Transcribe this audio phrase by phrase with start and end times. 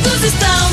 [0.00, 0.69] amigos estão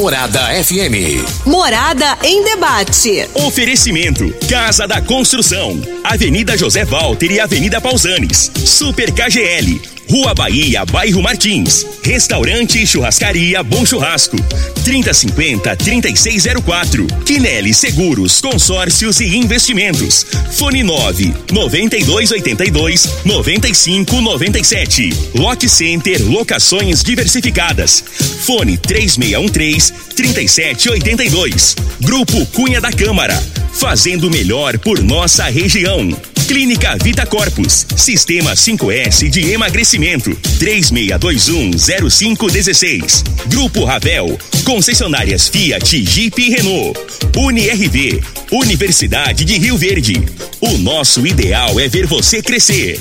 [0.00, 1.44] Morada FM.
[1.44, 3.28] Morada em debate.
[3.34, 5.78] Oferecimento: Casa da Construção,
[6.10, 8.50] Avenida José Walter e Avenida Pausanes.
[8.64, 11.86] Super KGL, Rua Bahia, Bairro Martins.
[12.02, 14.36] Restaurante e Churrascaria Bom Churrasco.
[14.84, 17.06] 3050-3604.
[17.24, 20.26] Quinelli Seguros, Consórcios e Investimentos.
[20.50, 25.14] Fone 9 9282 9597.
[25.36, 28.02] Lock Center Locações Diversificadas.
[28.44, 31.74] Fone 3613 3782.
[32.00, 33.36] Grupo Cunha da Câmara.
[33.72, 36.10] Fazendo melhor por nossa região.
[36.46, 37.86] Clínica Vita Corpus.
[37.96, 40.36] Sistema 5S de emagrecimento.
[40.58, 43.22] 36210516.
[43.46, 44.36] Grupo Ravel.
[44.64, 46.98] Concessionárias Fiat, Jeep e Renault.
[47.36, 48.20] UniRV.
[48.50, 50.20] Universidade de Rio Verde.
[50.60, 52.98] O nosso ideal é ver você crescer.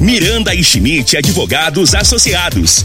[0.00, 2.84] Miranda e Schmidt Advogados Associados.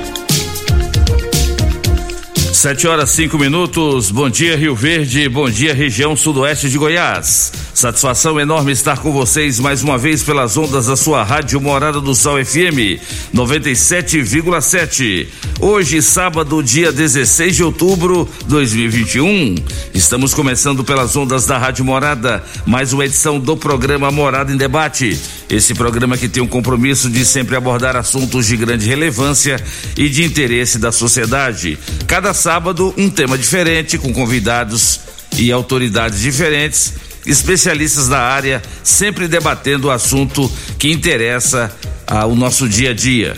[2.61, 4.11] Sete horas cinco minutos.
[4.11, 7.51] Bom dia Rio Verde, bom dia região sudoeste de Goiás.
[7.73, 12.13] Satisfação enorme estar com vocês mais uma vez pelas ondas da sua rádio Morada do
[12.13, 13.01] Sol FM
[13.33, 15.27] 97,7.
[15.59, 19.55] Hoje, sábado, dia 16 de outubro de 2021.
[19.95, 25.19] Estamos começando pelas ondas da Rádio Morada, mais uma edição do programa Morada em Debate.
[25.49, 29.59] Esse programa que tem um compromisso de sempre abordar assuntos de grande relevância
[29.97, 31.79] e de interesse da sociedade.
[32.07, 32.50] Cada sábado,
[32.97, 34.99] um tema diferente, com convidados
[35.37, 36.93] e autoridades diferentes,
[37.25, 41.71] especialistas da área, sempre debatendo o assunto que interessa
[42.05, 43.37] ao nosso dia a dia.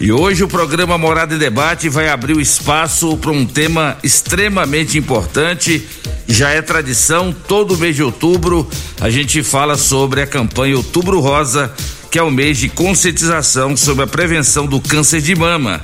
[0.00, 4.98] E hoje o programa Morada em Debate vai abrir o espaço para um tema extremamente
[4.98, 5.86] importante.
[6.26, 8.68] Já é tradição, todo mês de outubro
[9.00, 11.72] a gente fala sobre a campanha Outubro Rosa,
[12.10, 15.82] que é o mês de conscientização sobre a prevenção do câncer de mama.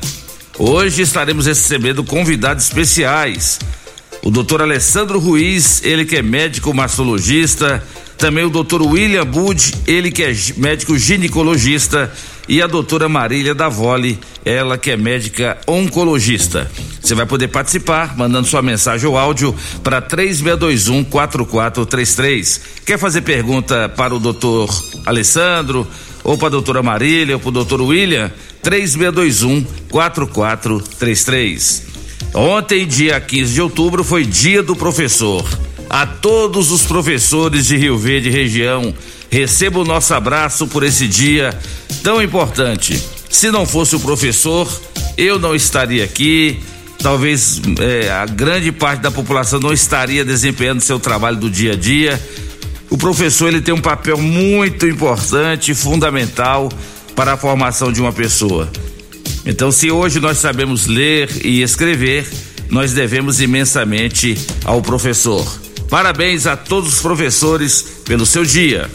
[0.58, 3.58] Hoje estaremos recebendo convidados especiais.
[4.22, 7.82] O doutor Alessandro Ruiz, ele que é médico mastologista,
[8.18, 12.12] também o doutor William Bud, ele que é médico ginecologista,
[12.48, 16.70] e a doutora Marília Davoli, ela que é médica oncologista.
[17.00, 22.60] Você vai poder participar mandando sua mensagem ou áudio para 3621 4433.
[22.84, 24.69] Quer fazer pergunta para o doutor
[25.06, 25.88] Alessandro,
[26.24, 28.30] ou para a doutora Marília, ou para o doutor William?
[28.62, 31.82] 3621 4433.
[32.34, 35.46] Ontem, dia 15 de outubro, foi dia do professor.
[35.90, 38.94] A todos os professores de Rio Verde região,
[39.30, 41.58] receba o nosso abraço por esse dia
[42.02, 43.02] tão importante.
[43.28, 44.66] Se não fosse o professor,
[45.16, 46.60] eu não estaria aqui.
[47.02, 51.76] Talvez eh, a grande parte da população não estaria desempenhando seu trabalho do dia a
[51.76, 52.20] dia.
[52.92, 56.70] O professor ele tem um papel muito importante, fundamental
[57.16, 58.70] para a formação de uma pessoa.
[59.47, 62.31] Então, se hoje nós sabemos ler e escrever,
[62.69, 65.42] nós devemos imensamente ao professor.
[65.88, 68.91] Parabéns a todos os professores pelo seu dia.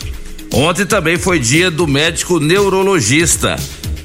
[0.54, 3.56] Ontem também foi dia do médico neurologista.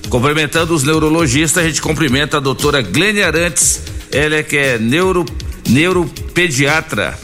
[0.09, 5.27] Cumprimentando os neurologistas, a gente cumprimenta a doutora Glênia Arantes, ela é que é neuro,
[5.69, 7.15] neuropediatra.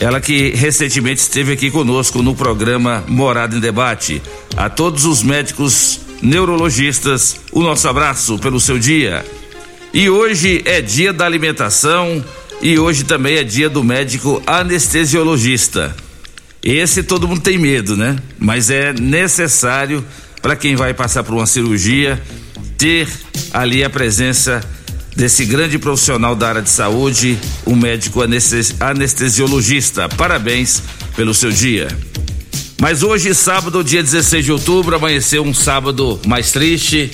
[0.00, 4.22] Ela que recentemente esteve aqui conosco no programa Morada em Debate.
[4.56, 9.24] A todos os médicos neurologistas, o nosso abraço pelo seu dia.
[9.92, 12.22] E hoje é dia da alimentação
[12.60, 15.94] e hoje também é dia do médico anestesiologista.
[16.62, 18.16] Esse todo mundo tem medo, né?
[18.38, 20.04] Mas é necessário
[20.42, 22.20] para quem vai passar por uma cirurgia
[22.76, 23.08] ter
[23.52, 24.62] ali a presença
[25.18, 27.36] desse grande profissional da área de saúde,
[27.66, 30.08] o médico anestesiologista.
[30.08, 30.80] Parabéns
[31.16, 31.88] pelo seu dia.
[32.80, 37.10] Mas hoje, sábado, dia 16 de outubro, amanheceu um sábado mais triste,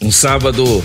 [0.00, 0.84] um sábado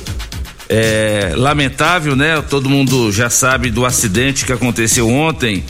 [0.68, 2.42] é, lamentável, né?
[2.42, 5.64] Todo mundo já sabe do acidente que aconteceu ontem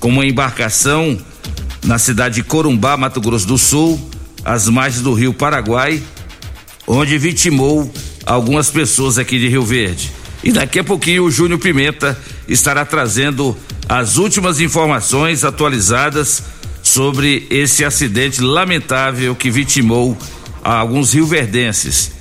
[0.00, 1.16] com uma embarcação
[1.84, 4.10] na cidade de Corumbá, Mato Grosso do Sul,
[4.44, 6.02] às margens do rio Paraguai,
[6.88, 7.88] onde vitimou
[8.28, 10.12] algumas pessoas aqui de Rio Verde.
[10.44, 12.16] E daqui a pouquinho o Júnior Pimenta
[12.46, 13.56] estará trazendo
[13.88, 16.42] as últimas informações atualizadas
[16.82, 20.16] sobre esse acidente lamentável que vitimou
[20.62, 22.12] alguns rioverdenses.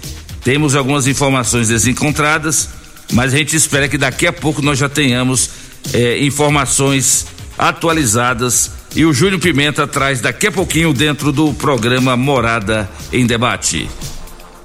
[0.43, 2.69] Temos algumas informações desencontradas,
[3.11, 5.49] mas a gente espera que daqui a pouco nós já tenhamos
[5.93, 7.27] eh, informações
[7.57, 13.89] atualizadas e o Júnior Pimenta traz daqui a pouquinho dentro do programa Morada em Debate.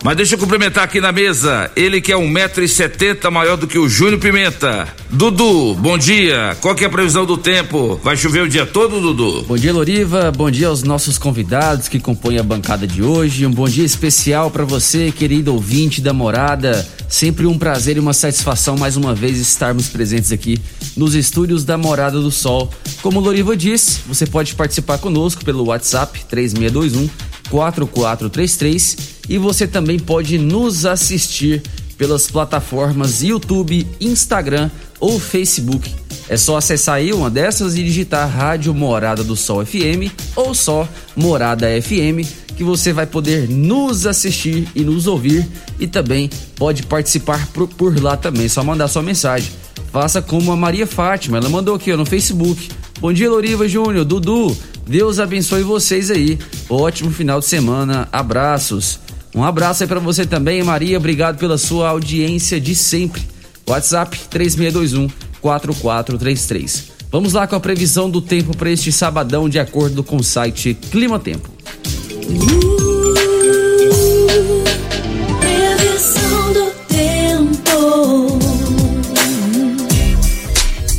[0.03, 3.57] Mas deixa eu cumprimentar aqui na mesa, ele que é um metro e setenta maior
[3.57, 4.89] do que o Júnior Pimenta.
[5.09, 6.57] Dudu, bom dia.
[6.61, 8.01] Qual que é a previsão do tempo?
[8.03, 9.45] Vai chover o dia todo, Dudu?
[9.45, 10.33] Bom dia, Loriva.
[10.33, 13.47] Bom dia aos nossos convidados que compõem a bancada de hoje.
[13.47, 16.85] Um bom dia especial para você, querido ouvinte da Morada.
[17.09, 20.61] Sempre um prazer e uma satisfação mais uma vez estarmos presentes aqui
[20.97, 22.69] nos estúdios da Morada do Sol.
[23.03, 28.97] Como o Loriva disse, você pode participar conosco pelo WhatsApp 3621 4433
[29.29, 31.63] e você também pode nos assistir
[31.99, 35.95] pelas plataformas YouTube, Instagram ou Facebook.
[36.31, 40.89] É só acessar aí uma dessas e digitar Rádio Morada do Sol FM ou só
[41.15, 42.27] Morada FM
[42.57, 45.47] que você vai poder nos assistir e nos ouvir
[45.79, 49.51] e também pode participar por, por lá também, só mandar sua mensagem.
[49.91, 52.71] Faça como a Maria Fátima, ela mandou aqui ó, no Facebook.
[52.99, 54.57] Bom dia, Loriva Júnior, Dudu.
[54.87, 56.39] Deus abençoe vocês aí.
[56.69, 58.09] Ótimo final de semana.
[58.13, 58.99] Abraços.
[59.35, 60.99] Um abraço aí para você também, Maria.
[60.99, 63.23] Obrigado pela sua audiência de sempre.
[63.67, 65.09] WhatsApp 3621
[65.41, 66.93] 4433.
[67.11, 70.75] Vamos lá com a previsão do tempo para este sabadão, de acordo com o site
[70.91, 71.51] Clima Tempo.
[72.17, 72.92] Previsão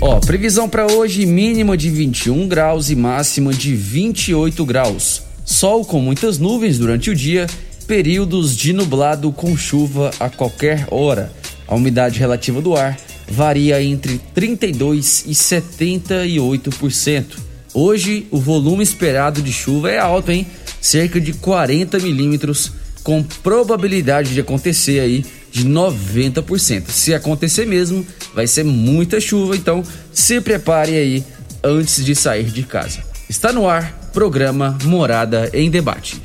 [0.06, 5.24] Ó, previsão para hoje mínima de 21 graus e máxima de 28 graus.
[5.46, 7.48] Sol com muitas nuvens durante o dia,
[7.88, 11.32] períodos de nublado com chuva a qualquer hora.
[11.66, 17.38] A umidade relativa do ar varia entre 32 e 78%.
[17.74, 20.46] Hoje, o volume esperado de chuva é alto, hein?
[20.82, 22.74] Cerca de 40 milímetros,
[23.06, 25.24] com probabilidade de acontecer aí
[25.54, 26.90] de 90%.
[26.90, 31.24] Se acontecer mesmo, vai ser muita chuva, então se prepare aí
[31.64, 33.04] antes de sair de casa.
[33.30, 36.22] Está no ar, programa Morada em Debate.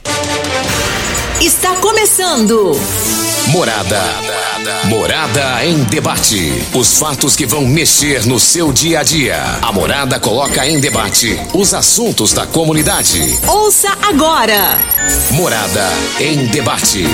[1.41, 2.73] Está começando.
[3.49, 4.03] Morada.
[4.87, 6.53] Morada em debate.
[6.75, 9.41] Os fatos que vão mexer no seu dia a dia.
[9.63, 13.21] A Morada coloca em debate os assuntos da comunidade.
[13.47, 14.79] Ouça agora.
[15.31, 15.89] Morada
[16.21, 17.05] em debate.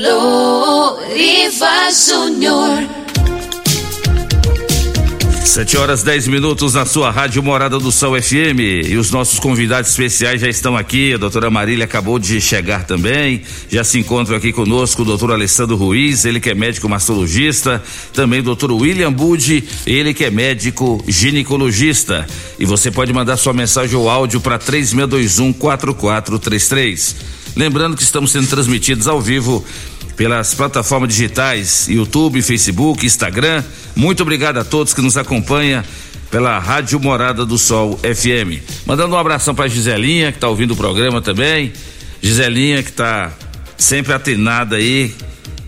[0.00, 2.86] Loriva Júnior.
[5.44, 9.90] Sete horas dez minutos na sua rádio Morada do Sol FM e os nossos convidados
[9.90, 11.14] especiais já estão aqui.
[11.14, 13.42] A doutora Marília acabou de chegar também.
[13.68, 17.82] Já se encontra aqui conosco o doutor Alessandro Ruiz, ele que é médico mastologista.
[18.12, 22.24] Também o doutor William Budi, ele que é médico ginecologista.
[22.56, 27.37] E você pode mandar sua mensagem ou áudio para 3621 4433.
[27.56, 29.64] Lembrando que estamos sendo transmitidos ao vivo
[30.16, 33.62] pelas plataformas digitais YouTube, Facebook, Instagram.
[33.94, 35.82] Muito obrigado a todos que nos acompanham
[36.30, 38.62] pela Rádio Morada do Sol FM.
[38.86, 41.72] Mandando um abração para Giselinha, que está ouvindo o programa também.
[42.20, 43.32] Giselinha, que está
[43.76, 45.14] sempre atenada aí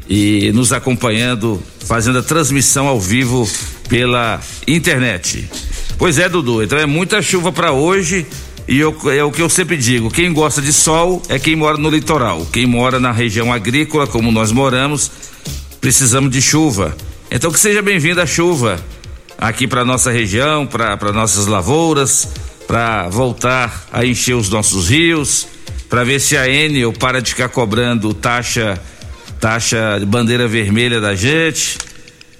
[0.09, 3.49] e nos acompanhando, fazendo a transmissão ao vivo
[3.89, 5.49] pela internet.
[5.97, 8.27] Pois é, Dudu, então é muita chuva para hoje.
[8.71, 11.77] E eu, é o que eu sempre digo: quem gosta de sol é quem mora
[11.77, 12.47] no litoral.
[12.53, 15.11] Quem mora na região agrícola, como nós moramos,
[15.81, 16.97] precisamos de chuva.
[17.29, 18.79] Então que seja bem-vinda a chuva
[19.37, 22.29] aqui para nossa região, para nossas lavouras,
[22.69, 25.49] para voltar a encher os nossos rios,
[25.89, 28.81] para ver se a Enel para de ficar cobrando taxa
[29.41, 31.77] taxa de bandeira vermelha da gente.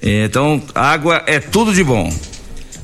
[0.01, 2.09] Então, água é tudo de bom.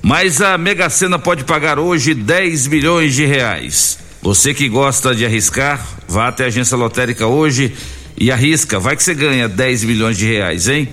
[0.07, 3.99] Mas a Mega Sena pode pagar hoje 10 milhões de reais.
[4.23, 7.73] Você que gosta de arriscar, vá até a agência lotérica hoje
[8.17, 8.79] e arrisca.
[8.79, 10.89] Vai que você ganha 10 milhões de reais, hein?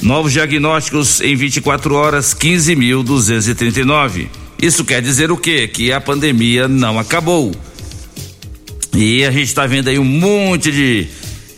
[0.02, 4.28] Novos diagnósticos em 24 horas, 15.239.
[4.60, 5.68] Isso quer dizer o quê?
[5.68, 7.52] Que a pandemia não acabou.
[8.94, 11.08] E a gente está vendo aí um monte de,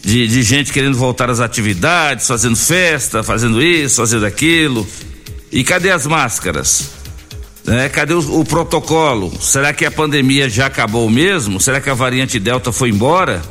[0.03, 4.87] de, de, gente querendo voltar às atividades, fazendo festa, fazendo isso, fazendo aquilo.
[5.53, 6.91] E cadê as máscaras?
[7.65, 7.89] Né?
[7.89, 9.33] Cadê o, o, protocolo?
[9.41, 11.61] Será que a pandemia já acabou mesmo?
[11.61, 13.43] Será que a variante Delta foi embora?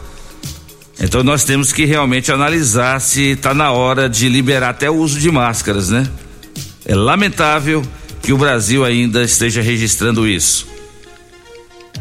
[0.99, 5.19] Então nós temos que realmente analisar se está na hora de liberar até o uso
[5.19, 6.09] de máscaras, né?
[6.85, 7.83] É lamentável
[8.21, 10.67] que o Brasil ainda esteja registrando isso.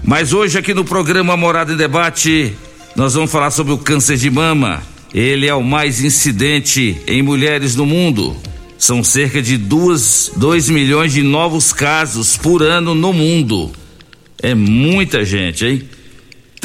[0.02, 2.54] Mas hoje aqui no programa Morada em Debate,
[2.94, 4.82] nós vamos falar sobre o câncer de mama.
[5.12, 8.36] Ele é o mais incidente em mulheres no mundo.
[8.76, 10.32] São cerca de 2
[10.68, 13.72] milhões de novos casos por ano no mundo.
[14.42, 15.88] É muita gente, hein?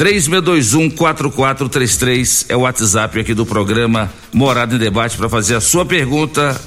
[0.00, 6.58] 3621-4433 é o WhatsApp aqui do programa Morada em Debate para fazer a sua pergunta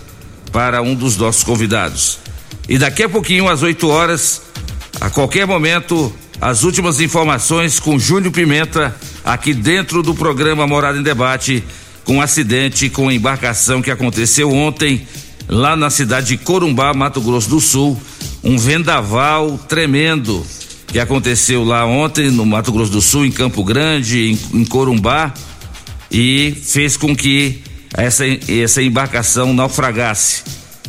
[0.51, 2.19] para um dos nossos convidados.
[2.69, 4.43] E daqui a pouquinho, às 8 horas,
[5.01, 11.03] a qualquer momento, as últimas informações com Júnior Pimenta, aqui dentro do programa Morada em
[11.03, 11.63] Debate,
[12.03, 15.07] com um acidente com embarcação que aconteceu ontem
[15.47, 17.99] lá na cidade de Corumbá, Mato Grosso do Sul,
[18.43, 20.45] um vendaval tremendo
[20.93, 25.33] que aconteceu lá ontem no Mato Grosso do Sul, em Campo Grande, em, em Corumbá,
[26.11, 27.63] e fez com que
[27.95, 30.43] essa, essa embarcação naufragasse.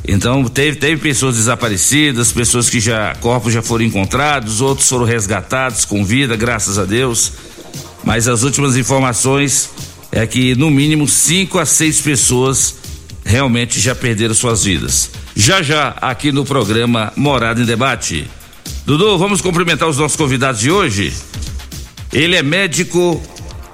[0.07, 5.87] Então teve, teve pessoas desaparecidas, pessoas que já corpos já foram encontrados, outros foram resgatados
[5.87, 7.33] com vida, graças a Deus.
[8.05, 9.71] Mas as últimas informações
[10.13, 12.75] é que no mínimo cinco a seis pessoas
[13.25, 15.09] realmente já perderam suas vidas.
[15.35, 18.29] Já já aqui no programa Morada em Debate.
[18.87, 21.11] Dudu, vamos cumprimentar os nossos convidados de hoje.
[22.13, 23.21] Ele é médico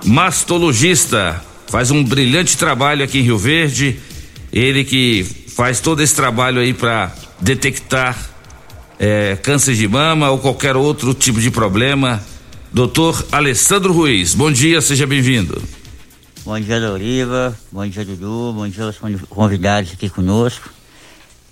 [0.04, 3.98] mastologista, faz um brilhante trabalho aqui em Rio Verde.
[4.52, 8.16] Ele que faz todo esse trabalho aí para detectar
[9.00, 12.22] é, câncer de mama ou qualquer outro tipo de problema.
[12.72, 15.60] Doutor Alessandro Ruiz, bom dia, seja bem-vindo.
[16.44, 17.58] Bom dia, Doriva.
[17.72, 18.52] Bom dia, Dudu.
[18.52, 18.96] Bom dia aos
[19.28, 20.70] convidados aqui conosco.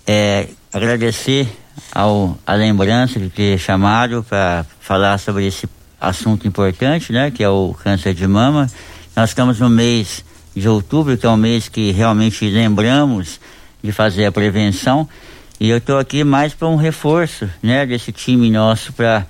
[0.07, 1.45] É, agradecer
[1.93, 5.67] ao, a lembrança de ter chamado para falar sobre esse
[5.99, 7.31] assunto importante, né?
[7.31, 8.67] Que é o câncer de mama.
[9.15, 10.23] Nós estamos no mês
[10.55, 13.39] de outubro, que é um mês que realmente lembramos
[13.83, 15.07] de fazer a prevenção.
[15.59, 17.85] E eu estou aqui mais para um reforço, né?
[17.85, 19.25] Desse time nosso para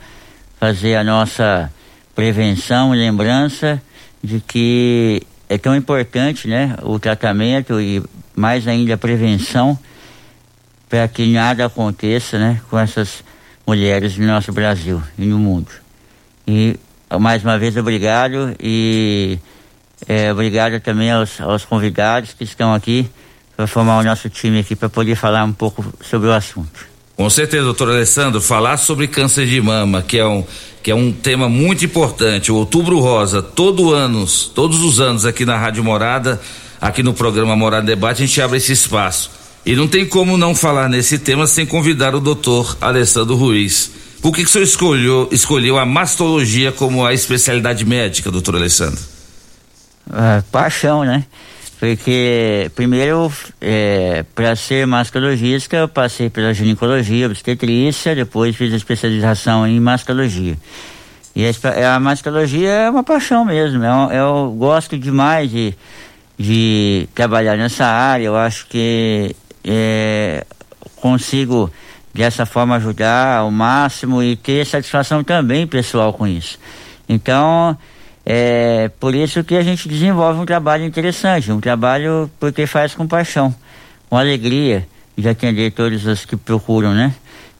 [0.59, 1.71] fazer a nossa
[2.13, 3.81] prevenção e lembrança
[4.21, 8.03] de que é tão importante, né, o tratamento e
[8.35, 9.79] mais ainda a prevenção
[10.89, 13.23] para que nada aconteça, né, com essas
[13.65, 15.69] mulheres no nosso Brasil e no mundo.
[16.47, 16.75] E
[17.19, 19.37] mais uma vez obrigado e
[20.07, 23.07] é, obrigado também aos, aos convidados que estão aqui
[23.55, 26.87] para formar o nosso time aqui para poder falar um pouco sobre o assunto.
[27.15, 30.45] Com certeza, doutor Alessandro, falar sobre câncer de mama, que é um,
[30.81, 32.51] que é um tema muito importante.
[32.51, 36.39] O Outubro Rosa, todo anos, todos os anos aqui na Rádio Morada,
[36.79, 39.38] aqui no programa Morada Debate, a gente abre esse espaço.
[39.65, 43.91] E não tem como não falar nesse tema sem convidar o doutor Alessandro Ruiz.
[44.21, 48.99] Por que, que o senhor escolheu, escolheu a mastologia como a especialidade médica, doutor Alessandro?
[50.11, 51.25] Ah, paixão, né?
[51.79, 59.65] Porque, primeiro, é, para ser mascarologista, eu passei pela ginecologia, obstetrícia, depois fiz a especialização
[59.65, 60.57] em mascarologia.
[61.33, 63.81] E a, a mascarologia é uma paixão mesmo.
[63.81, 65.73] Eu, é eu gosto demais de,
[66.37, 68.25] de trabalhar nessa área.
[68.25, 70.45] Eu acho que é,
[70.95, 71.71] consigo,
[72.13, 76.59] dessa forma, ajudar ao máximo e ter satisfação também pessoal com isso.
[77.07, 77.77] Então,
[78.25, 83.07] é por isso que a gente desenvolve um trabalho interessante, um trabalho porque faz com
[83.07, 83.53] paixão,
[84.09, 84.87] com alegria
[85.17, 87.13] de atender todos os que procuram, né?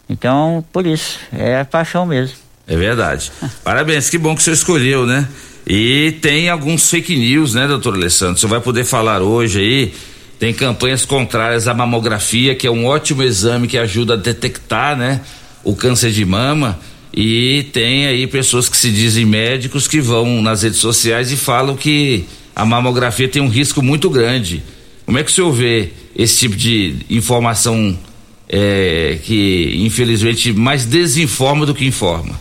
[0.10, 2.38] Então, por isso, é a paixão mesmo.
[2.68, 3.32] É verdade.
[3.64, 5.28] Parabéns, que bom que você escolheu, né?
[5.68, 8.40] E tem alguns fake news, né, doutor Alessandro?
[8.40, 9.94] Você vai poder falar hoje aí.
[10.40, 15.20] Tem campanhas contrárias à mamografia, que é um ótimo exame que ajuda a detectar, né,
[15.64, 16.80] o câncer de mama.
[17.14, 21.76] E tem aí pessoas que se dizem médicos que vão nas redes sociais e falam
[21.76, 24.64] que a mamografia tem um risco muito grande.
[25.06, 27.98] Como é que o senhor vê esse tipo de informação
[28.48, 32.40] é, que infelizmente mais desinforma do que informa?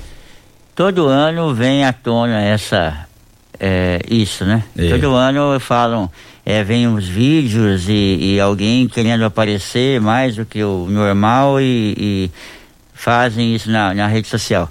[0.77, 3.09] Todo ano vem à tona essa
[3.59, 4.65] é, isso, né?
[4.77, 4.91] É.
[4.91, 6.11] Todo ano falam,
[6.49, 11.95] é, vem uns vídeos e, e, alguém querendo aparecer mais do que o normal e,
[11.99, 12.31] e
[12.95, 14.67] fazem isso na, na rede social.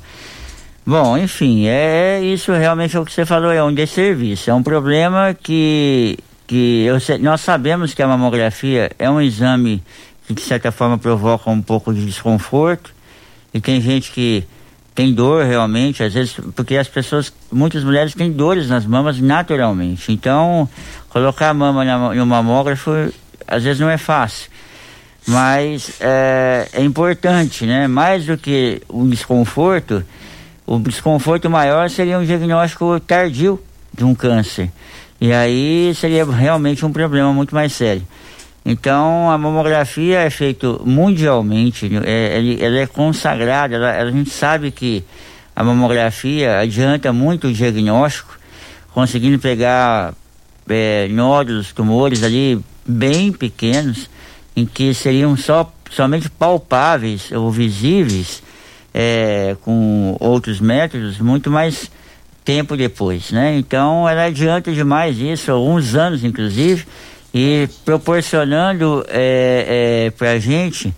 [0.84, 4.54] Bom, enfim, é, é isso realmente é o que você falou, é um desserviço, é
[4.56, 6.18] um problema que,
[6.48, 9.84] que eu, nós sabemos que a mamografia é um exame
[10.26, 12.92] que de certa forma provoca um pouco de desconforto
[13.54, 14.44] e tem gente que
[14.98, 20.12] tem dor realmente, às vezes, porque as pessoas, muitas mulheres têm dores nas mamas naturalmente.
[20.12, 20.68] Então,
[21.18, 22.92] colocar a mama na, no mamógrafo
[23.48, 24.50] às vezes não é fácil.
[25.26, 27.88] mas é, é importante, né?
[27.88, 30.04] Mais do que um desconforto,
[30.66, 33.60] o desconforto maior seria um diagnóstico tardio
[33.94, 34.72] de um câncer.
[35.20, 38.04] E aí seria realmente um problema muito mais sério.
[38.64, 45.04] Então a mamografia é feita mundialmente, é, ela é consagrada, ela, a gente sabe que
[45.56, 48.38] a mamografia adianta muito o diagnóstico,
[48.94, 50.14] conseguindo pegar
[50.70, 54.10] é, nódulos, tumores ali bem pequenos,
[54.56, 58.42] em que seriam só, somente palpáveis ou visíveis
[58.94, 61.92] é, com outros métodos muito mais
[62.44, 63.58] tempo depois, né?
[63.58, 66.86] Então ela adianta demais isso, alguns anos inclusive,
[67.34, 70.94] e proporcionando é, é, para a gente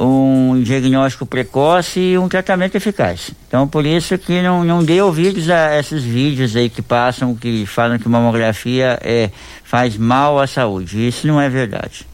[0.00, 3.32] um diagnóstico precoce e um tratamento eficaz.
[3.46, 7.66] Então, por isso que não, não dê ouvidos a esses vídeos aí que passam, que
[7.66, 9.30] falam que mamografia é,
[9.62, 11.06] faz mal à saúde.
[11.06, 12.06] Isso não é verdade.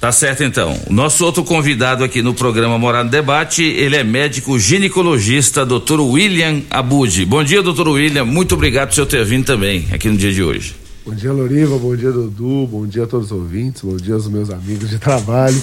[0.00, 0.74] Tá certo então.
[0.88, 6.62] O nosso outro convidado aqui no programa Morado Debate, ele é médico ginecologista, doutor William
[6.70, 7.26] Abud.
[7.26, 8.24] Bom dia, doutor William.
[8.24, 10.74] Muito obrigado por seu ter vindo também aqui no dia de hoje.
[11.04, 11.76] Bom dia, Loriva.
[11.76, 12.66] Bom dia, Dudu.
[12.66, 13.82] Bom dia a todos os ouvintes.
[13.82, 15.62] Bom dia aos meus amigos de trabalho.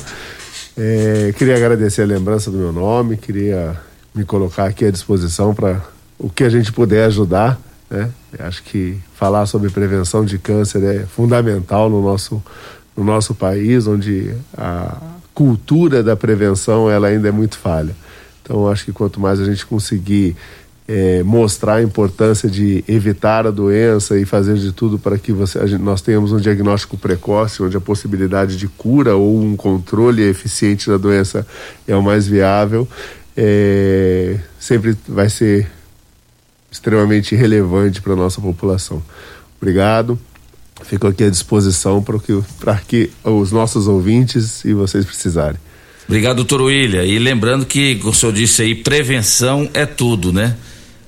[0.77, 3.17] É, queria agradecer a lembrança do meu nome.
[3.17, 3.75] Queria
[4.13, 5.81] me colocar aqui à disposição para
[6.19, 7.59] o que a gente puder ajudar.
[7.89, 8.11] Né?
[8.39, 12.43] Acho que falar sobre prevenção de câncer é fundamental no nosso
[12.95, 14.97] no nosso país, onde a
[15.31, 17.95] cultura da prevenção ela ainda é muito falha.
[18.41, 20.35] Então, acho que quanto mais a gente conseguir
[20.87, 25.65] é, mostrar a importância de evitar a doença e fazer de tudo para que você,
[25.67, 30.89] gente, nós tenhamos um diagnóstico precoce, onde a possibilidade de cura ou um controle eficiente
[30.89, 31.45] da doença
[31.85, 32.87] é o mais viável,
[33.35, 35.67] é, sempre vai ser
[36.71, 39.03] extremamente relevante para a nossa população.
[39.59, 40.17] Obrigado.
[40.83, 42.39] Fico aqui à disposição para que,
[42.87, 45.59] que os nossos ouvintes e vocês precisarem.
[46.07, 47.03] Obrigado, doutor William.
[47.03, 50.55] E lembrando que, como o senhor disse aí, prevenção é tudo, né?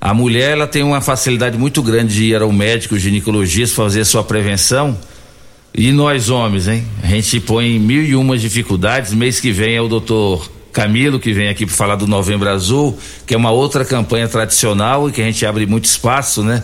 [0.00, 4.24] A mulher ela tem uma facilidade muito grande de ir ao médico, ginecologista, fazer sua
[4.24, 4.96] prevenção.
[5.74, 6.84] E nós homens, hein?
[7.02, 9.12] A gente põe mil e uma dificuldades.
[9.12, 12.98] Mês que vem é o doutor Camilo, que vem aqui para falar do Novembro Azul,
[13.26, 16.62] que é uma outra campanha tradicional e que a gente abre muito espaço, né?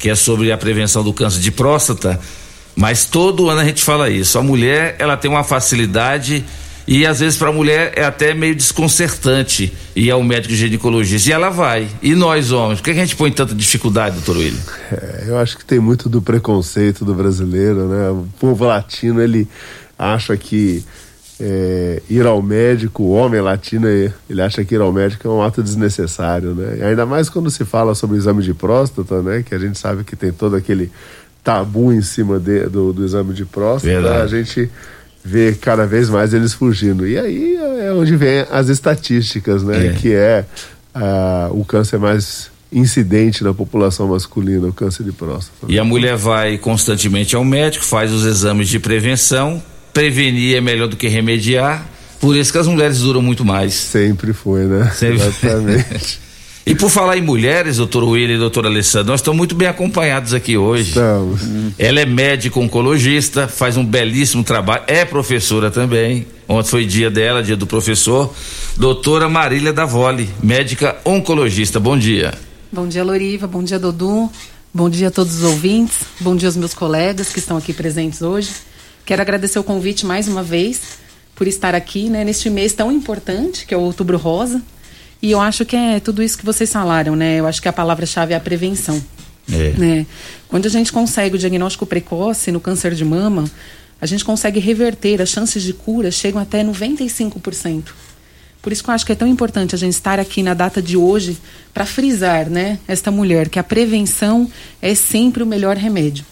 [0.00, 2.18] Que é sobre a prevenção do câncer de próstata.
[2.74, 4.38] Mas todo ano a gente fala isso.
[4.38, 6.42] A mulher, ela tem uma facilidade
[6.88, 11.28] e às vezes para a mulher é até meio desconcertante ir ao médico ginecologista.
[11.28, 11.86] E ela vai.
[12.02, 14.58] E nós, homens, por que a gente põe tanta dificuldade, doutor William?
[14.90, 18.08] É, eu acho que tem muito do preconceito do brasileiro, né?
[18.08, 19.46] O povo latino, ele
[19.98, 20.82] acha que
[21.38, 25.42] é, ir ao médico, o homem latino, ele acha que ir ao médico é um
[25.42, 26.78] ato desnecessário, né?
[26.78, 29.44] E ainda mais quando se fala sobre o exame de próstata, né?
[29.46, 30.90] Que a gente sabe que tem todo aquele
[31.44, 34.22] tabu em cima de, do, do exame de próstata, Verdade.
[34.22, 34.70] a gente
[35.24, 37.06] vê cada vez mais eles fugindo.
[37.06, 39.88] E aí é onde vem as estatísticas, né?
[39.88, 39.92] É.
[39.92, 40.44] Que é
[40.94, 45.66] uh, o câncer mais incidente na população masculina, o câncer de próstata.
[45.68, 50.88] E a mulher vai constantemente ao médico, faz os exames de prevenção, prevenir é melhor
[50.88, 51.86] do que remediar,
[52.20, 53.74] por isso que as mulheres duram muito mais.
[53.74, 54.90] Sempre foi, né?
[54.94, 55.16] Sempre.
[55.16, 56.20] Exatamente.
[56.68, 60.34] E por falar em mulheres, doutor William e doutor Alessandro, nós estamos muito bem acompanhados
[60.34, 60.90] aqui hoje.
[60.90, 61.40] Estamos.
[61.78, 66.26] Ela é médica oncologista, faz um belíssimo trabalho, é professora também.
[66.46, 68.34] Ontem foi dia dela, dia do professor.
[68.76, 71.80] Doutora Marília Davoli, médica oncologista.
[71.80, 72.34] Bom dia.
[72.70, 73.46] Bom dia, Loriva.
[73.46, 74.28] Bom dia, Dodum.
[74.72, 76.00] Bom dia a todos os ouvintes.
[76.20, 78.50] Bom dia aos meus colegas que estão aqui presentes hoje.
[79.06, 80.98] Quero agradecer o convite mais uma vez
[81.34, 84.60] por estar aqui, né, neste mês tão importante, que é o Outubro Rosa,
[85.20, 87.40] e eu acho que é tudo isso que vocês falaram, né?
[87.40, 89.02] Eu acho que a palavra-chave é a prevenção.
[89.50, 89.70] É.
[89.76, 90.06] Né?
[90.48, 93.50] Quando a gente consegue o diagnóstico precoce no câncer de mama,
[94.00, 97.84] a gente consegue reverter, as chances de cura chegam até 95%.
[98.62, 100.82] Por isso que eu acho que é tão importante a gente estar aqui na data
[100.82, 101.38] de hoje
[101.72, 104.50] para frisar, né, esta mulher, que a prevenção
[104.82, 106.24] é sempre o melhor remédio.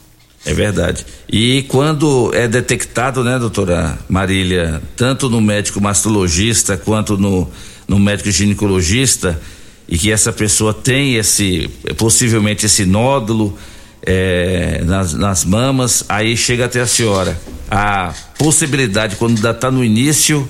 [0.44, 1.05] É verdade.
[1.29, 7.51] E quando é detectado, né, doutora Marília, tanto no médico mastologista quanto no
[7.87, 9.40] no médico ginecologista
[9.88, 13.57] e que essa pessoa tem esse, possivelmente esse nódulo
[14.03, 17.38] é, nas, nas mamas, aí chega até a senhora.
[17.70, 20.49] A possibilidade, quando está no início,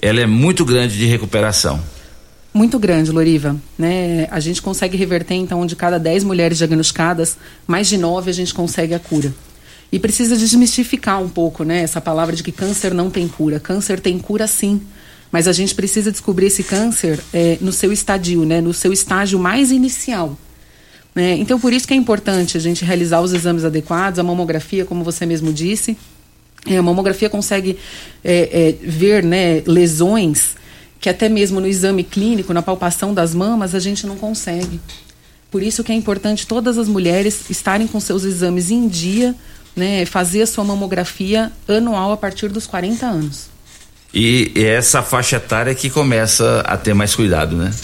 [0.00, 1.80] ela é muito grande de recuperação.
[2.52, 3.56] Muito grande, Loriva.
[3.76, 4.28] Né?
[4.30, 8.54] A gente consegue reverter, então, de cada 10 mulheres diagnosticadas, mais de 9 a gente
[8.54, 9.34] consegue a cura.
[9.90, 13.58] E precisa desmistificar um pouco né, essa palavra de que câncer não tem cura.
[13.60, 14.80] Câncer tem cura sim
[15.34, 19.36] mas a gente precisa descobrir esse câncer é, no seu estadio, né, no seu estágio
[19.36, 20.38] mais inicial.
[21.12, 21.32] Né?
[21.38, 25.02] Então, por isso que é importante a gente realizar os exames adequados, a mamografia, como
[25.02, 25.96] você mesmo disse,
[26.66, 27.76] É, a mamografia consegue
[28.22, 30.54] é, é, ver né, lesões
[31.00, 34.80] que até mesmo no exame clínico, na palpação das mamas, a gente não consegue.
[35.50, 39.34] Por isso que é importante todas as mulheres estarem com seus exames em dia,
[39.74, 43.53] né, fazer a sua mamografia anual a partir dos 40 anos.
[44.14, 47.74] E essa faixa etária que começa a ter mais cuidado, né?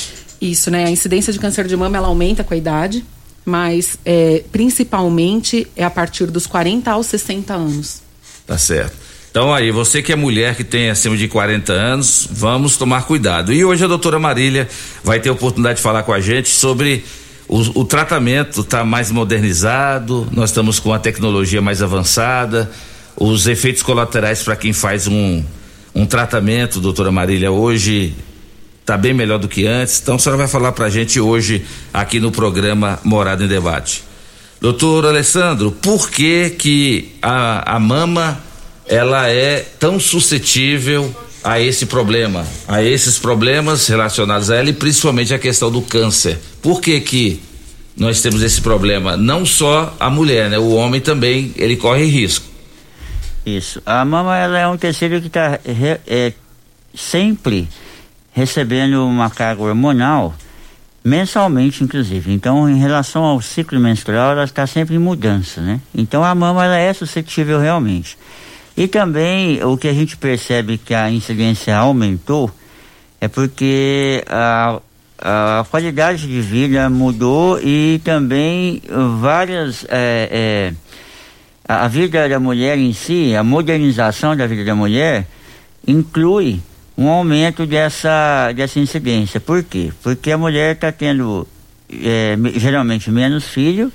[0.40, 0.84] Isso, né?
[0.84, 3.04] A incidência de câncer de mama ela aumenta com a idade,
[3.44, 8.00] mas é, principalmente é a partir dos 40 aos 60 anos.
[8.46, 8.96] Tá certo.
[9.30, 13.52] Então aí, você que é mulher que tem acima de 40 anos, vamos tomar cuidado.
[13.52, 14.68] E hoje a doutora Marília
[15.02, 17.04] vai ter a oportunidade de falar com a gente sobre
[17.48, 22.70] o, o tratamento está mais modernizado, nós estamos com a tecnologia mais avançada,
[23.16, 25.42] os efeitos colaterais para quem faz um,
[25.94, 28.14] um tratamento, doutora Marília, hoje
[28.80, 30.00] está bem melhor do que antes.
[30.00, 34.02] Então a senhora vai falar para a gente hoje aqui no programa Morada em Debate.
[34.60, 38.42] Doutor Alessandro, por que que a, a mama
[38.86, 45.32] ela é tão suscetível a esse problema, a esses problemas relacionados a ela e principalmente
[45.32, 46.38] a questão do câncer?
[46.60, 47.40] Por que que
[47.96, 49.16] nós temos esse problema?
[49.16, 50.58] Não só a mulher, né?
[50.58, 52.49] O homem também, ele corre risco.
[53.56, 53.82] Isso.
[53.84, 55.58] A mama ela é um tecido que está
[56.06, 56.32] é,
[56.94, 57.68] sempre
[58.32, 60.34] recebendo uma carga hormonal
[61.04, 62.32] mensalmente, inclusive.
[62.32, 65.80] Então, em relação ao ciclo menstrual, ela está sempre em mudança, né?
[65.94, 68.18] Então, a mama ela é suscetível realmente.
[68.76, 72.50] E também o que a gente percebe que a incidência aumentou
[73.20, 74.80] é porque a,
[75.18, 78.82] a qualidade de vida mudou e também
[79.20, 80.74] várias é, é,
[81.72, 85.24] a vida da mulher em si, a modernização da vida da mulher
[85.86, 86.60] inclui
[86.98, 89.38] um aumento dessa, dessa incidência.
[89.38, 89.92] Por quê?
[90.02, 91.46] Porque a mulher está tendo
[91.88, 93.92] é, geralmente menos filho,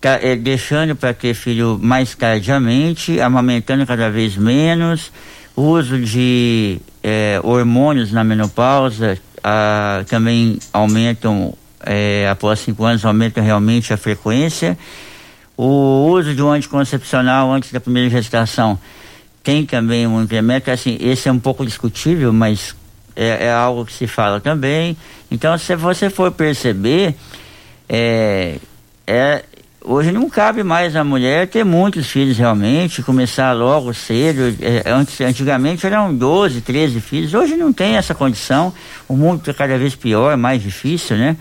[0.00, 5.12] tá, é, deixando para ter filho mais tardiamente, amamentando cada vez menos,
[5.54, 13.92] uso de é, hormônios na menopausa a, também aumentam, é, após cinco anos, aumentam realmente
[13.92, 14.76] a frequência.
[15.56, 18.78] O uso de um anticoncepcional antes da primeira gestação
[19.42, 22.74] tem também um incremento, assim, esse é um pouco discutível, mas
[23.14, 24.96] é, é algo que se fala também.
[25.30, 27.14] Então, se você for perceber,
[27.88, 28.56] é,
[29.06, 29.44] é,
[29.84, 34.54] hoje não cabe mais a mulher ter muitos filhos realmente, começar logo cedo.
[34.60, 38.74] É, antes, antigamente eram 12, 13 filhos, hoje não tem essa condição.
[39.08, 41.36] O mundo está cada vez pior, mais difícil, né?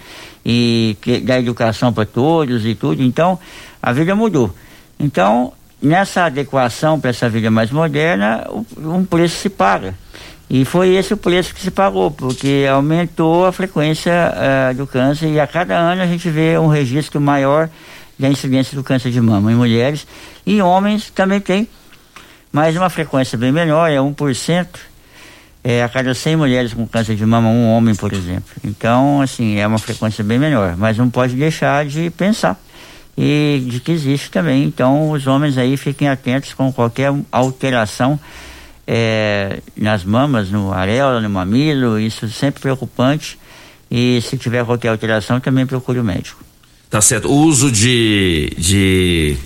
[0.45, 3.01] E que, da educação para todos e tudo.
[3.01, 3.39] Então,
[3.85, 4.51] a vida mudou.
[4.99, 8.43] Então, nessa adequação para essa vida mais moderna,
[8.75, 9.93] um preço se paga.
[10.49, 15.27] E foi esse o preço que se pagou, porque aumentou a frequência uh, do câncer
[15.27, 17.69] e a cada ano a gente vê um registro maior
[18.17, 20.07] da incidência do câncer de mama em mulheres.
[20.47, 21.67] E homens também tem,
[22.51, 24.67] mas uma frequência bem menor, é 1%.
[25.63, 28.51] É, a cada 100 mulheres com câncer de mama, um homem, por exemplo.
[28.63, 30.75] Então, assim, é uma frequência bem menor.
[30.77, 32.59] Mas não pode deixar de pensar
[33.17, 34.63] e de que existe também.
[34.63, 38.19] Então, os homens aí fiquem atentos com qualquer alteração
[38.87, 43.39] é, nas mamas, no areola, no mamilo, isso é sempre preocupante.
[43.89, 46.43] E se tiver qualquer alteração, também procure o médico.
[46.89, 47.29] Tá certo.
[47.29, 49.37] O uso de, de,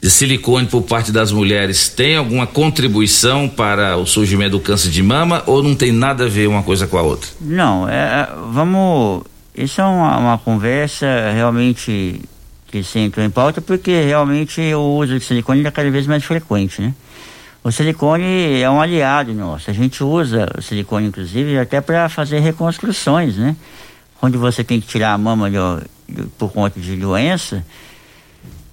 [0.00, 5.02] de silicone por parte das mulheres tem alguma contribuição para o surgimento do câncer de
[5.02, 7.28] mama ou não tem nada a ver uma coisa com a outra?
[7.40, 9.24] Não, é, é vamos.
[9.56, 12.20] Isso é uma, uma conversa realmente
[12.74, 16.24] que se entrou em pauta porque realmente o uso de silicone é cada vez mais
[16.24, 16.92] frequente, né?
[17.62, 19.70] O silicone é um aliado nosso.
[19.70, 23.54] A gente usa o silicone, inclusive, até para fazer reconstruções, né?
[24.18, 25.48] Quando você tem que tirar a mama
[26.36, 27.64] por conta de doença,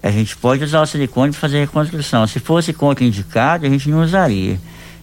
[0.01, 2.25] a gente pode usar o silicone para fazer reconstrução.
[2.25, 4.59] Se fosse contraindicado, a gente não usaria.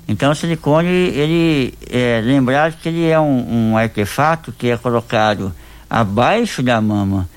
[0.09, 5.55] Então, o silicone, ele é, lembrar que ele é um, um artefato que é colocado
[5.89, 7.29] abaixo da mama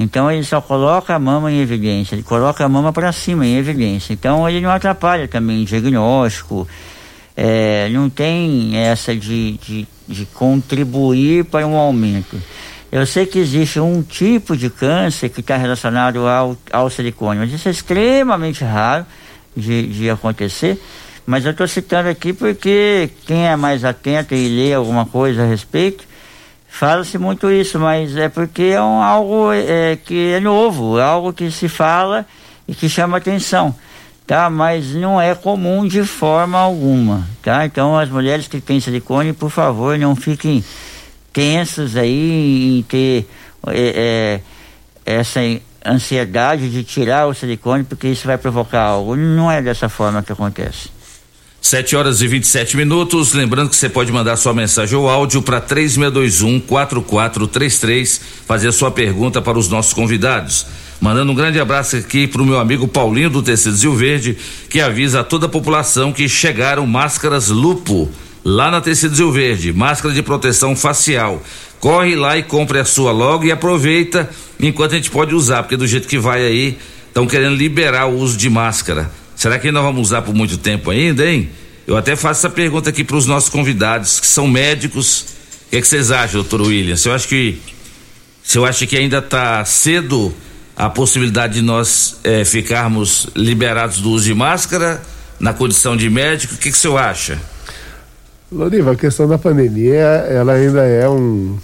[0.00, 3.58] então ele só coloca a mama em evidência, ele coloca a mama para cima em
[3.58, 4.14] evidência.
[4.14, 6.66] Então ele não atrapalha também diagnóstico,
[7.36, 12.40] é, não tem essa de, de, de contribuir para um aumento.
[12.90, 17.52] Eu sei que existe um tipo de câncer que está relacionado ao, ao silicone, mas
[17.52, 19.04] isso é extremamente raro
[19.54, 20.80] de, de acontecer.
[21.26, 25.46] Mas eu estou citando aqui porque quem é mais atento e lê alguma coisa a
[25.46, 26.04] respeito,
[26.70, 31.32] Fala-se muito isso, mas é porque é um, algo é, que é novo, é algo
[31.32, 32.24] que se fala
[32.66, 33.74] e que chama atenção,
[34.26, 34.48] tá?
[34.48, 37.66] Mas não é comum de forma alguma, tá?
[37.66, 40.64] Então as mulheres que têm silicone, por favor, não fiquem
[41.32, 43.28] tensas aí em ter
[43.66, 44.40] é,
[45.04, 45.40] é, essa
[45.84, 49.16] ansiedade de tirar o silicone porque isso vai provocar algo.
[49.16, 50.88] Não é dessa forma que acontece.
[51.60, 53.32] 7 horas e 27 minutos.
[53.34, 58.90] Lembrando que você pode mandar sua mensagem ou áudio para 3621 4433, fazer a sua
[58.90, 60.66] pergunta para os nossos convidados.
[61.00, 64.36] Mandando um grande abraço aqui para o meu amigo Paulinho do Tecido Zil Verde,
[64.68, 68.10] que avisa a toda a população que chegaram máscaras Lupo
[68.44, 71.42] lá na Tecido Zil Verde, máscara de proteção facial.
[71.78, 75.76] Corre lá e compre a sua logo e aproveita enquanto a gente pode usar, porque
[75.76, 79.10] do jeito que vai aí, estão querendo liberar o uso de máscara.
[79.40, 81.48] Será que nós vamos usar por muito tempo ainda, hein?
[81.86, 85.22] Eu até faço essa pergunta aqui para os nossos convidados, que são médicos.
[85.66, 86.94] O que, é que vocês acham, doutor William?
[86.94, 87.58] Você acha que,
[88.44, 90.30] você acha que ainda está cedo
[90.76, 95.00] a possibilidade de nós eh, ficarmos liberados do uso de máscara
[95.40, 96.52] na condição de médico?
[96.52, 97.38] O que, que o senhor acha?
[98.52, 101.56] Loriva, a questão da pandemia, ela ainda é um,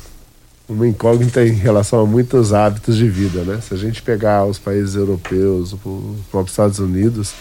[0.66, 3.60] uma incógnita em relação a muitos hábitos de vida, né?
[3.60, 7.34] Se a gente pegar os países europeus, os próprios Estados Unidos,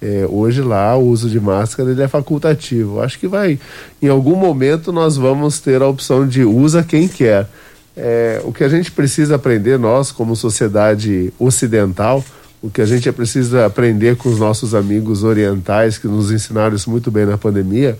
[0.00, 3.00] é, hoje lá o uso de máscara ele é facultativo.
[3.00, 3.58] Acho que vai,
[4.00, 7.48] em algum momento nós vamos ter a opção de usa quem quer.
[7.96, 12.22] É, o que a gente precisa aprender, nós como sociedade ocidental,
[12.62, 16.90] o que a gente precisa aprender com os nossos amigos orientais que nos ensinaram isso
[16.90, 17.98] muito bem na pandemia,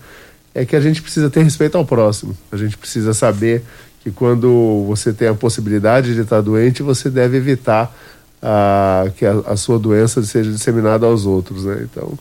[0.55, 2.37] é que a gente precisa ter respeito ao próximo.
[2.53, 3.63] A gente precisa saber
[4.03, 7.95] que quando você tem a possibilidade de estar doente, você deve evitar
[8.43, 11.87] a, que a, a, sua doença seja disseminada aos outros, né?
[11.91, 12.13] Então,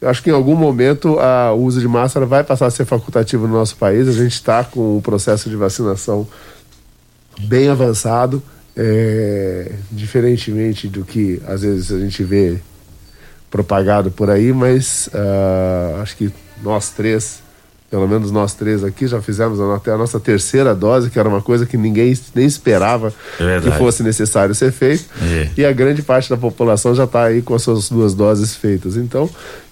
[0.00, 2.84] eu acho que em algum momento a, o uso de máscara vai passar a ser
[2.84, 4.08] facultativo no nosso país.
[4.08, 6.26] A gente está com o processo de vacinação
[7.40, 8.42] bem avançado,
[8.76, 12.58] é, diferentemente do que às vezes a gente vê
[13.50, 17.42] propagado por aí, mas uh, acho que nós três
[17.90, 21.42] pelo menos nós três aqui já fizemos até a nossa terceira dose, que era uma
[21.42, 25.06] coisa que ninguém nem esperava é que fosse necessário ser feito.
[25.20, 25.50] É.
[25.56, 28.96] E a grande parte da população já está aí com as suas duas doses feitas.
[28.96, 29.28] Então,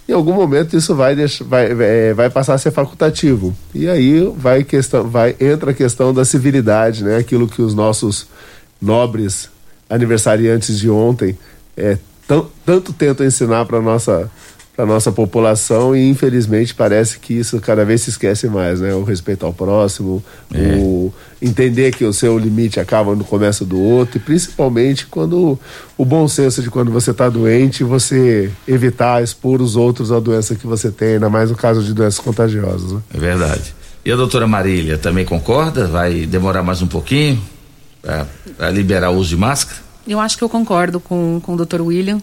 [0.08, 3.54] em algum momento isso vai, deixar, vai, é, vai passar a ser facultativo.
[3.72, 7.18] E aí vai, questão, vai entra a questão da civilidade, né?
[7.18, 8.26] aquilo que os nossos
[8.82, 9.48] nobres
[9.88, 11.38] aniversariantes de ontem
[11.76, 11.98] é,
[12.64, 14.30] tanto tentam ensinar para a nossa
[14.78, 18.94] para nossa população e infelizmente parece que isso cada vez se esquece mais, né?
[18.94, 20.22] O respeito ao próximo,
[20.54, 20.76] é.
[20.76, 21.12] o
[21.42, 25.58] entender que o seu limite acaba no começo do outro e principalmente quando
[25.96, 30.54] o bom senso de quando você está doente, você evitar expor os outros à doença
[30.54, 32.92] que você tem, ainda mais no caso de doenças contagiosas.
[32.92, 33.00] Né?
[33.14, 33.74] É verdade.
[34.04, 35.88] E a doutora Marília também concorda?
[35.88, 37.42] Vai demorar mais um pouquinho
[38.00, 39.80] para liberar o uso de máscara?
[40.06, 42.22] Eu acho que eu concordo com, com o doutor William.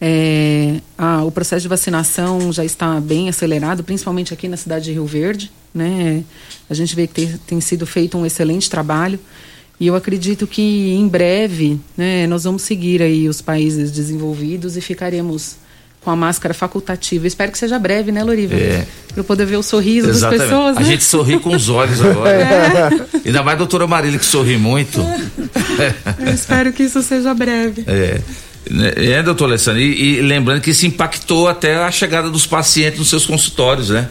[0.00, 0.78] É,
[1.24, 5.50] o processo de vacinação já está bem acelerado, principalmente aqui na cidade de Rio Verde.
[5.74, 6.24] Né?
[6.68, 9.18] A gente vê que tem, tem sido feito um excelente trabalho.
[9.78, 14.80] E eu acredito que em breve né, nós vamos seguir aí os países desenvolvidos e
[14.80, 15.56] ficaremos
[16.06, 17.26] com a máscara facultativa.
[17.26, 18.54] Espero que seja breve, né, Loriva?
[18.54, 18.86] É.
[19.08, 20.38] Para eu poder ver o sorriso Exatamente.
[20.38, 20.76] das pessoas.
[20.76, 20.82] Né?
[20.82, 22.30] A gente sorri com os olhos agora.
[22.36, 23.28] É.
[23.28, 25.00] Ainda mais a doutora Marília que sorri muito.
[26.18, 27.84] Eu espero que isso seja breve.
[27.86, 28.20] É.
[28.96, 33.08] É, doutor Alessandro, e, e, lembrando que isso impactou até a chegada dos pacientes nos
[33.08, 34.08] seus consultórios, né?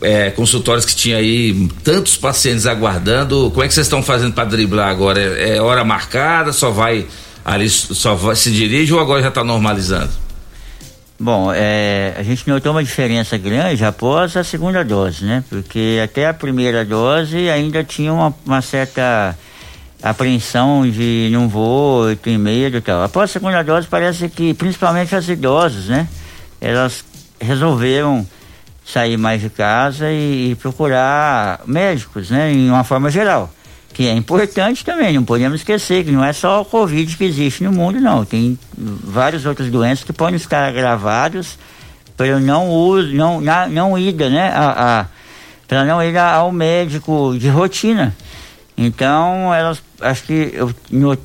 [0.00, 3.50] É, consultórios que tinha aí tantos pacientes aguardando.
[3.50, 5.20] Como é que vocês estão fazendo para driblar agora?
[5.20, 6.52] É, é, hora marcada?
[6.52, 7.06] Só vai
[7.44, 10.10] ali, só vai, se dirige ou agora já está normalizando?
[11.18, 15.44] Bom, é, a gente notou uma diferença grande após a segunda dose, né?
[15.50, 19.36] Porque até a primeira dose ainda tinha uma, uma certa
[20.02, 23.02] apreensão de não vou, tenho medo e tal.
[23.02, 26.08] Após a segunda dose, parece que, principalmente as idosas, né?
[26.60, 27.04] Elas
[27.40, 28.26] resolveram
[28.84, 32.52] sair mais de casa e, e procurar médicos, né?
[32.52, 33.50] Em uma forma geral.
[33.92, 37.64] Que é importante também, não podemos esquecer que não é só o Covid que existe
[37.64, 38.24] no mundo, não.
[38.24, 41.58] Tem várias outras doenças que podem estar agravadas
[42.16, 44.50] pelo não uso, não, na, não ida, né?
[44.54, 45.06] A, a
[45.70, 48.12] para não ir ao médico de rotina.
[48.76, 50.72] Então, elas, acho que eu,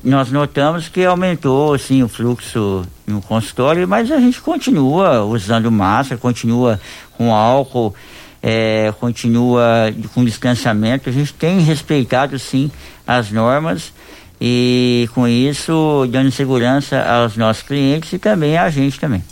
[0.02, 6.20] nós notamos que aumentou assim, o fluxo no consultório, mas a gente continua usando máscara,
[6.20, 6.80] continua
[7.16, 7.94] com álcool,
[8.42, 11.08] é, continua com distanciamento.
[11.08, 12.70] A gente tem respeitado sim
[13.06, 13.92] as normas
[14.40, 19.22] e com isso dando segurança aos nossos clientes e também a gente também.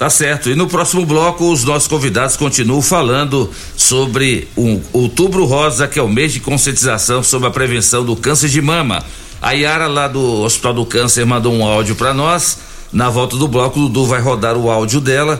[0.00, 0.48] Tá certo.
[0.48, 6.02] E no próximo bloco, os nossos convidados continuam falando sobre o Outubro Rosa, que é
[6.02, 9.04] o mês de conscientização sobre a prevenção do câncer de mama.
[9.42, 12.56] A Yara, lá do Hospital do Câncer, mandou um áudio para nós.
[12.90, 15.38] Na volta do bloco, o Dudu vai rodar o áudio dela.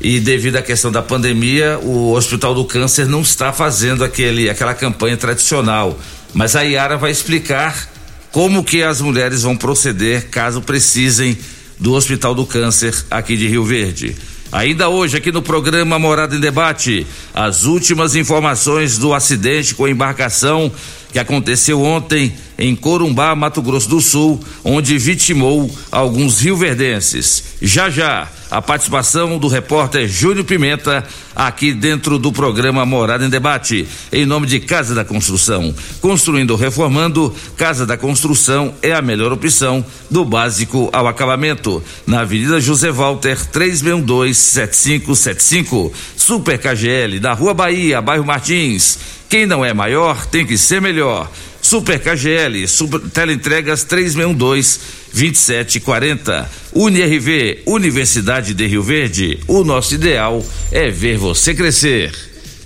[0.00, 4.72] E devido à questão da pandemia, o Hospital do Câncer não está fazendo aquele, aquela
[4.72, 5.98] campanha tradicional.
[6.32, 7.86] Mas a Yara vai explicar
[8.32, 11.36] como que as mulheres vão proceder caso precisem
[11.78, 14.16] do Hospital do Câncer aqui de Rio Verde.
[14.50, 20.72] Ainda hoje, aqui no programa Morada em Debate, as últimas informações do acidente com embarcação
[21.12, 27.44] que aconteceu ontem em Corumbá, Mato Grosso do Sul, onde vitimou alguns rioverdenses.
[27.60, 33.86] Já já, a participação do repórter Júnior Pimenta aqui dentro do programa Morada em Debate,
[34.10, 35.74] em nome de Casa da Construção.
[36.00, 41.80] Construindo ou reformando, Casa da Construção é a melhor opção do básico ao acabamento.
[42.06, 45.92] Na Avenida José Walter, 362-7575.
[46.16, 48.98] Super KGL, da Rua Bahia, bairro Martins.
[49.28, 51.28] Quem não é maior tem que ser melhor.
[51.60, 56.48] Super KGL, super, teleentregas 362 2740.
[56.72, 59.40] UniRV, Universidade de Rio Verde.
[59.48, 62.12] O nosso ideal é ver você crescer.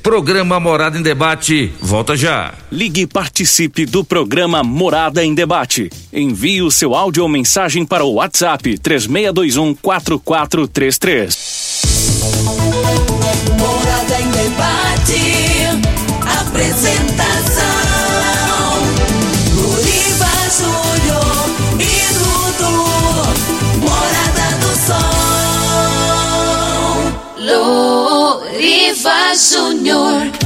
[0.02, 2.52] Programa Morada em Debate, volta já.
[2.70, 5.88] Ligue e participe do programa Morada em Debate.
[6.12, 11.82] Envie o seu áudio ou mensagem para o WhatsApp 3621 4433.
[13.58, 15.22] Morada em debate.
[16.40, 17.91] Apresentação:
[27.52, 28.40] do Sol.
[28.40, 30.41] Luriva Júnior.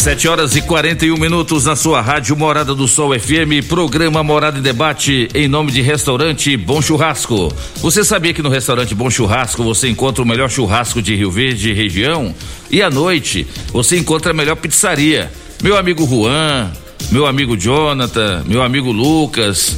[0.00, 4.62] Sete horas e 41 minutos na sua rádio Morada do Sol FM, programa Morada em
[4.62, 7.54] Debate, em nome de Restaurante Bom Churrasco.
[7.82, 11.68] Você sabia que no Restaurante Bom Churrasco você encontra o melhor churrasco de Rio Verde
[11.68, 12.34] e região?
[12.70, 15.30] E à noite você encontra a melhor pizzaria.
[15.62, 16.72] Meu amigo Juan,
[17.12, 19.76] meu amigo Jonathan, meu amigo Lucas,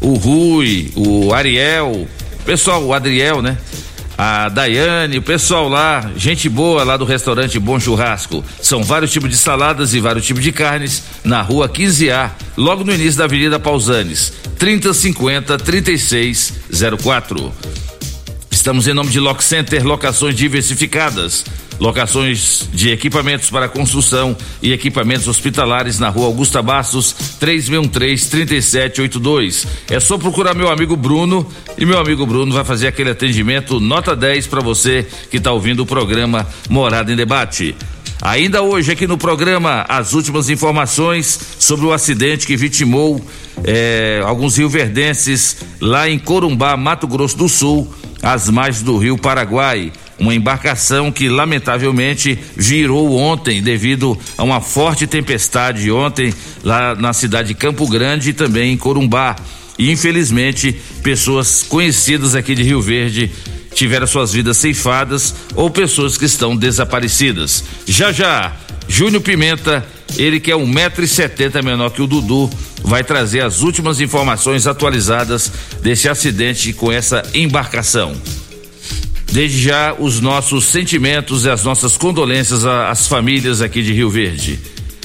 [0.00, 2.06] o Rui, o Ariel,
[2.46, 3.58] pessoal, o Adriel, né?
[4.20, 8.44] A Daiane, o pessoal lá, gente boa lá do restaurante Bom Churrasco.
[8.60, 12.92] São vários tipos de saladas e vários tipos de carnes na rua 15A, logo no
[12.92, 17.54] início da Avenida Pausanes, 3050 3604.
[18.68, 21.42] Estamos em nome de Lock Center, locações diversificadas.
[21.80, 29.66] Locações de equipamentos para construção e equipamentos hospitalares na rua Augusta Bastos, 3613-3782.
[29.88, 34.14] É só procurar meu amigo Bruno e meu amigo Bruno vai fazer aquele atendimento nota
[34.14, 37.74] 10 para você que está ouvindo o programa Morada em Debate.
[38.20, 43.18] Ainda hoje aqui no programa, as últimas informações sobre o acidente que vitimou
[43.64, 47.90] eh, alguns rioverdenses lá em Corumbá, Mato Grosso do Sul,
[48.22, 49.92] às margens do rio Paraguai.
[50.18, 57.48] Uma embarcação que lamentavelmente virou ontem devido a uma forte tempestade ontem lá na cidade
[57.48, 59.36] de Campo Grande e também em Corumbá.
[59.78, 60.72] E infelizmente,
[61.04, 63.30] pessoas conhecidas aqui de Rio Verde
[63.72, 67.62] tiveram suas vidas ceifadas ou pessoas que estão desaparecidas.
[67.86, 68.56] Já já,
[68.88, 72.48] Júnior Pimenta, ele que é um metro e setenta menor que o Dudu,
[72.82, 78.14] vai trazer as últimas informações atualizadas desse acidente com essa embarcação.
[79.30, 84.58] Desde já, os nossos sentimentos e as nossas condolências às famílias aqui de Rio Verde.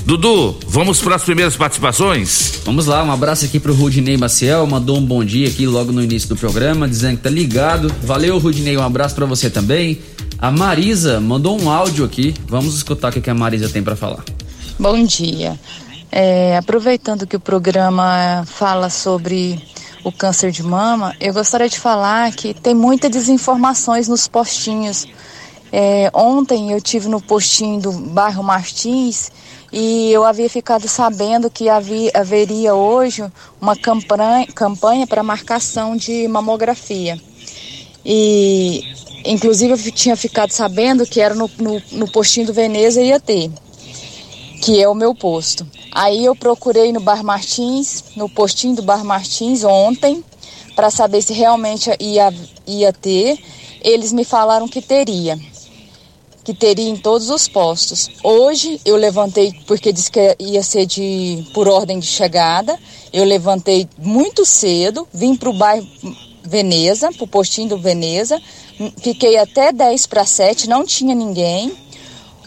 [0.06, 2.60] Dudu, vamos para as primeiras participações?
[2.66, 6.04] Vamos lá, um abraço aqui pro Rudinei Maciel, mandou um bom dia aqui logo no
[6.04, 7.94] início do programa, dizendo que tá ligado.
[8.04, 10.00] Valeu, Rudinei, um abraço para você também.
[10.38, 14.24] A Marisa mandou um áudio aqui, vamos escutar o que a Marisa tem para falar.
[14.80, 15.58] Bom dia.
[16.12, 19.62] É, aproveitando que o programa fala sobre
[20.04, 25.06] o câncer de mama, eu gostaria de falar que tem muitas desinformações nos postinhos.
[25.72, 29.32] É, ontem eu tive no postinho do bairro Martins
[29.72, 33.24] e eu havia ficado sabendo que havia, haveria hoje
[33.62, 37.22] uma campanha, para marcação de mamografia.
[38.04, 38.84] E
[39.24, 43.52] inclusive eu tinha ficado sabendo que era no, no, no postinho do Veneza ia ter,
[44.64, 45.68] que é o meu posto.
[45.92, 50.24] Aí eu procurei no Bar Martins, no postinho do Bar Martins ontem,
[50.74, 52.34] para saber se realmente ia,
[52.66, 53.38] ia ter.
[53.82, 55.38] Eles me falaram que teria,
[56.46, 58.10] que teria em todos os postos.
[58.24, 62.80] Hoje eu levantei, porque disse que ia ser de, por ordem de chegada,
[63.12, 65.86] eu levantei muito cedo, vim para o bairro
[66.42, 68.42] Veneza, para o postinho do Veneza,
[69.02, 71.83] fiquei até 10 para 7, não tinha ninguém.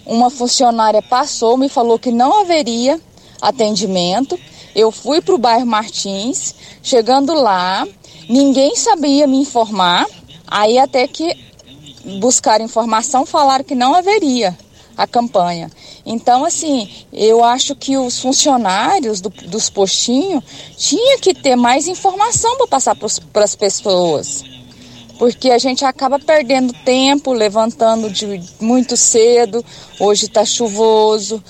[0.07, 3.01] Uma funcionária passou, me falou que não haveria
[3.41, 4.39] atendimento.
[4.75, 7.87] Eu fui para o bairro Martins, chegando lá,
[8.29, 10.07] ninguém sabia me informar.
[10.47, 11.37] Aí até que
[12.21, 14.57] buscaram informação, falaram que não haveria
[14.97, 15.71] a campanha.
[16.05, 20.43] Então, assim, eu acho que os funcionários do, dos postinhos
[20.77, 24.45] tinham que ter mais informação para passar para as pessoas.
[25.19, 29.65] Porque a gente acaba perdendo tempo, levantando de muito cedo,
[29.99, 31.43] hoje está chuvoso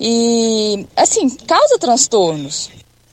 [0.00, 2.70] e assim, causa transtornos.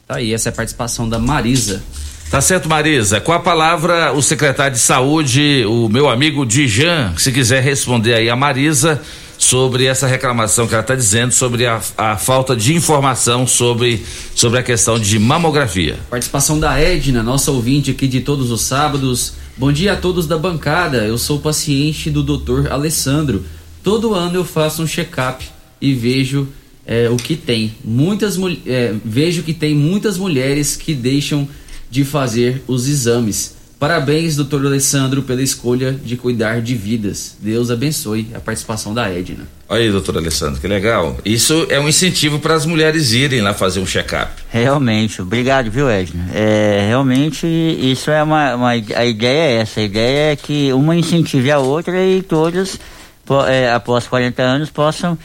[0.07, 1.83] Tá aí, essa é a participação da Marisa.
[2.31, 3.19] Tá certo, Marisa.
[3.19, 8.29] Com a palavra, o secretário de saúde, o meu amigo Dijan, se quiser responder aí
[8.29, 9.01] a Marisa
[9.39, 14.05] sobre essa reclamação que ela está dizendo sobre a, a, falta de informação sobre,
[14.35, 15.97] sobre a questão de mamografia.
[16.09, 19.33] Participação da Edna, nossa ouvinte aqui de todos os sábados.
[19.59, 21.05] Bom dia a todos da bancada.
[21.05, 22.71] Eu sou paciente do Dr.
[22.71, 23.43] Alessandro.
[23.83, 25.45] Todo ano eu faço um check-up
[25.81, 26.47] e vejo
[26.85, 27.73] é, o que tem.
[27.83, 31.45] Muitas é, vejo que tem muitas mulheres que deixam
[31.91, 33.57] de fazer os exames.
[33.79, 37.37] Parabéns, doutor Alessandro, pela escolha de cuidar de vidas.
[37.39, 39.47] Deus abençoe a participação da Edna.
[39.69, 41.17] Olha aí, doutor Alessandro, que legal.
[41.23, 44.33] Isso é um incentivo para as mulheres irem lá fazer um check-up.
[44.49, 46.27] Realmente, obrigado, viu, Edna?
[46.33, 50.93] É, realmente, isso é uma, uma, A ideia é essa: a ideia é que uma
[50.93, 52.77] incentive a outra e todas,
[53.47, 55.17] é, após 40 anos, possam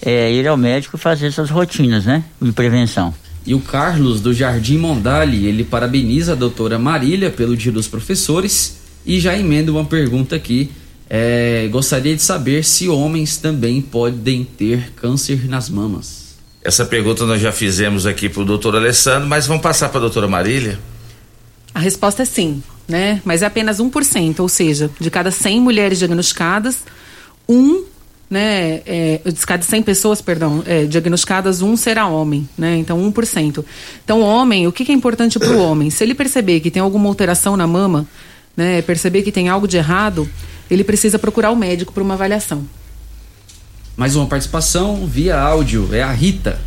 [0.00, 2.22] é, ir ao médico fazer suas rotinas, né?
[2.40, 3.12] De prevenção.
[3.46, 8.78] E o Carlos, do Jardim Mondali, ele parabeniza a doutora Marília pelo Dia dos Professores
[9.06, 10.72] e já emenda uma pergunta aqui.
[11.08, 16.34] É, gostaria de saber se homens também podem ter câncer nas mamas.
[16.60, 20.00] Essa pergunta nós já fizemos aqui para o doutor Alessandro, mas vamos passar para a
[20.00, 20.80] doutora Marília?
[21.72, 23.22] A resposta é sim, né?
[23.24, 26.78] Mas é apenas 1%, ou seja, de cada 100 mulheres diagnosticadas,
[27.48, 27.84] um
[28.28, 33.64] né, é, de cada 100 pessoas, perdão, é, diagnosticadas, um será homem, né, então 1%.
[34.04, 35.90] Então, homem, o que, que é importante para o homem?
[35.90, 38.06] Se ele perceber que tem alguma alteração na mama,
[38.56, 40.28] né, perceber que tem algo de errado,
[40.70, 42.64] ele precisa procurar o médico para uma avaliação.
[43.96, 46.60] Mais uma participação via áudio, é a Rita.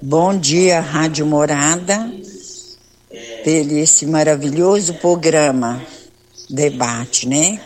[0.00, 2.10] Bom dia, Rádio Morada,
[3.44, 5.82] pelo esse maravilhoso programa,
[6.48, 7.60] debate, né?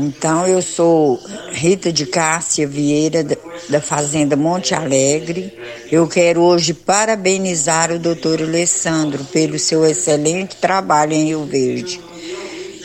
[0.00, 1.20] Então, eu sou
[1.50, 3.26] Rita de Cássia Vieira,
[3.68, 5.52] da Fazenda Monte Alegre.
[5.90, 12.00] Eu quero hoje parabenizar o doutor Alessandro pelo seu excelente trabalho em Rio Verde.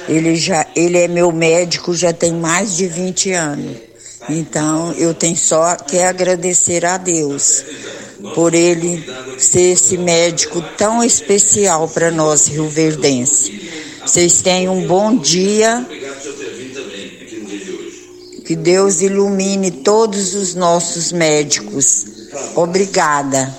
[0.09, 3.77] Ele, já, ele é meu médico já tem mais de 20 anos.
[4.27, 7.63] Então, eu tenho só que agradecer a Deus
[8.33, 9.05] por ele
[9.37, 13.71] ser esse médico tão especial para nós, Rio Verdense.
[14.03, 15.85] Vocês tenham um bom dia
[18.45, 22.05] que Deus ilumine todos os nossos médicos.
[22.55, 23.53] Obrigada.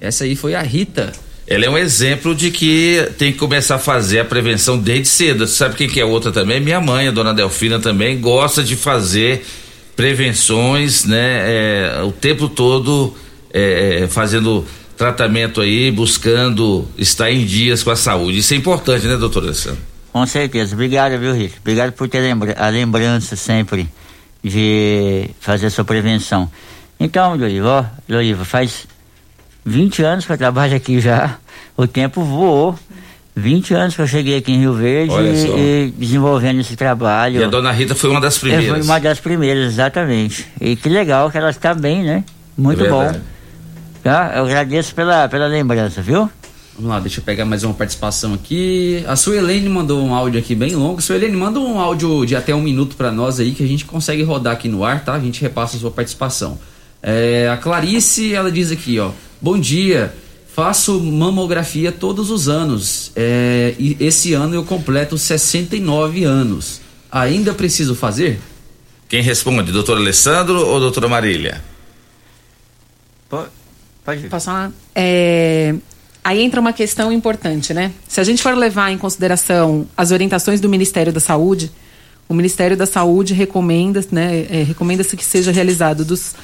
[0.00, 1.12] Essa aí foi a Rita.
[1.46, 5.46] Ela é um exemplo de que tem que começar a fazer a prevenção desde cedo.
[5.46, 6.60] Sabe quem que é outra também?
[6.60, 9.44] Minha mãe, a dona Delfina, também gosta de fazer
[9.96, 11.96] prevenções, né?
[11.96, 13.14] É, o tempo todo
[13.52, 14.64] é, fazendo
[14.96, 18.38] tratamento aí, buscando estar em dias com a saúde.
[18.38, 19.80] Isso é importante, né, doutor Alessandro?
[20.12, 20.74] Com certeza.
[20.74, 21.58] Obrigado, viu, Rick?
[21.60, 23.88] Obrigado por ter lembra a lembrança sempre
[24.42, 26.50] de fazer a sua prevenção.
[26.98, 28.86] Então, Loriva, ó, Loriva, faz
[29.64, 31.36] 20 anos que eu trabalho aqui já.
[31.76, 32.78] O tempo voou.
[33.36, 37.40] 20 anos que eu cheguei aqui em Rio Verde e, e, desenvolvendo esse trabalho.
[37.40, 38.68] E a dona Rita foi uma das primeiras.
[38.68, 40.44] Foi uma das primeiras, exatamente.
[40.60, 42.24] E que legal que ela está bem, né?
[42.56, 43.20] Muito é bom.
[44.02, 44.32] Tá?
[44.34, 46.28] Eu agradeço pela, pela lembrança, viu?
[46.78, 49.02] Vamos lá, deixa eu pegar mais uma participação aqui.
[49.08, 51.02] A Suelene mandou um áudio aqui bem longo.
[51.02, 54.22] Suelene, manda um áudio de até um minuto para nós aí que a gente consegue
[54.22, 55.14] rodar aqui no ar, tá?
[55.14, 56.56] A gente repassa a sua participação.
[57.02, 59.10] É, a Clarice, ela diz aqui, ó.
[59.42, 60.14] Bom dia,
[60.54, 63.10] faço mamografia todos os anos.
[63.16, 66.80] É, e esse ano eu completo 69 anos.
[67.10, 68.38] Ainda preciso fazer?
[69.08, 71.60] Quem responde, doutor Alessandro ou doutora Marília?
[73.28, 74.28] Pode.
[74.30, 74.70] Posso falar?
[74.94, 75.74] É,
[76.22, 77.92] Aí entra uma questão importante, né?
[78.06, 81.70] Se a gente for levar em consideração as orientações do Ministério da Saúde,
[82.28, 86.34] o Ministério da Saúde recomenda, né, é, recomenda-se que seja realizado dos,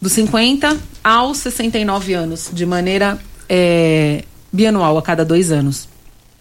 [0.00, 5.88] dos 50 aos 69 anos, de maneira é, bianual, a cada dois anos.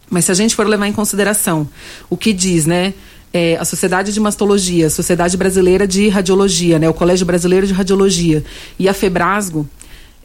[0.09, 1.67] Mas se a gente for levar em consideração
[2.09, 2.93] o que diz, né,
[3.33, 7.73] é, a Sociedade de Mastologia, a Sociedade Brasileira de Radiologia, né, o Colégio Brasileiro de
[7.73, 8.43] Radiologia
[8.77, 9.67] e a Febrasgo,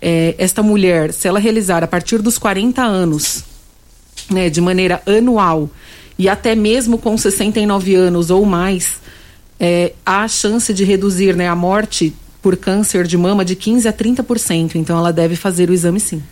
[0.00, 3.44] é, esta mulher, se ela realizar a partir dos 40 anos,
[4.30, 5.70] né, de maneira anual,
[6.18, 9.00] e até mesmo com 69 anos ou mais,
[9.58, 13.88] é, há a chance de reduzir né, a morte por câncer de mama de 15
[13.88, 14.74] a 30%.
[14.74, 16.22] Então ela deve fazer o exame sim.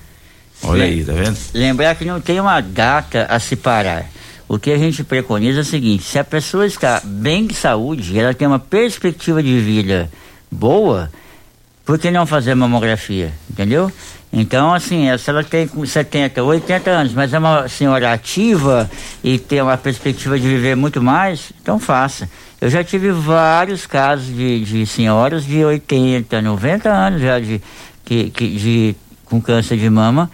[0.62, 1.36] Olha aí, tá vendo?
[1.52, 4.10] Lembrar que não tem uma data a se parar.
[4.48, 8.18] O que a gente preconiza é o seguinte: se a pessoa está bem de saúde,
[8.18, 10.10] ela tem uma perspectiva de vida
[10.50, 11.10] boa,
[11.86, 13.32] por que não fazer mamografia?
[13.48, 13.90] Entendeu?
[14.32, 18.90] Então, assim, se ela tem 70, 80 anos, mas é uma senhora ativa
[19.22, 22.28] e tem uma perspectiva de viver muito mais, então faça.
[22.60, 27.62] Eu já tive vários casos de, de senhoras de 80, 90 anos já de,
[28.04, 30.28] que, que, de, com câncer de mama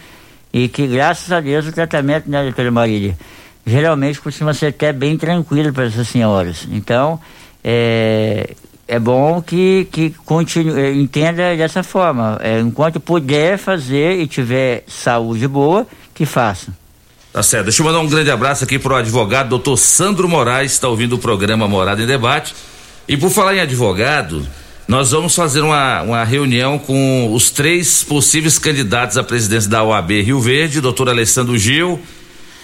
[0.53, 3.17] e que, graças a Deus, o tratamento, né, doutora Marília,
[3.67, 6.67] geralmente costuma ser até bem tranquilo para essas senhoras.
[6.73, 7.21] Então,
[7.63, 8.55] é,
[8.87, 12.39] é bom que, que continue, eh, entenda dessa forma.
[12.43, 16.73] É, enquanto puder fazer e tiver saúde boa, que faça.
[17.33, 17.65] Tá certo.
[17.65, 21.19] Deixa eu mandar um grande abraço aqui pro advogado doutor Sandro Moraes, está ouvindo o
[21.19, 22.55] programa Morada em Debate.
[23.09, 24.47] E por falar em advogado,
[24.87, 30.11] nós vamos fazer uma, uma reunião com os três possíveis candidatos à presidência da OAB
[30.21, 31.99] Rio Verde, doutor Alessandro Gil,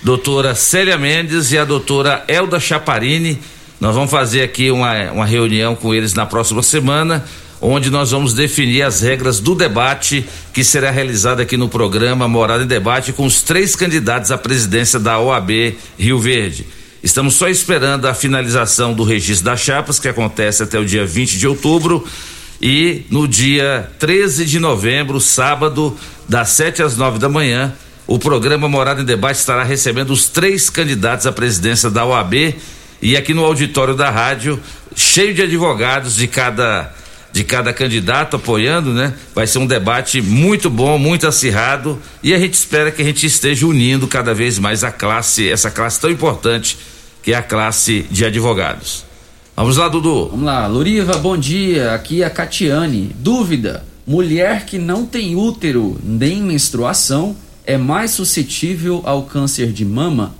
[0.02, 3.40] doutora Célia Mendes e a doutora Elda Chaparini
[3.80, 7.24] nós vamos fazer aqui uma, uma reunião com eles na próxima semana,
[7.60, 12.64] onde nós vamos definir as regras do debate que será realizado aqui no programa Morada
[12.64, 16.66] em Debate com os três candidatos à presidência da OAB Rio Verde.
[17.02, 21.38] Estamos só esperando a finalização do registro das chapas, que acontece até o dia 20
[21.38, 22.04] de outubro.
[22.60, 25.96] E no dia 13 de novembro, sábado,
[26.28, 27.72] das 7 às 9 da manhã,
[28.04, 32.56] o programa Morada em Debate estará recebendo os três candidatos à presidência da OAB
[33.00, 34.60] e aqui no auditório da rádio,
[34.94, 36.92] cheio de advogados de cada
[37.30, 39.12] de cada candidato apoiando, né?
[39.34, 43.26] Vai ser um debate muito bom, muito acirrado e a gente espera que a gente
[43.26, 46.78] esteja unindo cada vez mais a classe, essa classe tão importante
[47.22, 49.04] que é a classe de advogados.
[49.54, 50.28] Vamos lá, Dudu.
[50.30, 51.92] Vamos lá, Luriva, bom dia.
[51.92, 53.10] Aqui é a Catiane.
[53.18, 57.36] Dúvida: mulher que não tem útero nem menstruação
[57.66, 60.34] é mais suscetível ao câncer de mama?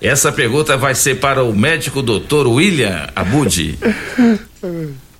[0.00, 3.78] Essa pergunta vai ser para o médico doutor William Abudi.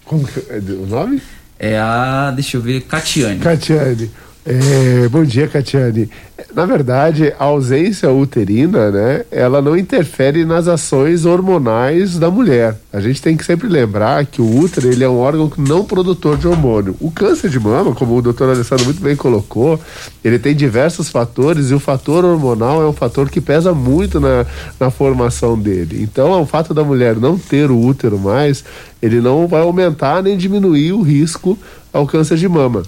[0.05, 1.21] Como que é o nome?
[1.59, 3.41] É a, deixa eu ver, Catiane.
[3.41, 4.11] Catiane.
[4.51, 6.09] É, bom dia, Catiane.
[6.55, 12.75] Na verdade, a ausência uterina, né, ela não interfere nas ações hormonais da mulher.
[12.91, 16.39] A gente tem que sempre lembrar que o útero ele é um órgão não produtor
[16.39, 16.97] de hormônio.
[16.99, 19.79] O câncer de mama, como o doutor Alessandro muito bem colocou,
[20.25, 24.47] ele tem diversos fatores e o fator hormonal é um fator que pesa muito na,
[24.81, 26.03] na formação dele.
[26.03, 28.65] Então, o fato da mulher não ter o útero mais,
[29.03, 31.59] ele não vai aumentar nem diminuir o risco
[31.93, 32.83] ao câncer de mama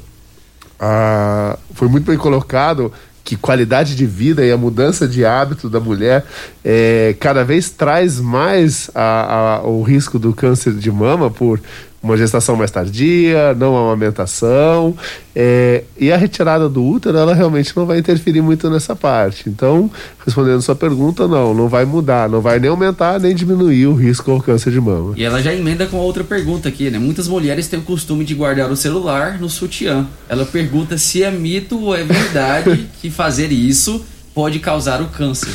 [0.80, 5.78] ah, foi muito bem colocado que qualidade de vida e a mudança de hábito da
[5.78, 6.24] mulher
[6.64, 11.60] é, cada vez traz mais a, a, o risco do câncer de mama por
[12.02, 14.96] uma gestação mais tardia, não amamentação,
[15.36, 19.48] é, e a retirada do útero, ela realmente não vai interferir muito nessa parte.
[19.48, 19.90] Então,
[20.24, 23.94] respondendo a sua pergunta, não, não vai mudar, não vai nem aumentar nem diminuir o
[23.94, 25.12] risco ao câncer de mama.
[25.16, 26.98] E ela já emenda com outra pergunta aqui, né?
[26.98, 30.06] Muitas mulheres têm o costume de guardar o celular no sutiã.
[30.28, 35.50] Ela pergunta se é mito ou é verdade que fazer isso pode causar o câncer.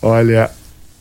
[0.00, 0.50] Olha,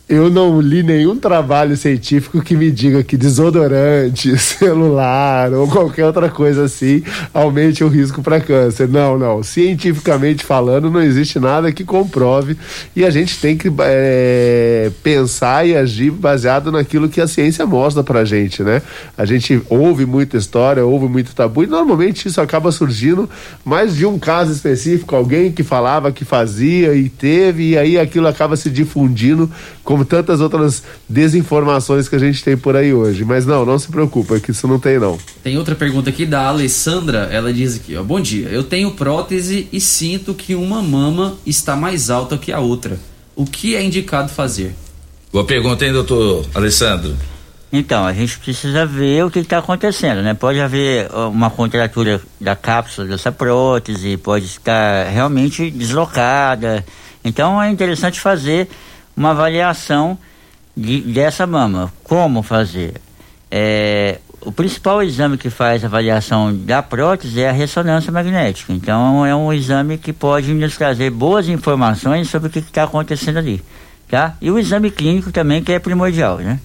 [0.09, 6.27] eu não li nenhum trabalho científico que me diga que desodorante, celular ou qualquer outra
[6.29, 8.87] coisa assim aumente o risco para câncer.
[8.89, 9.43] Não, não.
[9.43, 12.57] Cientificamente falando, não existe nada que comprove
[12.95, 18.03] e a gente tem que é, pensar e agir baseado naquilo que a ciência mostra
[18.03, 18.81] para gente, né?
[19.15, 23.29] A gente ouve muita história, ouve muito tabu e normalmente isso acaba surgindo
[23.63, 28.27] mais de um caso específico, alguém que falava que fazia e teve e aí aquilo
[28.27, 29.47] acaba se difundindo
[29.89, 33.25] como tantas outras desinformações que a gente tem por aí hoje.
[33.25, 35.17] Mas não, não se preocupa, que isso não tem não.
[35.41, 39.67] Tem outra pergunta aqui da Alessandra, ela diz aqui, ó, bom dia, eu tenho prótese
[39.73, 42.99] e sinto que uma mama está mais alta que a outra.
[43.35, 44.75] O que é indicado fazer?
[45.33, 47.15] Boa pergunta, hein, doutor Alessandro?
[47.73, 50.35] Então, a gente precisa ver o que está acontecendo, né?
[50.35, 56.85] Pode haver uma contratura da cápsula dessa prótese, pode estar realmente deslocada.
[57.25, 58.69] Então, é interessante fazer
[59.19, 60.17] uma avaliação
[60.75, 61.91] de, dessa mama.
[62.05, 62.93] Como fazer?
[63.51, 68.71] É, o principal exame que faz avaliação da prótese é a ressonância magnética.
[68.71, 73.37] Então é um exame que pode nos trazer boas informações sobre o que está acontecendo
[73.37, 73.61] ali,
[74.07, 74.37] tá?
[74.41, 76.57] E o exame clínico também que é primordial, né?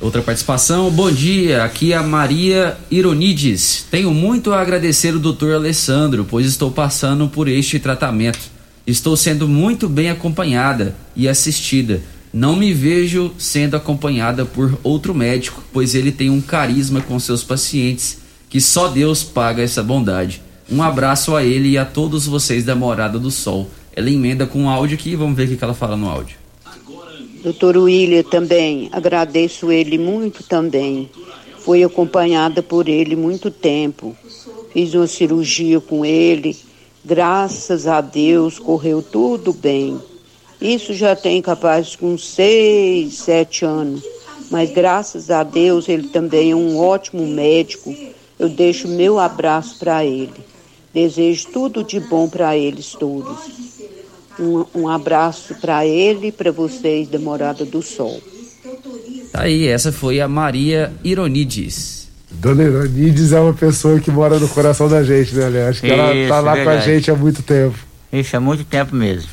[0.00, 3.86] Outra participação, bom dia, aqui é a Maria Ironides.
[3.90, 8.55] Tenho muito a agradecer o doutor Alessandro, pois estou passando por este tratamento.
[8.86, 12.00] Estou sendo muito bem acompanhada e assistida.
[12.32, 17.42] Não me vejo sendo acompanhada por outro médico, pois ele tem um carisma com seus
[17.42, 18.18] pacientes
[18.48, 20.40] que só Deus paga essa bondade.
[20.70, 23.68] Um abraço a ele e a todos vocês da Morada do Sol.
[23.92, 26.36] Ela emenda com um áudio aqui, vamos ver o que ela fala no áudio.
[27.42, 31.10] Doutor William também, agradeço ele muito também.
[31.58, 34.16] Fui acompanhada por ele muito tempo.
[34.72, 36.56] Fiz uma cirurgia com ele
[37.06, 39.96] Graças a Deus correu tudo bem.
[40.60, 44.02] Isso já tem capaz com seis, sete anos.
[44.50, 47.94] Mas graças a Deus ele também é um ótimo médico.
[48.36, 50.32] Eu deixo meu abraço para ele.
[50.92, 53.38] Desejo tudo de bom para eles todos.
[54.40, 58.20] Um, um abraço para ele e para vocês da Morada do Sol.
[59.30, 62.05] Tá aí, essa foi a Maria Ironides.
[62.40, 65.68] Dona Ironides é uma pessoa que mora no coração da gente, né, Léo?
[65.68, 67.76] Acho que ela Isso, tá lá com a gente há muito tempo.
[68.12, 69.28] Isso, há muito tempo mesmo.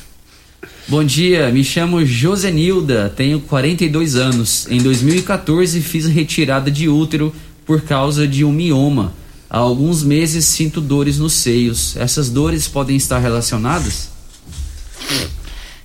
[0.88, 4.66] Bom dia, me chamo Josenilda, tenho 42 anos.
[4.70, 7.34] Em 2014 fiz retirada de útero
[7.64, 9.12] por causa de um mioma.
[9.48, 11.96] Há alguns meses sinto dores nos seios.
[11.96, 14.10] Essas dores podem estar relacionadas?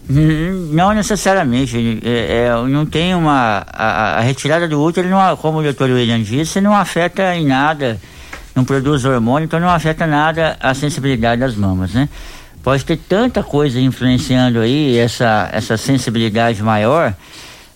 [0.10, 2.02] Hum, Não necessariamente.
[2.04, 3.64] É, é, não tem uma.
[3.72, 8.00] A, a retirada do útero, não, como o doutor William disse, não afeta em nada,
[8.56, 12.10] não produz hormônio, então não afeta nada a sensibilidade das mamas, né?
[12.64, 17.14] Pode ter tanta coisa influenciando aí essa, essa sensibilidade maior,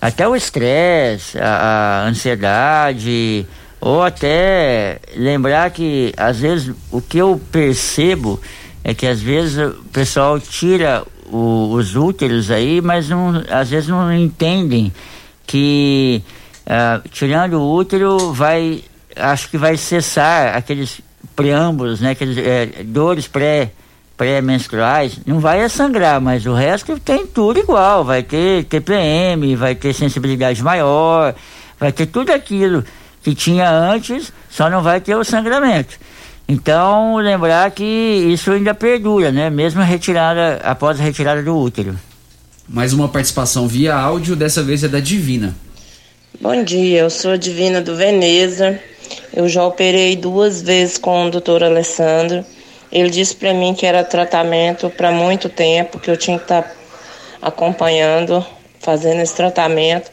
[0.01, 3.45] até o estresse, a, a ansiedade,
[3.79, 8.41] ou até lembrar que às vezes o que eu percebo
[8.83, 11.03] é que às vezes o pessoal tira
[11.33, 14.93] o- os úteros aí, mas não, às vezes não entendem
[15.45, 16.21] que
[16.65, 18.83] ah, tirando o útero vai,
[19.15, 21.01] acho que vai cessar aqueles
[21.35, 23.71] preâmbulos, né, aqueles eh, dores pré
[24.15, 29.91] pré-menstruais, não vai sangrar, mas o resto tem tudo igual, vai ter TPM, vai ter
[29.91, 31.33] sensibilidade maior,
[31.79, 32.83] vai ter tudo aquilo
[33.23, 35.95] que tinha antes, só não vai ter o sangramento.
[36.47, 39.49] Então, lembrar que isso ainda perdura, né?
[39.49, 41.97] Mesmo retirada, após a retirada do útero.
[42.67, 45.55] Mais uma participação via áudio, dessa vez é da Divina.
[46.39, 48.79] Bom dia, eu sou a Divina do Veneza.
[49.33, 52.45] Eu já operei duas vezes com o doutor Alessandro.
[52.91, 56.71] Ele disse para mim que era tratamento para muito tempo, que eu tinha que estar
[57.41, 58.45] acompanhando,
[58.79, 60.11] fazendo esse tratamento.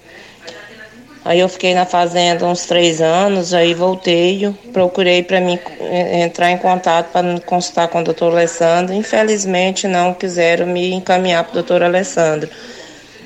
[1.23, 6.51] Aí eu fiquei na fazenda uns três anos, aí voltei, procurei para mim eh, entrar
[6.51, 8.95] em contato para consultar com o doutor Alessandro.
[8.95, 12.49] Infelizmente não quiseram me encaminhar para o doutor Alessandro.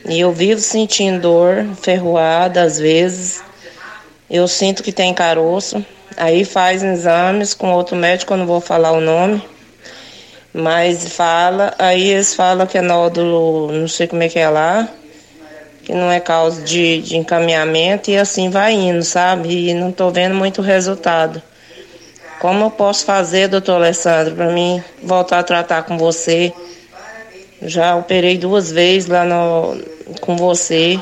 [0.09, 3.43] E eu vivo sentindo dor, ferroada às vezes.
[4.29, 5.85] Eu sinto que tem caroço.
[6.17, 9.43] Aí faz exames com outro médico, eu não vou falar o nome.
[10.53, 14.89] Mas fala, aí eles falam que é nódulo, não sei como é que é lá,
[15.85, 19.69] que não é causa de, de encaminhamento e assim vai indo, sabe?
[19.69, 21.43] E não tô vendo muito resultado.
[22.41, 26.53] Como eu posso fazer, doutor Alessandro, para mim voltar a tratar com você?
[27.63, 29.81] Já operei duas vezes lá no,
[30.21, 30.99] com você.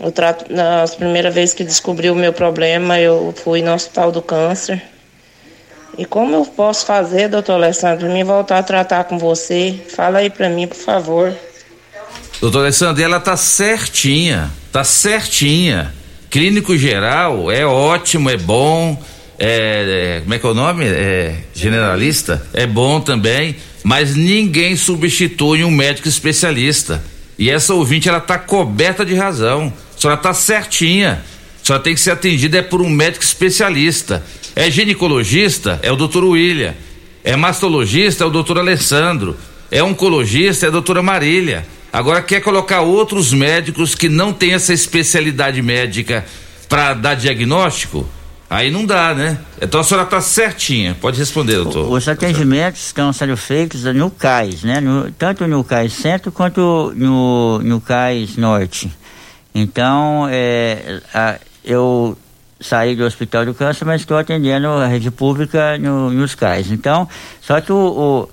[0.00, 4.22] Eu trato, nas primeiras vezes que descobri o meu problema, eu fui no Hospital do
[4.22, 4.82] Câncer.
[5.96, 9.74] E como eu posso fazer, doutor Alessandro, para mim voltar a tratar com você?
[9.88, 11.34] Fala aí para mim, por favor.
[12.40, 15.92] Doutor Alessandro, ela tá certinha, tá certinha.
[16.30, 19.02] Clínico geral é ótimo, é bom.
[19.36, 20.84] É, é, como é que é o nome?
[20.84, 22.46] É, generalista?
[22.52, 27.02] É bom também, mas ninguém substitui um médico especialista.
[27.36, 29.72] E essa ouvinte, ela tá coberta de razão.
[29.96, 31.24] A senhora tá certinha.
[31.60, 34.24] A senhora tem que ser atendida é por um médico especialista.
[34.54, 35.80] É ginecologista?
[35.82, 36.74] É o doutor William.
[37.24, 38.22] É mastologista?
[38.22, 39.36] É o doutor Alessandro.
[39.70, 40.66] É oncologista?
[40.66, 41.66] É a doutora Marília.
[41.92, 46.24] Agora quer colocar outros médicos que não têm essa especialidade médica
[46.68, 48.06] para dar diagnóstico?
[48.50, 49.38] Aí não dá, né?
[49.60, 50.96] Então a senhora tá certinha.
[50.98, 51.90] Pode responder, doutor.
[51.90, 54.80] Os atendimentos estão sendo feitos no CAIS, né?
[54.80, 58.90] No- tanto no CAIS Centro quanto no, no CAIS Norte.
[59.54, 62.16] Então, é, a- eu
[62.60, 66.70] saí do Hospital do Câncer, mas estou atendendo a rede pública no- nos CAIS.
[66.70, 67.06] Então,
[67.42, 68.28] só que o, o-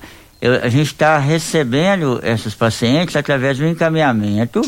[0.45, 4.61] eu- a gente está recebendo esses pacientes através do encaminhamento.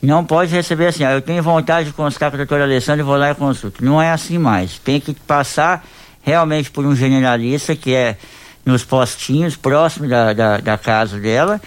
[0.00, 3.04] Não pode receber assim, ah, eu tenho vontade de consultar com o doutor Alessandro e
[3.04, 3.84] vou lá e consulto.
[3.84, 4.78] Não é assim mais.
[4.78, 5.84] Tem que passar
[6.22, 8.16] realmente por um generalista que é
[8.64, 11.60] nos postinhos, próximo da, da, da casa dela.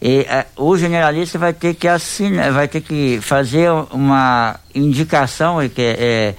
[0.00, 5.68] E eh, o generalista vai ter que assinar, vai ter que fazer uma indicação eh,
[5.68, 6.34] que é,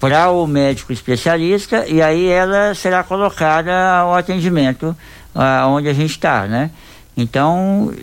[0.00, 4.96] para o médico especialista e aí ela será colocada ao atendimento
[5.38, 6.72] ah, onde a gente está, né?
[7.16, 7.94] Então,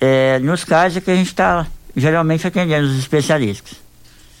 [0.00, 1.66] eh, nos casos é que a gente está
[1.96, 3.72] geralmente atendendo os especialistas.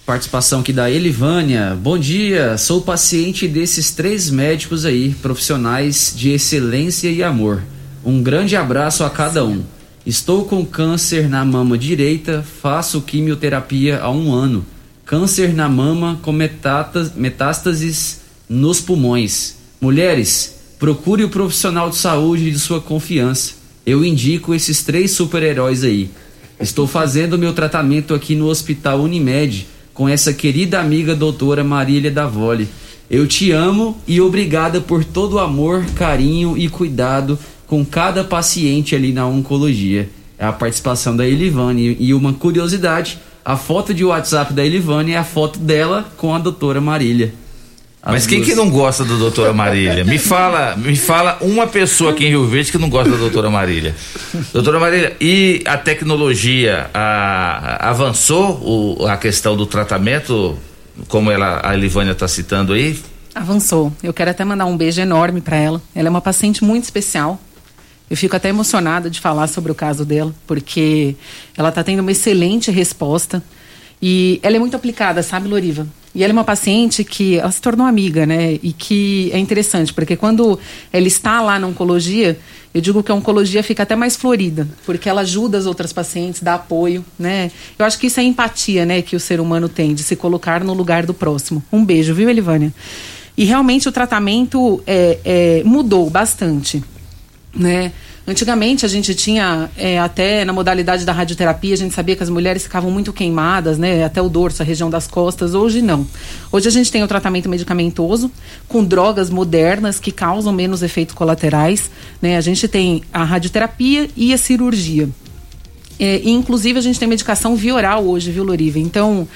[0.06, 1.76] Participação aqui da Elivânia.
[1.76, 7.64] Bom dia, sou paciente desses três médicos aí, profissionais de excelência e amor.
[8.04, 9.64] Um grande abraço a cada um.
[10.06, 14.64] Estou com câncer na mama direita, faço quimioterapia há um ano.
[15.04, 19.56] Câncer na mama com metástases nos pulmões.
[19.80, 23.54] Mulheres, Procure o profissional de saúde de sua confiança.
[23.86, 26.10] Eu indico esses três super-heróis aí.
[26.60, 32.68] Estou fazendo meu tratamento aqui no Hospital Unimed com essa querida amiga doutora Marília Davoli.
[33.08, 38.94] Eu te amo e obrigada por todo o amor, carinho e cuidado com cada paciente
[38.94, 40.10] ali na oncologia.
[40.38, 41.96] É a participação da Elivane.
[41.98, 46.38] E uma curiosidade: a foto de WhatsApp da Elivane é a foto dela com a
[46.38, 47.32] doutora Marília.
[48.06, 48.50] As Mas quem duas.
[48.50, 50.04] que não gosta da doutora Marília?
[50.04, 53.50] Me fala, me fala uma pessoa aqui em Rio Verde que não gosta da doutora
[53.50, 53.96] Marília.
[54.52, 60.56] Doutora Marília, e a tecnologia a- avançou o- a questão do tratamento,
[61.08, 62.96] como ela, a Elivânia está citando aí?
[63.34, 63.92] Avançou.
[64.00, 65.82] Eu quero até mandar um beijo enorme para ela.
[65.92, 67.40] Ela é uma paciente muito especial.
[68.08, 71.16] Eu fico até emocionada de falar sobre o caso dela, porque
[71.56, 73.42] ela está tendo uma excelente resposta.
[74.00, 75.86] E ela é muito aplicada, sabe, Loriva?
[76.14, 78.58] E ela é uma paciente que ela se tornou amiga, né?
[78.62, 80.58] E que é interessante, porque quando
[80.92, 82.38] ela está lá na oncologia,
[82.72, 86.42] eu digo que a oncologia fica até mais florida, porque ela ajuda as outras pacientes,
[86.42, 87.50] dá apoio, né?
[87.78, 90.64] Eu acho que isso é empatia, né, que o ser humano tem, de se colocar
[90.64, 91.62] no lugar do próximo.
[91.72, 92.72] Um beijo, viu, Elivânia?
[93.36, 96.82] E realmente o tratamento é, é, mudou bastante,
[97.54, 97.92] né?
[98.28, 102.28] Antigamente a gente tinha é, até na modalidade da radioterapia a gente sabia que as
[102.28, 104.02] mulheres ficavam muito queimadas, né?
[104.02, 105.54] Até o dorso, a região das costas.
[105.54, 106.04] Hoje não.
[106.50, 108.30] Hoje a gente tem o tratamento medicamentoso
[108.66, 111.88] com drogas modernas que causam menos efeitos colaterais,
[112.20, 112.36] né?
[112.36, 115.08] A gente tem a radioterapia e a cirurgia.
[115.96, 118.80] É, e, inclusive a gente tem medicação via oral hoje, viu, Loriva?
[118.80, 119.28] Então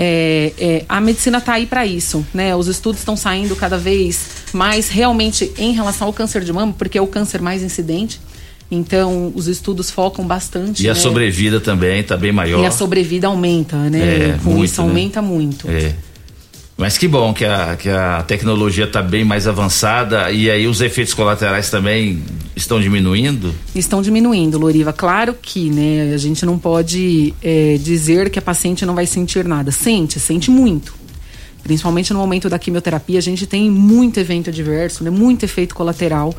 [0.00, 2.54] é, é, a medicina está aí para isso, né?
[2.54, 6.96] Os estudos estão saindo cada vez mais realmente em relação ao câncer de mama, porque
[6.96, 8.20] é o câncer mais incidente.
[8.70, 10.84] Então, os estudos focam bastante.
[10.84, 11.00] E a né?
[11.00, 12.62] sobrevida também está bem maior.
[12.62, 13.98] E a sobrevida aumenta, né?
[13.98, 14.88] É, Com muito, isso né?
[14.88, 15.68] aumenta muito.
[15.68, 15.92] É.
[16.78, 20.80] Mas que bom que a, que a tecnologia está bem mais avançada e aí os
[20.80, 22.22] efeitos colaterais também
[22.54, 23.52] estão diminuindo.
[23.74, 24.92] Estão diminuindo, Loriva.
[24.92, 29.44] Claro que, né, a gente não pode é, dizer que a paciente não vai sentir
[29.44, 29.72] nada.
[29.72, 30.94] Sente, sente muito.
[31.64, 36.32] Principalmente no momento da quimioterapia, a gente tem muito evento adverso, né, muito efeito colateral.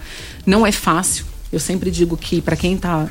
[0.45, 1.25] Não é fácil.
[1.51, 3.09] Eu sempre digo que para quem está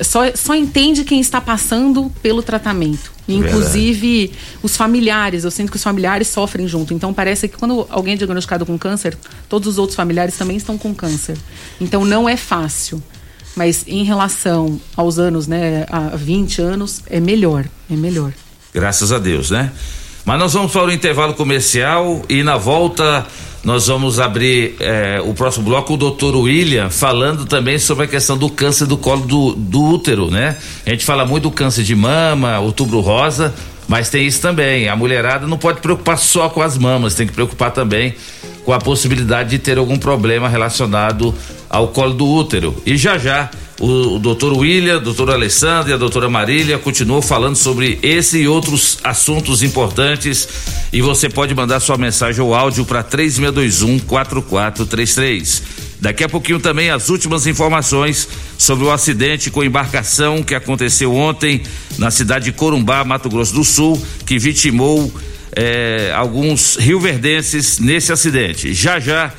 [0.00, 3.12] só, só entende quem está passando pelo tratamento.
[3.28, 4.32] Inclusive
[4.62, 6.94] os familiares, eu sinto que os familiares sofrem junto.
[6.94, 9.16] Então parece que quando alguém é diagnosticado com câncer,
[9.48, 11.36] todos os outros familiares também estão com câncer.
[11.80, 13.02] Então não é fácil.
[13.54, 18.32] Mas em relação aos anos, né, a 20 anos, é melhor, é melhor.
[18.72, 19.72] Graças a Deus, né?
[20.28, 23.26] Mas nós vamos para o intervalo comercial e na volta
[23.64, 28.36] nós vamos abrir eh, o próximo bloco o doutor William falando também sobre a questão
[28.36, 30.58] do câncer do colo do, do útero, né?
[30.84, 33.54] A gente fala muito do câncer de mama, outubro rosa,
[33.88, 34.86] mas tem isso também.
[34.86, 38.14] A mulherada não pode preocupar só com as mamas, tem que preocupar também
[38.66, 41.34] com a possibilidade de ter algum problema relacionado
[41.70, 42.76] ao colo do útero.
[42.84, 43.48] E já já
[43.78, 48.48] o, o doutor William, doutor Alessandro e a doutora Marília continuam falando sobre esse e
[48.48, 50.48] outros assuntos importantes.
[50.92, 55.62] E você pode mandar sua mensagem ou áudio para 3621 4433.
[56.00, 61.62] Daqui a pouquinho também as últimas informações sobre o acidente com embarcação que aconteceu ontem
[61.98, 65.12] na cidade de Corumbá, Mato Grosso do Sul, que vitimou
[65.52, 68.72] eh, alguns rioverdenses nesse acidente.
[68.72, 69.32] Já já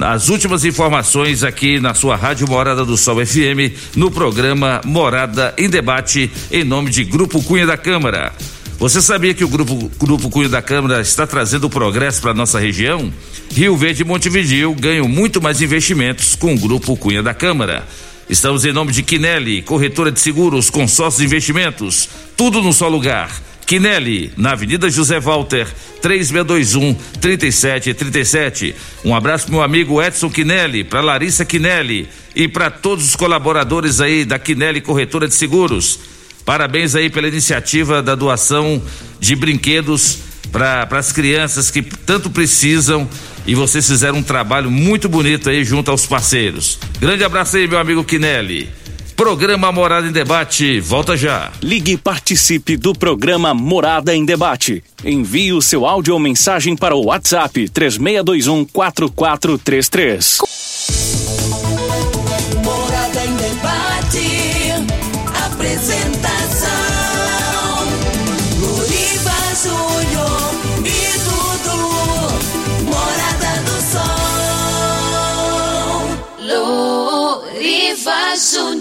[0.00, 5.68] as últimas informações aqui na sua Rádio Morada do Sol FM, no programa Morada em
[5.68, 8.32] Debate, em nome de Grupo Cunha da Câmara.
[8.78, 13.12] Você sabia que o Grupo, Grupo Cunha da Câmara está trazendo progresso para nossa região?
[13.52, 17.86] Rio Verde e Montevideo ganham muito mais investimentos com o Grupo Cunha da Câmara.
[18.28, 23.30] Estamos em nome de Quinelli, corretora de seguros, consórcios e investimentos, tudo num só lugar.
[23.66, 25.66] Quinelli, na Avenida José Walter,
[26.02, 28.74] 3621 3737.
[29.04, 34.00] Um abraço pro meu amigo Edson Quinelli, para Larissa Quinelli e para todos os colaboradores
[34.00, 35.98] aí da Quinelli Corretora de Seguros.
[36.44, 38.82] Parabéns aí pela iniciativa da doação
[39.18, 40.18] de brinquedos
[40.52, 43.08] para as crianças que tanto precisam
[43.46, 46.78] e vocês fizeram um trabalho muito bonito aí junto aos parceiros.
[47.00, 48.68] Grande abraço aí, meu amigo Quinelli.
[49.16, 51.52] Programa Morada em Debate, volta já.
[51.62, 54.82] Ligue e participe do programa Morada em Debate.
[55.04, 60.38] Envie o seu áudio ou mensagem para o WhatsApp 3621 4433.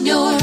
[0.03, 0.37] Júnior.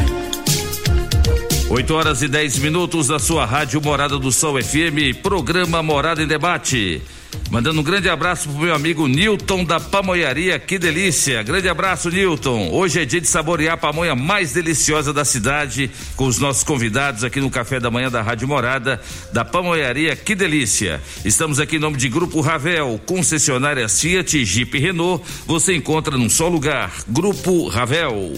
[1.68, 6.26] 8 horas e 10 minutos da sua rádio Morada do Sol FM, programa Morada em
[6.26, 7.02] Debate.
[7.50, 11.42] Mandando um grande abraço pro meu amigo Newton da Pamonharia, que delícia.
[11.42, 12.70] Grande abraço, Newton.
[12.72, 17.22] Hoje é dia de saborear a pamonha mais deliciosa da cidade, com os nossos convidados
[17.22, 19.00] aqui no café da manhã da Rádio Morada,
[19.32, 21.00] da Pamonharia, que delícia.
[21.24, 25.22] Estamos aqui em nome de Grupo Ravel, concessionárias Fiat, Jeep e Renault.
[25.46, 26.90] Você encontra num só lugar.
[27.08, 28.32] Grupo Ravel.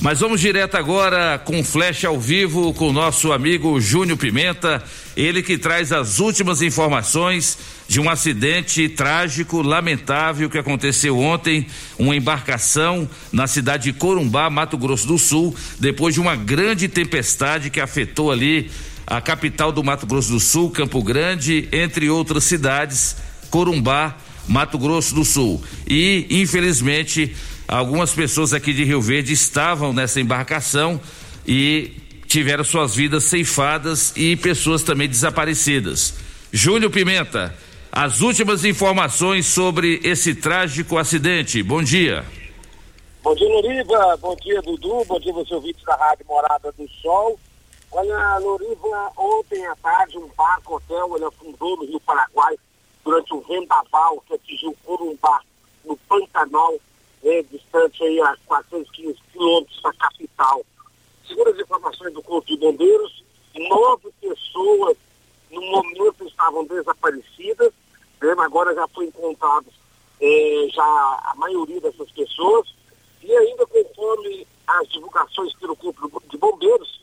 [0.00, 4.80] Mas vamos direto agora com flecha ao vivo com o nosso amigo Júnior Pimenta,
[5.16, 11.66] ele que traz as últimas informações de um acidente trágico, lamentável que aconteceu ontem,
[11.98, 17.68] uma embarcação na cidade de Corumbá, Mato Grosso do Sul, depois de uma grande tempestade
[17.68, 18.70] que afetou ali
[19.04, 23.16] a capital do Mato Grosso do Sul, Campo Grande, entre outras cidades,
[23.50, 25.60] Corumbá, Mato Grosso do Sul.
[25.88, 27.34] E, infelizmente,
[27.68, 30.98] algumas pessoas aqui de Rio Verde estavam nessa embarcação
[31.46, 31.92] e
[32.26, 36.14] tiveram suas vidas ceifadas e pessoas também desaparecidas.
[36.50, 37.54] Júlio Pimenta,
[37.92, 41.62] as últimas informações sobre esse trágico acidente.
[41.62, 42.24] Bom dia.
[43.22, 44.16] Bom dia, Loriva.
[44.16, 45.04] Bom dia, Dudu.
[45.04, 47.38] Bom dia, você ouvinte da Rádio Morada do Sol.
[47.90, 52.56] Olha, Loriva, ontem à tarde um barco hotel ele afundou no Rio Paraguai
[53.04, 55.40] durante um vendaval que atingiu Corumbá,
[55.84, 56.74] no Pantanal,
[57.28, 60.64] né, distante aí a 415 quilômetros da capital.
[61.26, 63.22] Segundo as informações do Corpo de Bombeiros,
[63.54, 64.96] nove pessoas
[65.50, 67.72] no momento estavam desaparecidas,
[68.20, 69.66] né, agora já foi encontrado
[70.20, 72.74] eh, já a maioria dessas pessoas,
[73.22, 77.02] e ainda conforme as divulgações pelo Corpo de Bombeiros,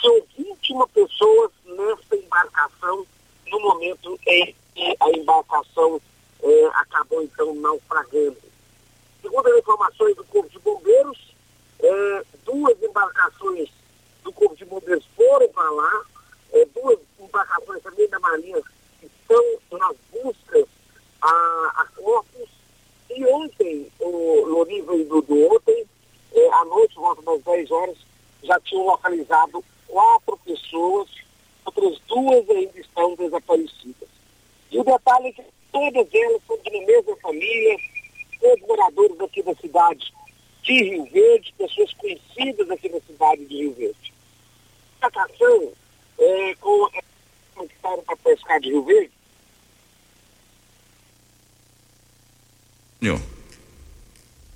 [0.00, 3.06] são 21 pessoas nessa embarcação
[3.50, 6.00] no momento em que a embarcação
[6.42, 8.36] eh, acabou então naufragando.
[9.22, 11.34] Segundo as informações do Corpo de Bombeiros,
[11.80, 13.68] eh, duas embarcações
[14.22, 16.04] do Corpo de Bombeiros foram para lá,
[16.52, 18.62] eh, duas embarcações também da Marinha
[19.02, 20.66] estão nas buscas
[21.20, 22.48] a, a corpos.
[23.10, 25.86] E ontem, o Loriva e Dudu, ontem,
[26.32, 27.96] eh, à noite, volta das 10 horas,
[28.42, 31.08] já tinham localizado quatro pessoas,
[31.64, 34.08] outras duas ainda estão desaparecidas.
[34.70, 37.76] E o detalhe é que todas elas são de uma mesma família,
[38.40, 40.12] todos moradores aqui da cidade
[40.62, 44.14] de Rio Verde, pessoas conhecidas aqui na cidade de Rio Verde.
[45.02, 45.72] A embarcação
[46.18, 49.10] é, com é, que estavam para pescar de Rio Verde,
[53.10, 53.20] Júnior.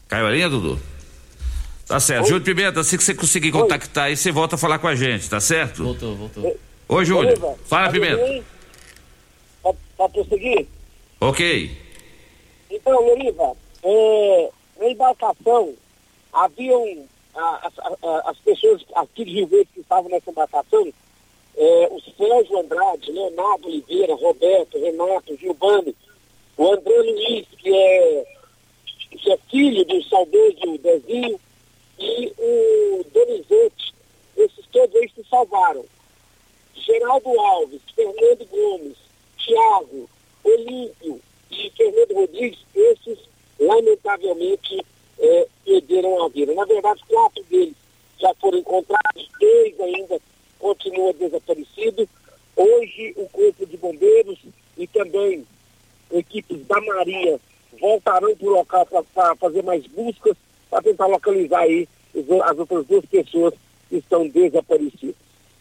[0.08, 0.80] Caiu a linha, Dudu?
[1.94, 2.26] Tá certo.
[2.26, 5.30] Júlio Pimenta, assim que você conseguir contactar aí, você volta a falar com a gente,
[5.30, 5.84] tá certo?
[5.84, 6.56] Voltou, voltou.
[6.88, 7.36] Ô, Júlio.
[7.66, 8.16] Fala, tá Pimenta.
[8.16, 8.44] bem?
[9.62, 10.66] Pode, pode prosseguir?
[11.20, 11.70] Ok.
[12.68, 13.52] Então, Loriva,
[13.84, 15.72] é, na embarcação
[16.32, 20.92] haviam a- as- a- as pessoas aqui de Rio Verde que estavam nessa embarcação,
[21.56, 25.94] é, o Sérgio Andrade, Leonardo Oliveira, Roberto, Renato, Gilvani,
[26.56, 28.24] o André Luiz, que é,
[29.12, 31.38] que é filho do saudoso Dezinho,
[31.98, 33.94] e o Donizete,
[34.36, 35.84] esses todos eles se salvaram.
[36.74, 38.96] Geraldo Alves, Fernando Gomes,
[39.38, 40.08] Thiago,
[40.42, 41.20] Olímpio
[41.50, 43.18] e Fernando Rodrigues, esses
[43.58, 44.84] lamentavelmente
[45.18, 46.54] eh, perderam a vida.
[46.54, 47.74] Na verdade, quatro deles
[48.20, 50.20] já foram encontrados, dois ainda
[50.58, 52.08] continuam desaparecidos.
[52.56, 54.38] Hoje, o Corpo de Bombeiros
[54.76, 55.46] e também
[56.10, 57.40] equipes da Marinha
[57.80, 60.36] voltarão para o local para fazer mais buscas,
[60.74, 61.88] para tentar localizar aí
[62.44, 63.54] as outras duas pessoas
[63.88, 65.14] que estão desaparecidas.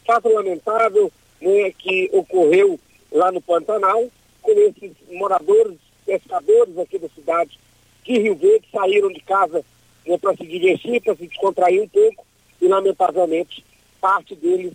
[0.03, 2.79] Fato lamentável né, que ocorreu
[3.11, 4.07] lá no Pantanal,
[4.41, 7.59] com esses moradores, pescadores aqui da cidade
[8.03, 9.63] de Rio Verde, saíram de casa
[10.07, 12.25] né, para se divertir, para se descontrair um pouco,
[12.59, 13.63] e lamentavelmente
[14.01, 14.73] parte deles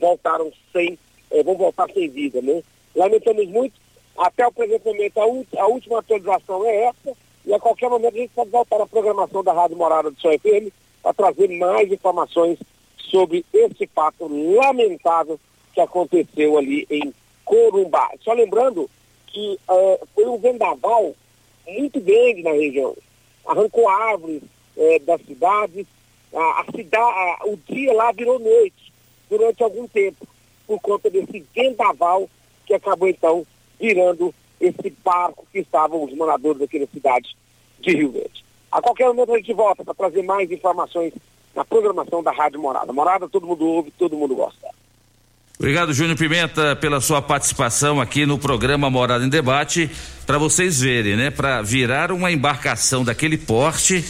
[0.00, 0.98] voltaram sem,
[1.30, 2.62] eh, vão voltar sem vida, né?
[2.96, 3.74] Lamentamos muito,
[4.16, 7.16] até o presente momento a, a última atualização é essa,
[7.48, 10.38] e a qualquer momento a gente pode voltar à programação da Rádio Morada do Sol
[10.38, 10.70] FM
[11.02, 12.58] para trazer mais informações
[12.98, 15.40] sobre esse fato lamentável
[15.72, 17.12] que aconteceu ali em
[17.46, 18.10] Corumbá.
[18.20, 18.88] Só lembrando
[19.28, 21.14] que eh, foi um vendaval
[21.66, 22.94] muito grande na região.
[23.46, 24.42] Arrancou árvores
[24.76, 25.86] eh, da cidade,
[26.34, 28.92] a, a cidade, o dia lá virou noite
[29.30, 30.28] durante algum tempo,
[30.66, 32.28] por conta desse vendaval
[32.66, 33.46] que acabou então
[33.80, 37.36] virando esse barco que estavam os moradores aqui na cidade
[37.80, 38.44] de Rio Verde.
[38.70, 41.12] A qualquer momento a gente volta para trazer mais informações
[41.54, 42.92] na programação da Rádio Morada.
[42.92, 44.68] Morada todo mundo ouve, todo mundo gosta.
[45.58, 49.90] Obrigado, Júnior Pimenta, pela sua participação aqui no programa Morada em Debate.
[50.24, 51.30] Para vocês verem, né?
[51.32, 54.04] Para virar uma embarcação daquele porte,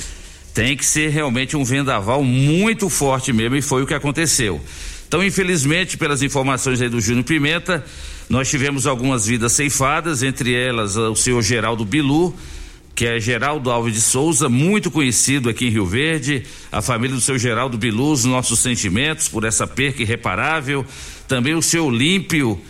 [0.53, 4.61] tem que ser realmente um vendaval muito forte mesmo, e foi o que aconteceu.
[5.07, 7.83] Então, infelizmente, pelas informações aí do Júnior Pimenta,
[8.29, 12.35] Nós tivemos algumas vidas ceifadas, entre elas o senhor Geraldo Bilu,
[12.95, 17.23] que é Geraldo Alves de Souza, muito conhecido aqui em Rio Verde, a família do
[17.23, 20.85] seu Geraldo Bilu, os nossos sentimentos por essa perca irreparável,
[21.27, 22.61] também o seu Olímpio,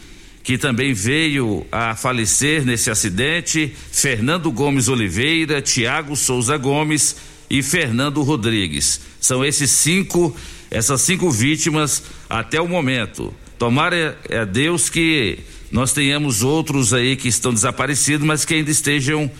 [0.45, 7.17] que também veio a falecer nesse acidente, Fernando Gomes Oliveira, Tiago Souza Gomes
[7.51, 9.01] e Fernando Rodrigues.
[9.21, 10.37] São esses cinco,
[10.71, 13.35] essas cinco vítimas até o momento.
[13.59, 15.41] Tomara a Deus que
[15.71, 19.31] nós tenhamos outros aí que estão desaparecidos, mas que ainda estejam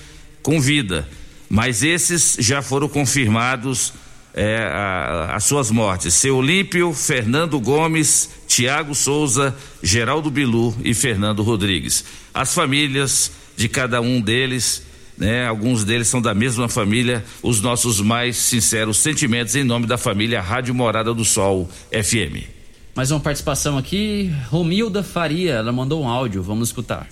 [0.43, 1.09] com vida.
[1.49, 3.93] Mas esses já foram confirmados
[4.35, 6.15] é, a, as suas mortes.
[6.15, 12.05] Seu Olímpio, Fernando Gomes, Tiago Souza, Geraldo Bilu e Fernando Rodrigues.
[12.35, 14.83] As famílias de cada um deles,
[15.17, 19.97] né, alguns deles são da mesma família, os nossos mais sinceros sentimentos em nome da
[19.97, 22.58] família Rádio Morada do Sol FM.
[22.99, 27.07] Mais uma participação aqui, Romilda Faria, ela mandou um áudio, vamos escutar.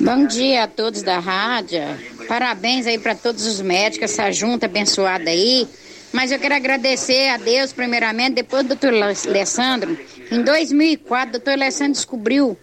[0.00, 1.80] Bom dia a todos da rádio.
[2.26, 5.68] Parabéns aí para todos os médicos, essa junta abençoada aí.
[6.14, 9.98] Mas eu quero agradecer a Deus, primeiramente, depois do doutor Alessandro.
[10.32, 12.58] Em 2004, o doutor Alessandro descobriu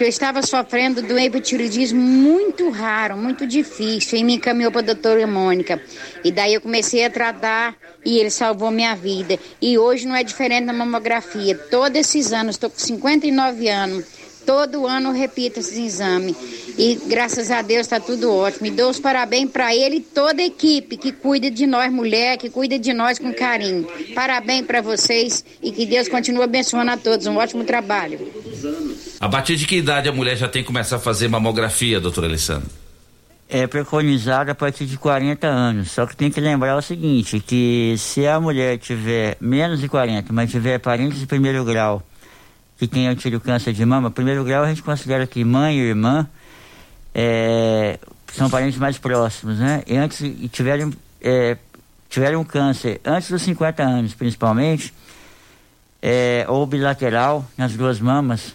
[0.00, 4.84] que eu estava sofrendo do hipotiroidismo muito raro, muito difícil, e me encaminhou para a
[4.94, 5.78] doutora Mônica.
[6.24, 9.38] E daí eu comecei a tratar e ele salvou minha vida.
[9.60, 11.54] E hoje não é diferente na mamografia.
[11.54, 14.06] Todos esses anos, estou com 59 anos
[14.46, 16.34] Todo ano repita esse exame.
[16.80, 18.66] E graças a Deus está tudo ótimo.
[18.66, 22.38] E dou os parabéns para ele e toda a equipe que cuida de nós, mulher,
[22.38, 23.86] que cuida de nós com carinho.
[24.14, 27.26] Parabéns para vocês e que Deus continue abençoando a todos.
[27.26, 28.18] Um ótimo trabalho.
[29.20, 32.24] A partir de que idade a mulher já tem que começar a fazer mamografia, doutor
[32.24, 32.70] Alessandro?
[33.46, 35.90] É preconizado a partir de 40 anos.
[35.90, 40.32] Só que tem que lembrar o seguinte, que se a mulher tiver menos de 40,
[40.32, 42.02] mas tiver parentes de primeiro grau
[42.78, 46.26] que tenham tido câncer de mama, primeiro grau a gente considera que mãe e irmã
[47.14, 47.98] é,
[48.32, 49.82] são parentes mais próximos, né?
[49.86, 51.56] E antes e tiveram, é,
[52.08, 54.94] tiveram câncer antes dos 50 anos, principalmente,
[56.02, 58.54] é, ou bilateral nas duas mamas,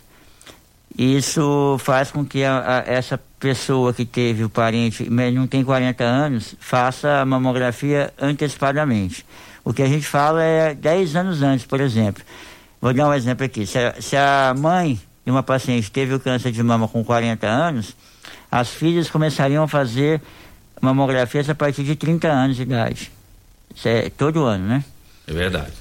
[0.98, 5.64] isso faz com que a, a, essa pessoa que teve o parente, mas não tem
[5.64, 9.26] 40 anos, faça a mamografia antecipadamente.
[9.64, 12.24] O que a gente fala é 10 anos antes, por exemplo.
[12.80, 13.66] Vou dar um exemplo aqui.
[13.66, 17.46] Se a, se a mãe de uma paciente teve o câncer de mama com 40
[17.46, 17.96] anos,
[18.56, 20.22] as filhas começariam a fazer
[20.80, 23.12] mamografias a partir de 30 anos de idade.
[23.76, 24.86] Isso é todo ano, né?
[25.28, 25.74] É verdade.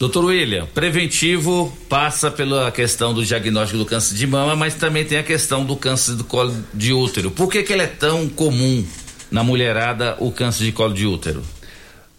[0.00, 5.18] Doutor William, preventivo passa pela questão do diagnóstico do câncer de mama, mas também tem
[5.18, 7.30] a questão do câncer do colo de útero.
[7.30, 8.84] Por que, que ele é tão comum
[9.30, 11.44] na mulherada, o câncer de colo de útero?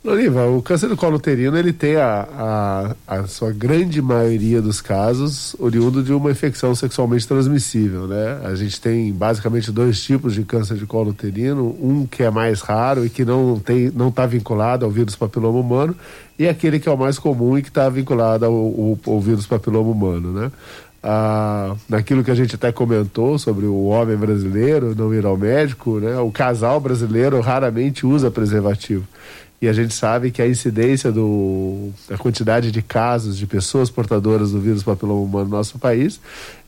[0.02, 4.80] Oliva, o câncer do colo uterino ele tem a, a, a, sua grande maioria dos
[4.80, 8.40] casos oriundo de uma infecção sexualmente transmissível, né?
[8.46, 12.62] A gente tem basicamente dois tipos de câncer de colo uterino, um que é mais
[12.62, 15.94] raro e que não tem, não está vinculado ao vírus papiloma humano
[16.38, 19.46] e aquele que é o mais comum e que está vinculado ao, ao, ao, vírus
[19.46, 20.50] papiloma humano, né?
[21.04, 26.00] Ah, naquilo que a gente até comentou sobre o homem brasileiro não ir ao médico,
[26.00, 26.18] né?
[26.20, 29.06] O casal brasileiro raramente usa preservativo
[29.62, 34.52] e a gente sabe que a incidência do a quantidade de casos de pessoas portadoras
[34.52, 36.20] do vírus papiloma humano no nosso país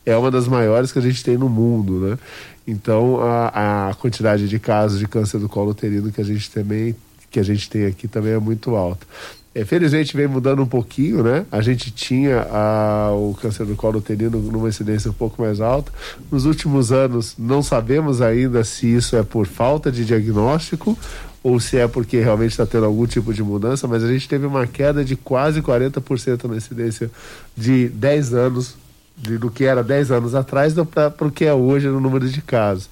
[0.04, 2.18] é uma das maiores que a gente tem no mundo, né?
[2.66, 6.94] Então a, a quantidade de casos de câncer do colo uterino que a gente também
[7.30, 9.06] que a gente tem aqui também é muito alta.
[9.54, 11.44] É, felizmente vem mudando um pouquinho, né?
[11.52, 15.92] A gente tinha a, o câncer do colo uterino numa incidência um pouco mais alta.
[16.30, 20.96] Nos últimos anos, não sabemos ainda se isso é por falta de diagnóstico
[21.42, 24.46] ou se é porque realmente está tendo algum tipo de mudança, mas a gente teve
[24.46, 27.10] uma queda de quase 40% na incidência
[27.56, 28.76] de 10 anos,
[29.16, 32.40] de, do que era 10 anos atrás, para o que é hoje no número de
[32.40, 32.88] casos.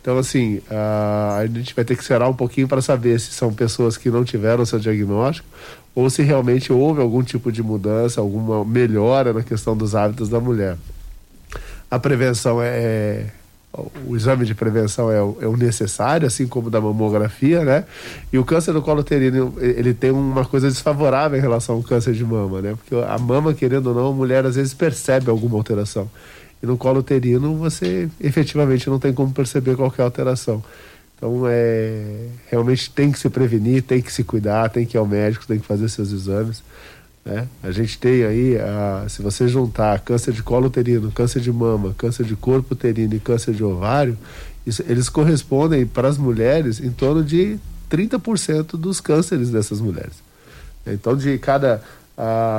[0.00, 3.52] Então, assim, a, a gente vai ter que esperar um pouquinho para saber se são
[3.52, 5.46] pessoas que não tiveram seu diagnóstico
[5.94, 10.38] ou se realmente houve algum tipo de mudança, alguma melhora na questão dos hábitos da
[10.38, 10.76] mulher.
[11.90, 13.26] A prevenção é, é
[14.06, 17.84] o exame de prevenção é o, é o, necessário, assim como da mamografia, né?
[18.32, 22.14] E o câncer do colo uterino, ele tem uma coisa desfavorável em relação ao câncer
[22.14, 22.74] de mama, né?
[22.74, 26.10] Porque a mama, querendo ou não, a mulher às vezes percebe alguma alteração.
[26.62, 30.62] E no colo uterino você efetivamente não tem como perceber qualquer alteração.
[31.16, 35.06] Então, é, realmente tem que se prevenir, tem que se cuidar, tem que ir ao
[35.06, 36.62] médico, tem que fazer seus exames.
[37.28, 37.46] Né?
[37.62, 41.94] A gente tem aí, a, se você juntar câncer de colo uterino, câncer de mama,
[41.98, 44.16] câncer de corpo uterino e câncer de ovário,
[44.66, 47.58] isso, eles correspondem para as mulheres em torno de
[47.90, 50.14] 30% dos cânceres dessas mulheres.
[50.86, 51.82] Então, de cada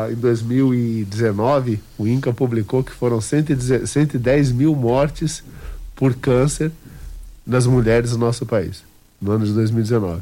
[0.09, 5.43] em 2019, o INCA publicou que foram 110, 110 mil mortes
[5.95, 6.71] por câncer
[7.45, 8.83] nas mulheres no nosso país,
[9.19, 10.21] no ano de 2019.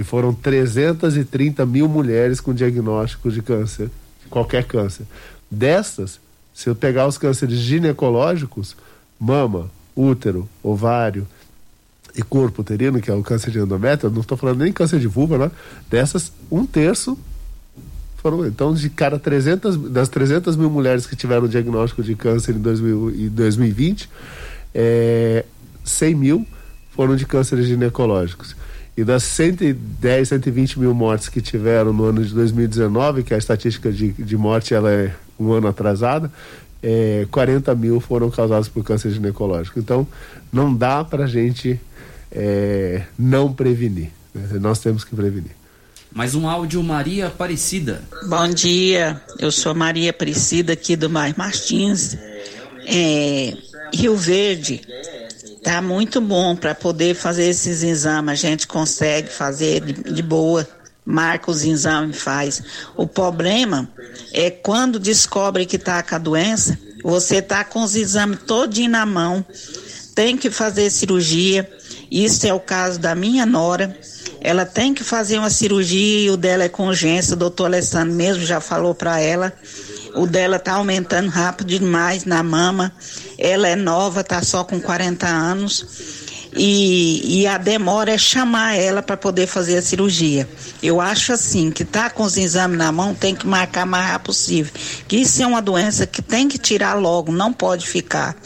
[0.00, 3.90] E foram 330 mil mulheres com diagnóstico de câncer,
[4.30, 5.04] qualquer câncer.
[5.50, 6.18] Dessas,
[6.54, 8.74] se eu pegar os cânceres ginecológicos,
[9.18, 11.28] mama, útero, ovário
[12.16, 15.06] e corpo uterino, que é o câncer de endométrio, não estou falando nem câncer de
[15.06, 15.50] vulva, né?
[15.90, 17.18] Dessas, um terço
[18.16, 22.58] foram, então, de cada 300, das 300 mil mulheres que tiveram diagnóstico de câncer em,
[22.58, 24.08] 2000, em 2020,
[24.74, 25.44] é,
[25.84, 26.46] 100 mil
[26.88, 28.56] foram de cânceres ginecológicos.
[28.96, 33.90] E das 110, 120 mil mortes que tiveram no ano de 2019, que a estatística
[33.90, 36.30] de, de morte ela é um ano atrasada,
[36.82, 39.78] é, 40 mil foram causados por câncer ginecológico.
[39.78, 40.06] Então,
[40.52, 41.80] não dá para a gente
[42.30, 44.10] é, não prevenir.
[44.34, 44.58] Né?
[44.60, 45.52] Nós temos que prevenir.
[46.12, 48.02] Mais um áudio, Maria Aparecida.
[48.26, 52.18] Bom dia, eu sou Maria Aparecida aqui do Mar Martins.
[52.86, 53.56] É,
[53.94, 54.80] Rio Verde
[55.62, 58.32] tá muito bom para poder fazer esses exames.
[58.32, 60.68] A gente consegue fazer de, de boa,
[61.04, 62.62] marca os exames e faz.
[62.96, 63.88] O problema
[64.32, 69.06] é quando descobre que tá com a doença, você tá com os exames todinho na
[69.06, 69.44] mão,
[70.14, 71.70] tem que fazer cirurgia.
[72.10, 73.96] Isso é o caso da minha nora
[74.40, 77.34] ela tem que fazer uma cirurgia e o dela é urgência.
[77.34, 79.52] O doutor Alessandro mesmo já falou para ela.
[80.14, 82.92] O dela tá aumentando rápido demais na mama.
[83.38, 86.28] Ela é nova, tá só com 40 anos.
[86.56, 90.48] E, e a demora é chamar ela para poder fazer a cirurgia.
[90.82, 94.26] Eu acho assim, que tá com os exames na mão, tem que marcar mais rápido
[94.26, 94.72] possível.
[95.06, 98.36] Que isso é uma doença que tem que tirar logo, não pode ficar.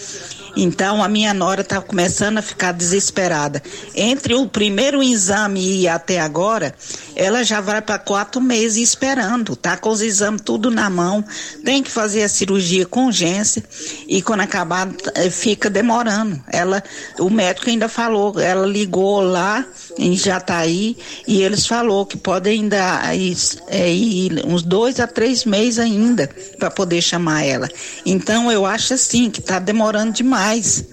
[0.57, 3.62] Então a minha nora está começando a ficar desesperada.
[3.94, 6.74] Entre o primeiro exame e até agora,
[7.16, 11.24] ela já vai para quatro meses esperando, tá com os exames tudo na mão,
[11.64, 13.64] tem que fazer a cirurgia com urgência
[14.07, 16.42] e quando acabar eh, fica demorando.
[16.52, 16.82] Ela,
[17.18, 19.64] o médico ainda falou, ela ligou lá
[19.99, 23.36] em Jataí e eles falou que pode ainda ir,
[23.68, 26.28] é, ir uns dois a três meses ainda
[26.59, 27.68] para poder chamar ela.
[28.05, 30.84] Então eu acho assim que está demorando demais mais.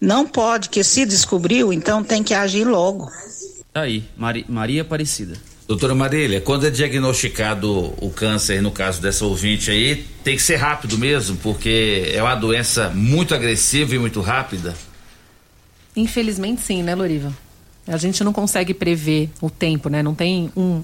[0.00, 3.10] Não pode, que se descobriu, então tem que agir logo.
[3.72, 5.36] Tá aí, Mari, Maria Aparecida.
[5.66, 10.56] Doutora Marília, quando é diagnosticado o câncer, no caso dessa ouvinte aí, tem que ser
[10.56, 14.74] rápido mesmo, porque é uma doença muito agressiva e muito rápida?
[15.94, 17.32] Infelizmente sim, né, Loriva?
[17.90, 20.02] A gente não consegue prever o tempo, né?
[20.02, 20.82] Não tem um,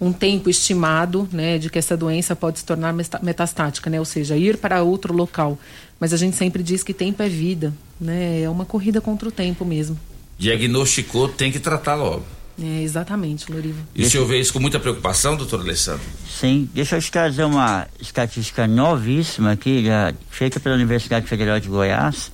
[0.00, 3.98] um tempo estimado, né, de que essa doença pode se tornar metastática, né?
[3.98, 5.58] Ou seja, ir para outro local.
[5.98, 8.42] Mas a gente sempre diz que tempo é vida, né?
[8.42, 9.98] É uma corrida contra o tempo mesmo.
[10.38, 12.24] Diagnosticou, tem que tratar logo.
[12.60, 13.80] É, exatamente, Loriva.
[13.94, 16.04] E o senhor vê isso com muita preocupação, doutor Alessandro?
[16.28, 21.68] Sim, deixa eu te trazer uma estatística novíssima aqui, já feita pela Universidade Federal de
[21.68, 22.30] Goiás,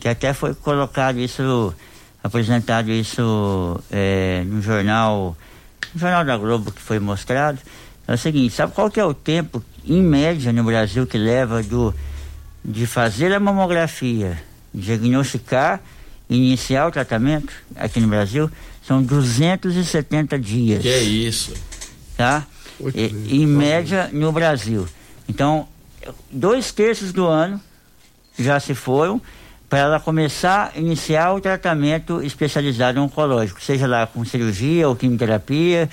[0.00, 1.72] que até foi colocado isso,
[2.22, 5.36] apresentado isso é, no jornal,
[5.92, 7.58] no jornal da Globo que foi mostrado.
[8.06, 11.62] É o seguinte, sabe qual que é o tempo, em média, no Brasil, que leva
[11.62, 11.94] do
[12.64, 14.40] de fazer a mamografia,
[14.72, 15.80] diagnosticar,
[16.30, 18.50] iniciar o tratamento aqui no Brasil,
[18.86, 20.82] são 270 dias.
[20.82, 21.54] Que é isso?
[22.16, 22.46] Tá?
[22.94, 24.86] E, em média no Brasil.
[25.28, 25.66] Então,
[26.30, 27.60] dois terços do ano
[28.38, 29.20] já se foram
[29.72, 35.88] para ela começar a iniciar o tratamento especializado oncológico, seja lá com cirurgia ou quimioterapia,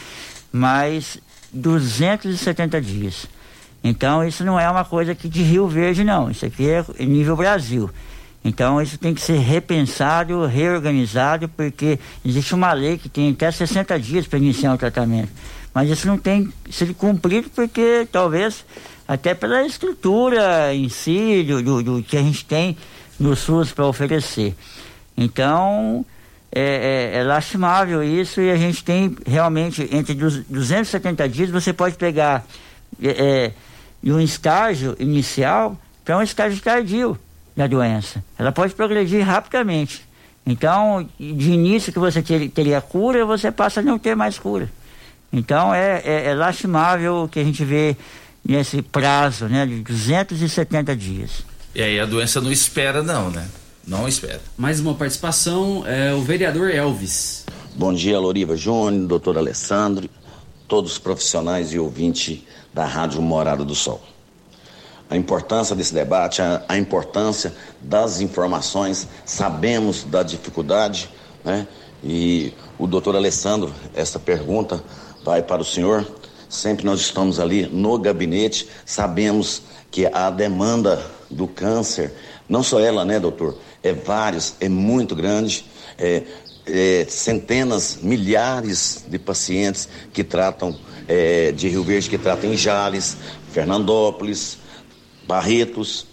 [0.51, 1.17] mais
[1.53, 3.25] 270 dias.
[3.81, 6.29] Então isso não é uma coisa aqui de Rio Verde, não.
[6.29, 7.89] Isso aqui é nível Brasil.
[8.43, 13.97] Então isso tem que ser repensado, reorganizado, porque existe uma lei que tem até 60
[13.97, 15.31] dias para iniciar o tratamento.
[15.73, 18.65] Mas isso não tem sido cumprido porque talvez
[19.07, 22.75] até pela estrutura em si, do, do, do que a gente tem
[23.19, 24.55] no SUS para oferecer.
[25.17, 26.05] Então,
[26.51, 31.95] é, é, é, lastimável isso e a gente tem realmente entre 270 dias você pode
[31.95, 32.43] pegar
[33.01, 33.53] é, é
[34.01, 37.19] de um estágio inicial para um estágio tardio
[37.55, 38.23] da doença.
[38.37, 40.07] Ela pode progredir rapidamente.
[40.45, 44.69] Então, de início que você ter, teria cura, você passa a não ter mais cura.
[45.31, 47.95] Então, é, é, é lastimável o que a gente vê
[48.43, 51.43] nesse prazo, né, de 270 dias.
[51.73, 53.47] E aí a doença não espera não, né?
[53.85, 54.41] Não espera.
[54.57, 57.45] Mais uma participação, é o vereador Elvis.
[57.75, 60.09] Bom dia, Loriva Júnior, doutor Alessandro,
[60.67, 62.39] todos os profissionais e ouvintes
[62.73, 64.01] da Rádio Morada do Sol.
[65.11, 71.07] A importância desse debate, a, a importância das informações, sabemos da dificuldade,
[71.45, 71.67] né?
[72.03, 74.83] E o doutor Alessandro, essa pergunta
[75.23, 76.05] vai para o senhor.
[76.47, 82.13] sempre nós estamos ali no gabinete, sabemos que a demanda do câncer,
[82.47, 83.57] não só ela, né, doutor?
[83.83, 85.65] É vários, é muito grande.
[85.97, 86.23] É,
[86.65, 90.77] é, centenas, milhares de pacientes que tratam
[91.07, 93.17] é, de Rio Verde, que tratam em Jales,
[93.51, 94.57] Fernandópolis,
[95.27, 96.05] Barretos.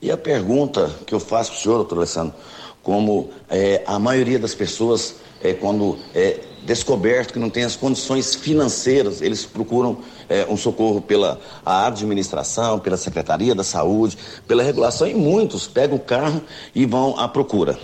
[0.00, 2.34] E a pergunta que eu faço para o senhor, doutor Alessandro,
[2.82, 8.34] como é, a maioria das pessoas, é, quando é descoberto que não tem as condições
[8.34, 14.16] financeiras, eles procuram é, um socorro pela administração, pela Secretaria da Saúde,
[14.46, 16.42] pela regulação, e muitos pegam o carro
[16.74, 17.78] e vão à procura.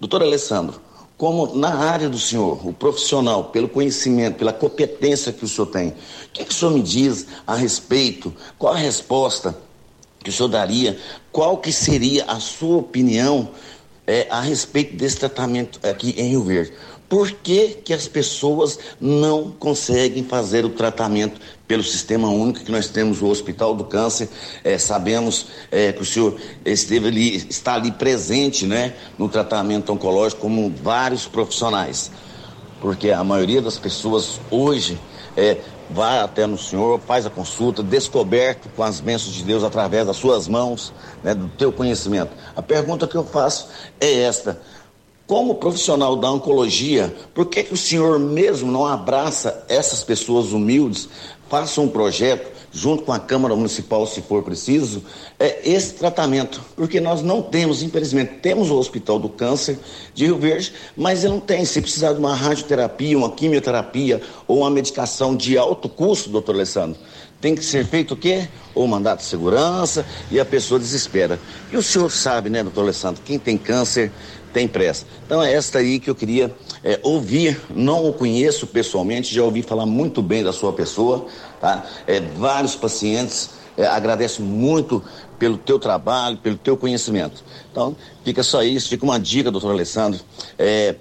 [0.00, 0.80] Doutor Alessandro,
[1.22, 5.90] como na área do senhor, o profissional, pelo conhecimento, pela competência que o senhor tem,
[5.90, 5.94] o
[6.32, 8.34] que, que o senhor me diz a respeito?
[8.58, 9.56] Qual a resposta
[10.18, 10.98] que o senhor daria?
[11.30, 13.50] Qual que seria a sua opinião
[14.04, 16.72] é, a respeito desse tratamento aqui em Rio Verde?
[17.08, 21.40] Por que, que as pessoas não conseguem fazer o tratamento
[21.72, 24.28] pelo sistema único que nós temos o Hospital do Câncer?
[24.62, 30.42] É, sabemos é, que o senhor esteve ali, está ali presente né, no tratamento oncológico
[30.42, 32.10] como vários profissionais.
[32.78, 35.00] Porque a maioria das pessoas hoje
[35.34, 35.56] é,
[35.88, 40.18] vai até no Senhor, faz a consulta, descoberto com as bênçãos de Deus através das
[40.18, 40.92] suas mãos,
[41.24, 42.32] né, do teu conhecimento.
[42.54, 43.68] A pergunta que eu faço
[43.98, 44.60] é esta:
[45.26, 51.08] como profissional da oncologia, por que, que o senhor mesmo não abraça essas pessoas humildes,
[51.52, 55.04] faça um projeto junto com a Câmara Municipal, se for preciso,
[55.38, 56.62] é esse tratamento.
[56.74, 59.78] Porque nós não temos, infelizmente, temos o Hospital do Câncer
[60.14, 61.62] de Rio Verde, mas ele não tem.
[61.66, 66.98] Se precisar de uma radioterapia, uma quimioterapia ou uma medicação de alto custo, doutor Alessandro,
[67.38, 68.48] tem que ser feito o quê?
[68.74, 71.38] Ou mandato de segurança e a pessoa desespera.
[71.70, 74.10] E o senhor sabe, né, doutor Alessandro, quem tem câncer
[74.52, 75.06] tem pressa.
[75.26, 76.54] Então é esta aí que eu queria
[76.84, 81.26] é, ouvir, não o conheço pessoalmente, já ouvi falar muito bem da sua pessoa,
[81.60, 81.84] tá?
[82.06, 85.02] É, vários pacientes, é, agradeço muito
[85.38, 87.42] pelo teu trabalho, pelo teu conhecimento.
[87.70, 90.20] Então, fica só isso, fica uma dica, doutor Alessandro,
[90.58, 90.94] é,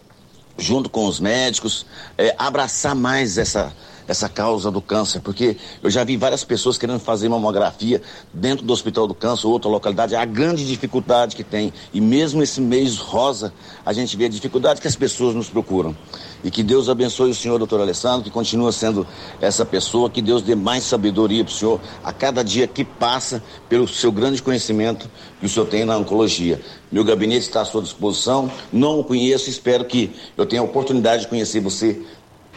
[0.58, 1.86] junto com os médicos,
[2.18, 3.74] é, abraçar mais essa
[4.08, 8.02] essa causa do câncer, porque eu já vi várias pessoas querendo fazer mamografia
[8.34, 11.74] dentro do Hospital do Câncer ou outra localidade, a grande dificuldade que tem.
[11.94, 13.54] E mesmo esse mês rosa,
[13.86, 15.96] a gente vê a dificuldade que as pessoas nos procuram.
[16.44, 19.06] E que Deus abençoe o senhor, doutor Alessandro, que continua sendo
[19.40, 23.44] essa pessoa, que Deus dê mais sabedoria para o senhor a cada dia que passa
[23.70, 25.10] pelo seu grande conhecimento
[25.40, 26.60] que o senhor tem na oncologia.
[26.92, 31.24] Meu gabinete está à sua disposição, não o conheço, espero que eu tenha a oportunidade
[31.24, 32.02] de conhecer você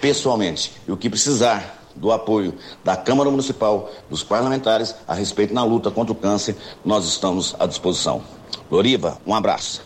[0.04, 0.70] pessoalmente.
[0.86, 2.52] E o que precisar do apoio
[2.84, 6.54] da Câmara Municipal, dos parlamentares a respeito na luta contra o câncer,
[6.84, 8.22] nós estamos à disposição.
[8.70, 9.80] Loriva, um abraço.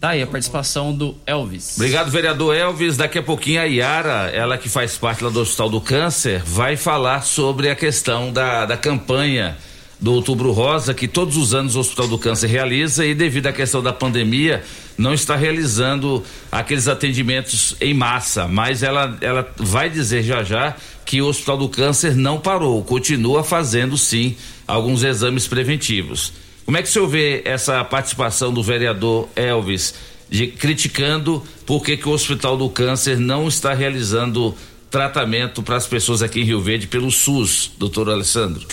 [0.00, 1.74] Tá aí a participação do Elvis.
[1.76, 2.96] Obrigado, vereador Elvis.
[2.96, 6.76] Daqui a pouquinho a Yara, ela que faz parte lá do Hospital do Câncer, vai
[6.76, 9.58] falar sobre a questão da, da campanha
[10.02, 13.52] do Outubro Rosa, que todos os anos o Hospital do Câncer realiza e devido à
[13.52, 14.64] questão da pandemia,
[14.98, 20.74] não está realizando aqueles atendimentos em massa, mas ela, ela vai dizer já já
[21.06, 24.34] que o Hospital do Câncer não parou, continua fazendo sim
[24.66, 26.32] alguns exames preventivos.
[26.64, 29.94] Como é que o senhor vê essa participação do vereador Elvis
[30.28, 34.52] de, criticando por que, que o Hospital do Câncer não está realizando
[34.90, 38.66] tratamento para as pessoas aqui em Rio Verde pelo SUS, doutor Alessandro?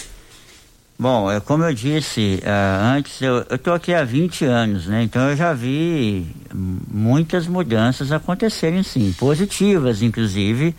[1.02, 5.02] Bom, é, como eu disse uh, antes, eu estou aqui há 20 anos, né?
[5.02, 10.76] Então eu já vi muitas mudanças acontecerem sim, positivas inclusive,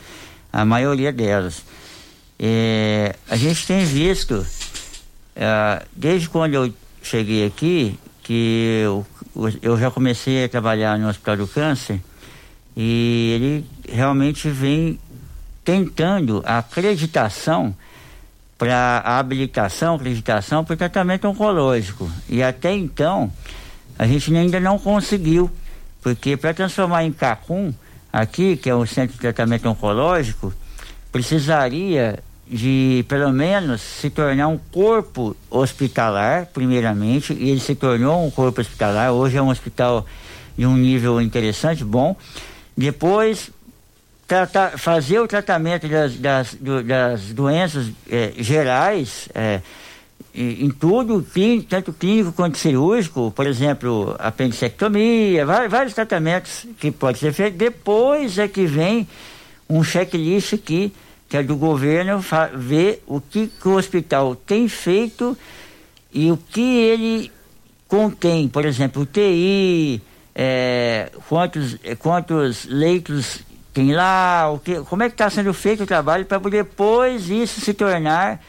[0.53, 1.65] a maioria delas.
[2.39, 9.07] É, a gente tem visto, uh, desde quando eu cheguei aqui, que eu,
[9.63, 11.99] eu já comecei a trabalhar no Hospital do Câncer,
[12.77, 15.01] e ele realmente vem
[15.65, 17.75] tentando a acreditação
[18.61, 22.11] para habilitação, acreditação para tratamento oncológico.
[22.29, 23.33] E até então,
[23.99, 25.51] a gente ainda não conseguiu,
[26.03, 27.73] porque para transformar em CACUM,
[28.13, 30.53] aqui, que é o Centro de Tratamento Oncológico,
[31.11, 38.31] precisaria de pelo menos se tornar um corpo hospitalar, primeiramente, e ele se tornou um
[38.31, 40.05] corpo hospitalar, hoje é um hospital
[40.59, 42.15] de um nível interessante, bom.
[42.77, 43.51] Depois
[44.31, 49.61] tratar, fazer o tratamento das, das, do, das doenças é, gerais é,
[50.33, 51.27] em tudo,
[51.69, 57.57] tanto clínico quanto cirúrgico, por exemplo, apendicectomia, vários, tratamentos que pode ser feito.
[57.57, 59.09] Depois é que vem
[59.69, 60.93] um checklist aqui,
[61.29, 62.25] que é do governo,
[62.55, 65.37] ver o que, que o hospital tem feito
[66.13, 67.33] e o que ele
[67.89, 70.01] contém, por exemplo, UTI,
[70.33, 75.87] é, quantos, quantos leitos tem lá, o que, como é que está sendo feito o
[75.87, 78.41] trabalho para depois isso se tornar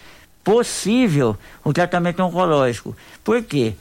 [0.43, 2.95] possível o tratamento oncológico.
[3.23, 3.75] Por quê?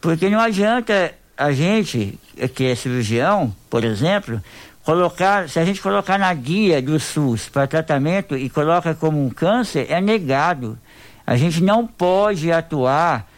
[0.00, 2.18] Porque não adianta a gente,
[2.54, 4.40] que é cirurgião, por exemplo,
[4.82, 9.28] colocar, se a gente colocar na guia do SUS para tratamento e coloca como um
[9.28, 10.78] câncer, é negado.
[11.26, 13.28] A gente não pode atuar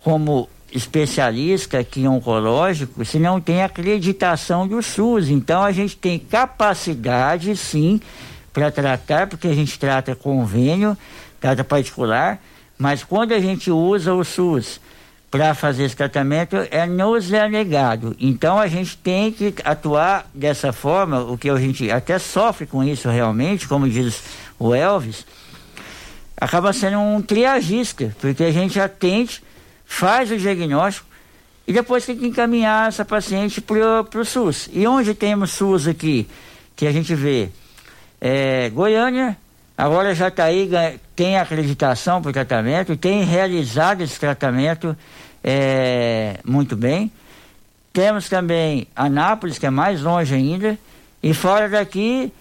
[0.00, 5.28] como especialista aqui oncológico se não tem acreditação do SUS.
[5.28, 8.00] Então a gente tem capacidade sim
[8.52, 10.96] para tratar, porque a gente trata convênio,
[11.40, 12.40] trata particular,
[12.78, 14.80] mas quando a gente usa o SUS
[15.30, 18.14] para fazer esse tratamento, é nos é negado.
[18.20, 22.84] Então a gente tem que atuar dessa forma, o que a gente até sofre com
[22.84, 24.22] isso realmente, como diz
[24.58, 25.24] o Elvis,
[26.36, 29.42] acaba sendo um triagista, porque a gente atende
[29.84, 31.06] faz o diagnóstico
[31.66, 34.68] e depois tem que encaminhar essa paciente para o SUS.
[34.72, 36.28] E onde temos SUS aqui,
[36.74, 37.48] que a gente vê?
[38.20, 39.36] É, Goiânia,
[39.76, 40.70] agora já está aí,
[41.14, 44.96] tem acreditação para o tratamento, tem realizado esse tratamento
[45.42, 47.10] é, muito bem.
[47.92, 50.78] Temos também Anápolis, que é mais longe ainda,
[51.22, 52.32] e fora daqui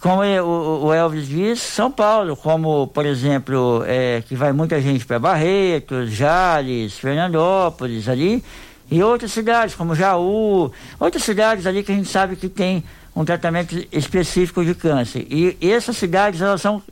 [0.00, 5.18] como o, Elvis diz, São Paulo, como, por exemplo, é, que vai muita gente para
[5.18, 8.42] Barretos, Jales, Fernandópolis ali,
[8.90, 12.82] e outras cidades, como Jaú, outras cidades ali que a gente sabe que tem
[13.14, 15.26] um tratamento específico de câncer.
[15.30, 16.82] E essas cidades, elas são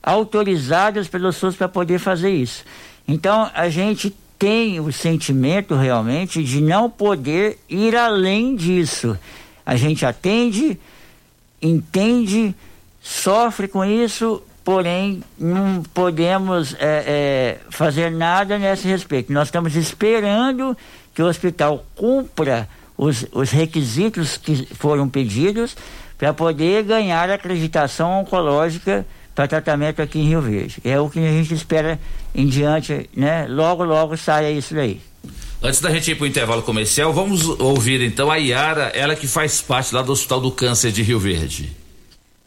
[0.00, 2.64] autorizadas pelo SUS para poder fazer isso.
[3.08, 9.18] Então, a gente tem o sentimento realmente de não poder ir além disso.
[9.66, 10.78] A gente atende
[11.62, 12.54] entende,
[13.00, 19.32] sofre com isso, porém não podemos é, é, fazer nada nesse respeito.
[19.32, 20.76] Nós estamos esperando
[21.14, 25.76] que o hospital cumpra os, os requisitos que foram pedidos
[26.18, 30.78] para poder ganhar acreditação oncológica para tratamento aqui em Rio Verde.
[30.84, 31.98] É o que a gente espera
[32.34, 33.46] em diante, né?
[33.48, 35.00] Logo, logo saia isso daí.
[35.64, 39.28] Antes da gente ir para o intervalo comercial, vamos ouvir então a Yara, ela que
[39.28, 41.72] faz parte lá do Hospital do Câncer de Rio Verde.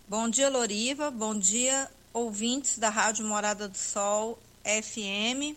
[0.05, 1.09] Bom dia, Loriva.
[1.09, 5.55] Bom dia, ouvintes da Rádio Morada do Sol FM.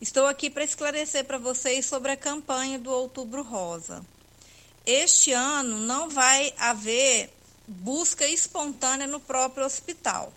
[0.00, 4.04] Estou aqui para esclarecer para vocês sobre a campanha do Outubro Rosa.
[4.84, 7.30] Este ano não vai haver
[7.68, 10.32] busca espontânea no próprio hospital.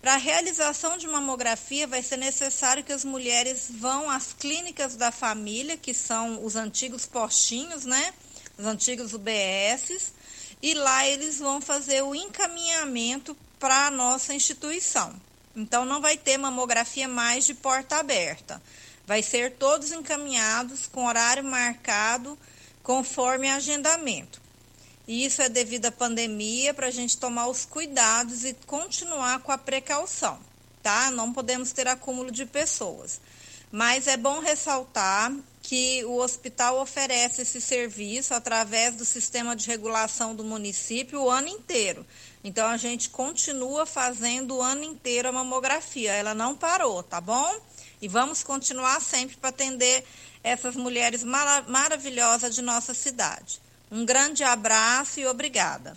[0.00, 5.10] Para a realização de mamografia, vai ser necessário que as mulheres vão às clínicas da
[5.10, 8.14] família, que são os antigos postinhos, né?
[8.56, 10.12] Os antigos UBSs,
[10.62, 15.14] e lá eles vão fazer o encaminhamento para a nossa instituição.
[15.54, 18.62] Então, não vai ter mamografia mais de porta aberta.
[19.04, 22.38] Vai ser todos encaminhados com horário marcado,
[22.84, 24.40] conforme agendamento.
[25.08, 29.50] E isso é devido à pandemia, para a gente tomar os cuidados e continuar com
[29.50, 30.38] a precaução,
[30.82, 31.10] tá?
[31.10, 33.18] Não podemos ter acúmulo de pessoas.
[33.72, 40.34] Mas é bom ressaltar que o hospital oferece esse serviço através do sistema de regulação
[40.34, 42.06] do município o ano inteiro.
[42.44, 47.60] Então a gente continua fazendo o ano inteiro a mamografia, ela não parou, tá bom?
[48.00, 50.04] E vamos continuar sempre para atender
[50.44, 53.58] essas mulheres mara maravilhosas de nossa cidade.
[53.90, 55.94] Um grande abraço e obrigada.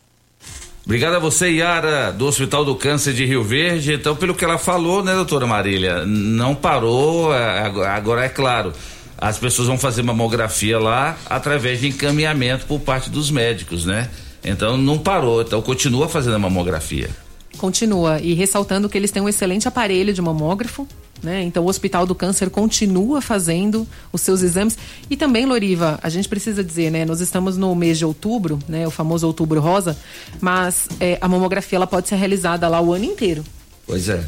[0.84, 3.94] Obrigado a você, Yara, do Hospital do Câncer de Rio Verde.
[3.94, 8.74] Então, pelo que ela falou, né, doutora Marília, não parou, é, agora é claro,
[9.18, 14.10] as pessoas vão fazer mamografia lá através de encaminhamento por parte dos médicos, né?
[14.44, 17.10] Então não parou, então continua fazendo a mamografia.
[17.58, 20.88] Continua, e ressaltando que eles têm um excelente aparelho de mamógrafo,
[21.22, 21.44] né?
[21.44, 24.78] Então, o Hospital do Câncer continua fazendo os seus exames.
[25.10, 27.06] E também, Loriva, a gente precisa dizer, né?
[27.06, 28.88] Nós estamos no mês de outubro, né?
[28.88, 29.98] O famoso outubro rosa,
[30.40, 33.44] mas é, a mamografia ela pode ser realizada lá o ano inteiro.
[33.86, 34.24] Pois é.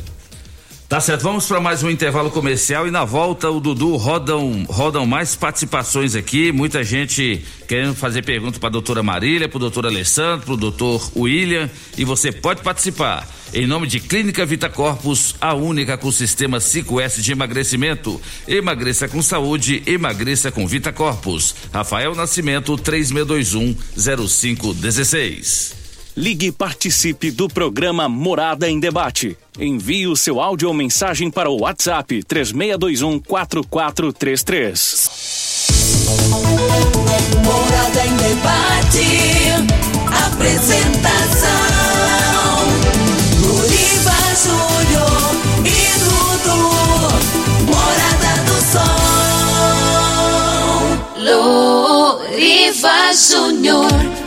[0.94, 5.08] Tá certo, vamos para mais um intervalo comercial e na volta o Dudu rodam rodam
[5.08, 9.88] mais participações aqui, muita gente querendo fazer pergunta para a doutora Marília, para o doutor
[9.88, 11.68] Alessandro, para o doutor William
[11.98, 13.28] e você pode participar.
[13.56, 18.22] Em nome de Clínica Vita Corpus, a única com sistema 5S de emagrecimento.
[18.48, 21.56] Emagreça com saúde, emagreça com Vita Corpus.
[21.74, 25.83] Rafael Nascimento, 3621 0516.
[26.16, 29.36] Ligue e participe do programa Morada em Debate.
[29.60, 35.10] Envie o seu áudio ou mensagem para o WhatsApp 3621 4433.
[37.44, 39.08] Morada em Debate.
[40.28, 41.50] Apresentação:
[43.42, 44.14] Luriva
[44.44, 45.34] Júnior
[45.66, 46.62] e Dudu.
[47.66, 49.00] Morada do Sol.
[52.22, 54.23] Luriva Júnior.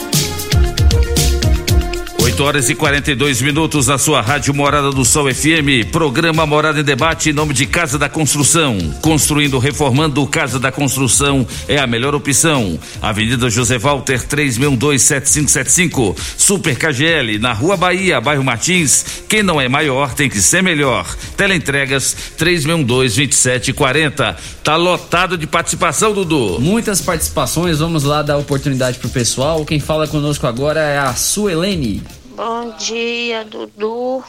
[2.37, 5.89] 8 horas e 42 minutos na sua rádio Morada do Sol FM.
[5.91, 8.77] Programa Morada em Debate em nome de Casa da Construção.
[9.01, 12.79] Construindo, reformando Casa da Construção é a melhor opção.
[13.01, 16.15] Avenida José Walter 36127575.
[16.37, 19.23] Super KGL na Rua Bahia, bairro Martins.
[19.27, 21.07] Quem não é maior tem que ser melhor.
[21.39, 24.37] Teleentregas 36122740.
[24.63, 26.61] Tá lotado de participação, Dudu.
[26.61, 29.65] Muitas participações, vamos lá dar oportunidade pro pessoal.
[29.65, 32.03] Quem fala conosco agora é a Suelene.
[32.37, 34.23] Bom dia, Dudu.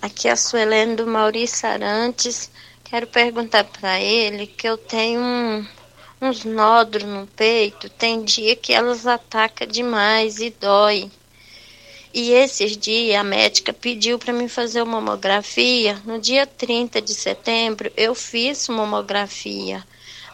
[0.00, 2.50] Aqui é a Suelene do Maurício Arantes.
[2.82, 5.66] Quero perguntar para ele que eu tenho um,
[6.18, 7.90] uns nódulos no peito.
[7.90, 11.10] Tem dia que elas atacam demais e dói.
[12.14, 16.00] E esses dias a médica pediu para mim fazer uma mamografia.
[16.06, 19.84] No dia 30 de setembro eu fiz mamografia.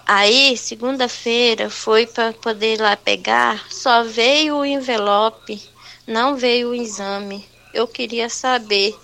[0.06, 5.71] Aí, segunda-feira, foi para poder ir lá pegar, só veio o envelope,
[6.06, 7.46] não veio o exame.
[7.72, 8.94] Eu queria saber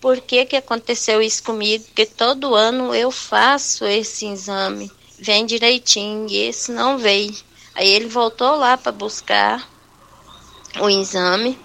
[0.00, 6.26] por que, que aconteceu isso comigo, porque todo ano eu faço esse exame, vem direitinho,
[6.28, 7.36] e esse não veio.
[7.74, 9.68] Aí ele voltou lá para buscar
[10.80, 11.58] o exame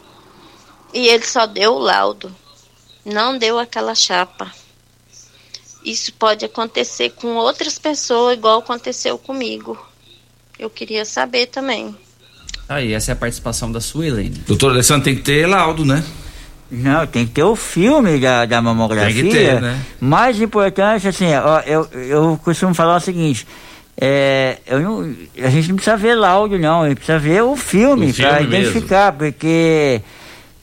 [0.94, 2.36] e ele só deu o laudo,
[3.04, 4.52] não deu aquela chapa.
[5.84, 9.78] Isso pode acontecer com outras pessoas, igual aconteceu comigo.
[10.58, 11.96] Eu queria saber também.
[12.68, 14.42] Aí, essa é a participação da sua, Helene.
[14.48, 16.04] Doutor Alessandro tem que ter laudo, né?
[16.72, 19.22] Não, tem que ter o filme da, da mamografia.
[19.22, 19.80] Tem que ter, né?
[20.00, 23.46] Mais importante, assim, ó, eu, eu costumo falar o seguinte.
[23.98, 26.82] É, eu não, a gente não precisa ver laudo, não.
[26.82, 30.02] A gente precisa ver o filme, O filme para identificar, porque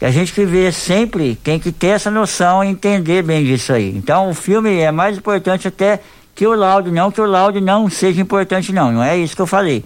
[0.01, 3.89] a gente que vê sempre tem que ter essa noção e entender bem disso aí.
[3.97, 6.01] Então, o filme é mais importante até
[6.35, 8.91] que o laudo, não que o laudo não seja importante, não.
[8.91, 9.85] Não é isso que eu falei.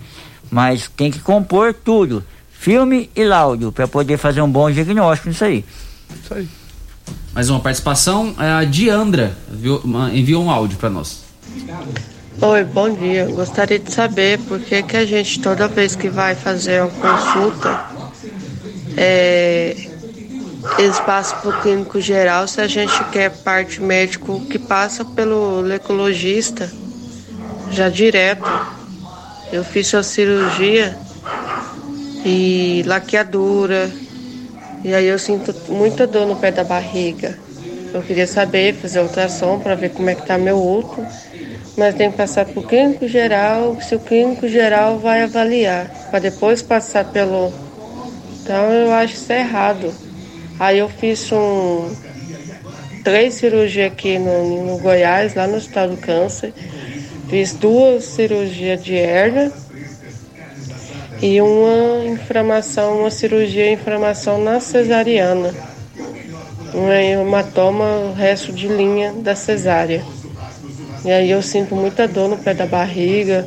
[0.50, 5.44] Mas tem que compor tudo: filme e laudo, para poder fazer um bom diagnóstico nisso
[5.44, 5.64] aí.
[6.22, 6.48] Isso aí.
[7.32, 9.36] Mais uma participação, é a Diandra
[10.12, 11.22] enviou um áudio para nós.
[12.40, 13.26] Oi, bom dia.
[13.26, 17.86] Gostaria de saber por que, que a gente, toda vez que vai fazer uma consulta,
[18.96, 19.76] é,
[20.78, 25.60] eles passam para o clínico geral se a gente quer parte médico que passa pelo
[25.60, 26.70] lecologista
[27.70, 28.48] já direto.
[29.52, 30.96] Eu fiz a cirurgia
[32.24, 33.90] e laqueadura,
[34.84, 37.38] e aí eu sinto muita dor no pé da barriga.
[37.94, 41.06] Eu queria saber, fazer ultrassom para ver como é que tá meu útero
[41.76, 46.20] mas tem que passar para o clínico geral, se o clínico geral vai avaliar, para
[46.20, 47.52] depois passar pelo.
[48.42, 49.94] Então eu acho isso errado.
[50.58, 51.94] Aí eu fiz um
[53.04, 56.54] três cirurgias aqui no, no Goiás, lá no Hospital do Câncer.
[57.28, 59.52] Fiz duas cirurgias de hernia
[61.20, 65.52] e uma inflamação, uma cirurgia inflamação na cesariana.
[66.72, 70.04] Um hematoma, resto de linha da cesárea.
[71.04, 73.46] E aí eu sinto muita dor no pé da barriga,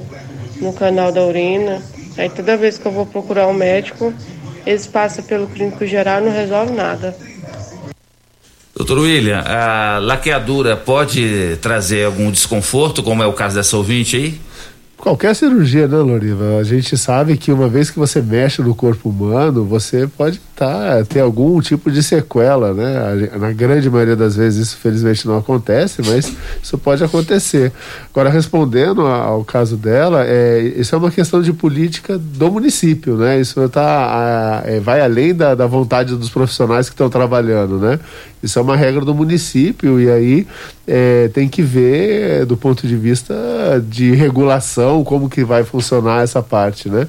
[0.59, 1.81] no canal da urina.
[2.17, 4.13] Aí toda vez que eu vou procurar um médico,
[4.65, 7.15] eles passam pelo clínico geral e não resolve nada.
[8.79, 14.39] Doutor William, a laqueadura pode trazer algum desconforto, como é o caso dessa ouvinte aí?
[14.95, 16.57] Qualquer cirurgia, né, Loriva?
[16.59, 21.03] A gente sabe que uma vez que você mexe no corpo humano, você pode tá,
[21.07, 23.29] ter algum tipo de sequela, né?
[23.37, 27.71] Na grande maioria das vezes isso felizmente não acontece, mas isso pode acontecer.
[28.13, 33.39] Agora, respondendo ao caso dela, é, isso é uma questão de política do município, né?
[33.39, 37.99] Isso tá, a- é, vai além da, da vontade dos profissionais que estão trabalhando, né?
[38.41, 40.47] Isso é uma regra do município e aí
[40.87, 43.35] é, tem que ver é, do ponto de vista
[43.87, 47.07] de regulação como que vai funcionar essa parte, né?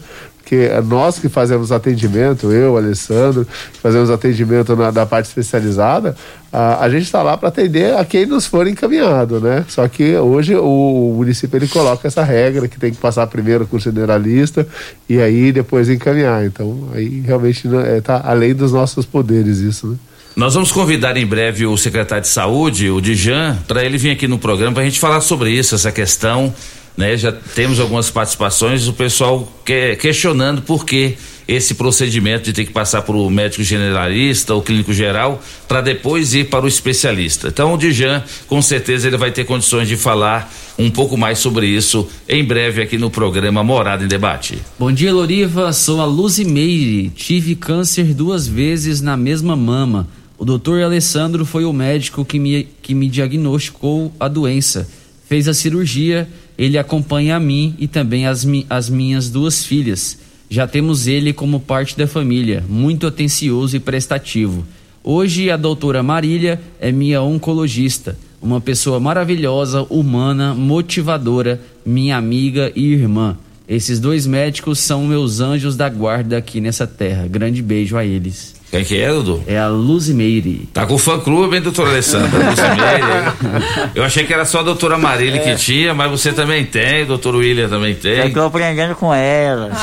[0.51, 3.47] Porque é nós que fazemos atendimento, eu, Alessandro,
[3.81, 6.17] fazemos atendimento na, da parte especializada,
[6.53, 9.65] a, a gente está lá para atender a quem nos for encaminhado, né?
[9.69, 13.77] Só que hoje o, município ele coloca essa regra que tem que passar primeiro com
[13.77, 14.67] o generalista
[15.09, 16.45] e aí depois encaminhar.
[16.45, 19.97] Então aí realmente está além dos nossos poderes isso, né?
[20.41, 24.27] Nós vamos convidar em breve o secretário de saúde, o Dijan, para ele vir aqui
[24.27, 26.55] no programa para a gente falar sobre isso, essa questão.
[26.97, 27.15] Né?
[27.15, 32.73] Já temos algumas participações, o pessoal que, questionando por que esse procedimento de ter que
[32.73, 37.49] passar para o médico generalista ou clínico geral para depois ir para o especialista.
[37.49, 41.67] Então o Dijan, com certeza, ele vai ter condições de falar um pouco mais sobre
[41.67, 44.57] isso em breve aqui no programa Morada em Debate.
[44.79, 45.71] Bom dia, Loriva.
[45.75, 47.11] Sou a Luzimeire.
[47.11, 50.09] Tive câncer duas vezes na mesma mama.
[50.41, 54.89] O doutor Alessandro foi o médico que me, que me diagnosticou a doença.
[55.29, 56.27] Fez a cirurgia,
[56.57, 60.17] ele acompanha a mim e também as, as minhas duas filhas.
[60.49, 64.65] Já temos ele como parte da família, muito atencioso e prestativo.
[65.05, 72.95] Hoje a doutora Marília é minha oncologista, uma pessoa maravilhosa, humana, motivadora, minha amiga e
[72.95, 73.37] irmã.
[73.69, 77.29] Esses dois médicos são meus anjos da guarda aqui nessa terra.
[77.29, 78.59] Grande beijo a eles.
[78.71, 79.43] Quem que é, Dudu?
[79.49, 80.69] É a Luzimeire.
[80.73, 82.39] Tá com fã clube, hein, doutora Alessandra?
[82.51, 83.91] Luzimeire.
[83.97, 85.45] Eu achei que era só a doutora Marília É.
[85.55, 88.19] que tinha, mas você também tem, o doutor William também tem.
[88.19, 89.77] Eu tô aprendendo com elas.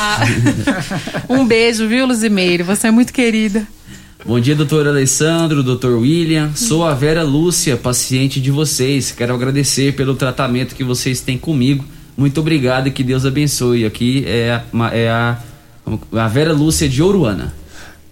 [1.28, 2.62] Um beijo, viu, Luzimeire?
[2.62, 3.66] Você é muito querida.
[4.24, 6.50] Bom dia, doutor Alessandro, doutor William.
[6.54, 9.12] Sou a Vera Lúcia, paciente de vocês.
[9.12, 11.84] Quero agradecer pelo tratamento que vocês têm comigo.
[12.16, 13.84] Muito obrigado e que Deus abençoe.
[13.84, 15.38] Aqui é a, é a,
[16.12, 17.54] a Vera Lúcia de Ouruana.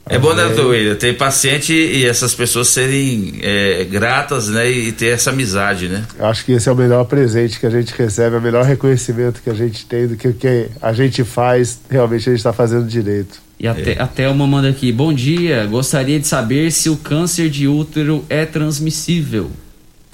[0.08, 0.94] É bom, né, doutor William?
[0.94, 4.70] Ter paciente e essas pessoas serem é, gratas, né?
[4.70, 6.04] E ter essa amizade, né?
[6.16, 8.64] Eu Acho que esse é o melhor presente que a gente recebe, é o melhor
[8.64, 12.38] reconhecimento que a gente tem do que o que a gente faz, realmente a gente
[12.38, 13.40] está fazendo direito.
[13.58, 14.92] E até, a Thelma manda aqui.
[14.92, 19.50] Bom dia, gostaria de saber se o câncer de útero é transmissível.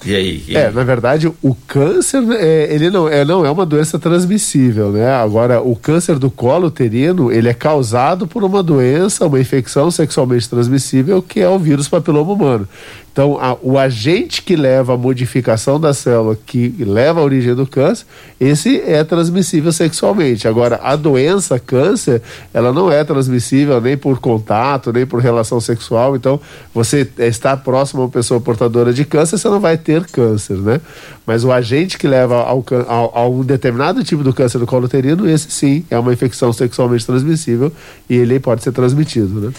[0.05, 0.43] E aí?
[0.49, 5.09] É, na verdade, o câncer, é, ele não é, não é uma doença transmissível, né?
[5.13, 10.49] Agora, o câncer do colo uterino, ele é causado por uma doença, uma infecção sexualmente
[10.49, 12.67] transmissível, que é o vírus papiloma humano.
[13.13, 17.67] Então, a- o agente que leva à modificação da célula, que leva à origem do
[17.67, 18.07] câncer,
[18.39, 20.47] esse é transmissível sexualmente.
[20.47, 26.15] Agora, a doença câncer, ela não é transmissível nem por contato, nem por relação sexual.
[26.15, 26.41] Então,
[26.73, 30.81] você está próximo a uma pessoa portadora de câncer, você não vai ter câncer, né?
[31.23, 34.85] Mas o agente que leva ao, ao, a um determinado tipo do câncer do colo
[34.85, 37.71] uterino, esse sim é uma infecção sexualmente transmissível
[38.09, 39.51] e ele pode ser transmitido, né?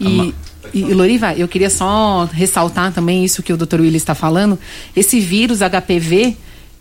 [0.00, 0.32] E,
[0.72, 3.80] e, e, Loriva, eu queria só ressaltar também isso que o Dr.
[3.80, 4.58] Willis está falando.
[4.96, 6.36] Esse vírus HPV,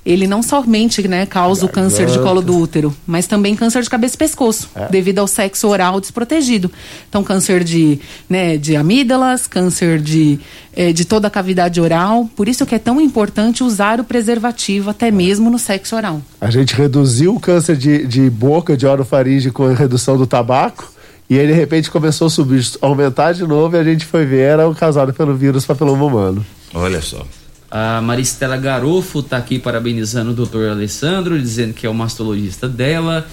[0.05, 3.89] ele não somente né, causa o câncer de colo do útero, mas também câncer de
[3.89, 6.71] cabeça e pescoço, devido ao sexo oral desprotegido.
[7.07, 10.39] Então, câncer de, né, de amígdalas, câncer de,
[10.75, 12.27] eh, de toda a cavidade oral.
[12.35, 16.21] Por isso que é tão importante usar o preservativo até mesmo no sexo oral.
[16.39, 20.91] A gente reduziu o câncer de, de boca, de orofaringe com a redução do tabaco.
[21.31, 24.41] E aí, de repente, começou a subir, aumentar de novo, e a gente foi ver,
[24.41, 26.45] era causado pelo vírus papiloma humano.
[26.73, 27.25] Olha só.
[27.71, 33.25] A Maristela Garofo tá aqui parabenizando o doutor Alessandro, dizendo que é o mastologista dela.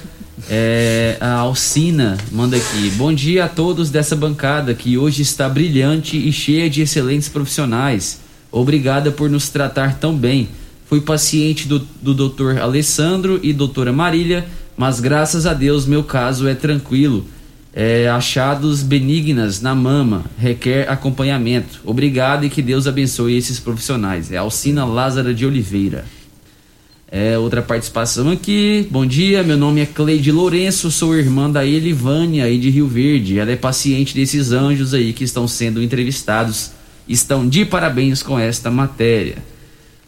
[0.49, 2.89] É, a Alcina manda aqui.
[2.91, 8.20] Bom dia a todos dessa bancada que hoje está brilhante e cheia de excelentes profissionais.
[8.53, 10.49] Obrigada por nos tratar tão bem.
[10.89, 14.47] Fui paciente do, do doutor Alessandro e doutora Marília,
[14.77, 17.27] mas graças a Deus meu caso é tranquilo.
[17.73, 21.81] É, achados benignas na mama, requer acompanhamento.
[21.85, 24.32] Obrigado e que Deus abençoe esses profissionais.
[24.32, 26.05] É Alcina Lázara de Oliveira.
[27.11, 28.86] É, outra participação aqui.
[28.90, 33.39] Bom dia, meu nome é Cleide Lourenço, sou irmã da Elivânia aí de Rio Verde.
[33.39, 36.73] Ela é paciente desses anjos aí que estão sendo entrevistados.
[37.09, 39.39] Estão de parabéns com esta matéria.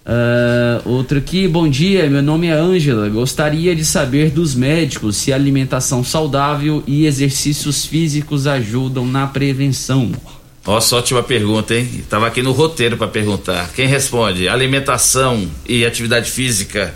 [0.05, 3.09] Ah, outro aqui, bom dia, meu nome é Ângela.
[3.09, 10.10] Gostaria de saber dos médicos se alimentação saudável e exercícios físicos ajudam na prevenção.
[10.66, 12.05] Nossa, ótima pergunta, hein?
[12.09, 13.72] Tava aqui no roteiro para perguntar.
[13.74, 14.48] Quem responde?
[14.48, 16.94] Alimentação e atividade física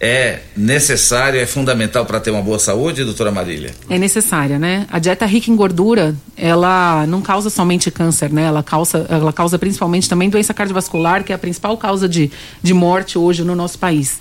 [0.00, 3.74] é necessário, é fundamental para ter uma boa saúde, doutora Marília?
[3.90, 4.86] É necessária, né?
[4.90, 8.44] A dieta rica em gordura, ela não causa somente câncer, né?
[8.44, 12.30] Ela causa, ela causa principalmente também doença cardiovascular, que é a principal causa de,
[12.62, 14.20] de morte hoje no nosso país.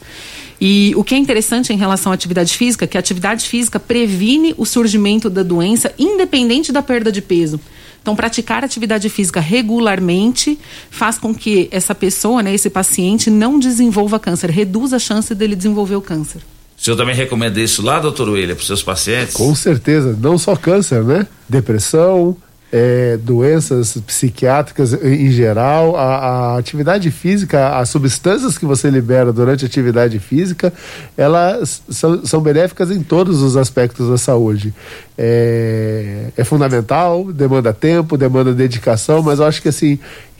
[0.59, 3.79] E o que é interessante em relação à atividade física, é que a atividade física
[3.79, 7.59] previne o surgimento da doença, independente da perda de peso.
[8.07, 10.57] Então, praticar atividade física regularmente
[10.89, 15.57] faz com que essa pessoa, né, esse paciente, não desenvolva câncer, reduz a chance dele
[15.57, 16.41] desenvolver o câncer.
[16.77, 19.33] O senhor também recomenda isso lá, doutor William, para seus pacientes?
[19.33, 21.27] Com certeza, não só câncer, né?
[21.49, 22.37] Depressão,
[22.71, 29.63] é, doenças psiquiátricas em geral, a, a atividade física, as substâncias que você libera durante
[29.63, 30.73] a atividade física,
[31.15, 34.73] elas são, são benéficas em todos os aspectos da saúde.
[35.17, 39.97] É, é fundamental, demanda tempo, demanda dedicação, mas eu acho que assim,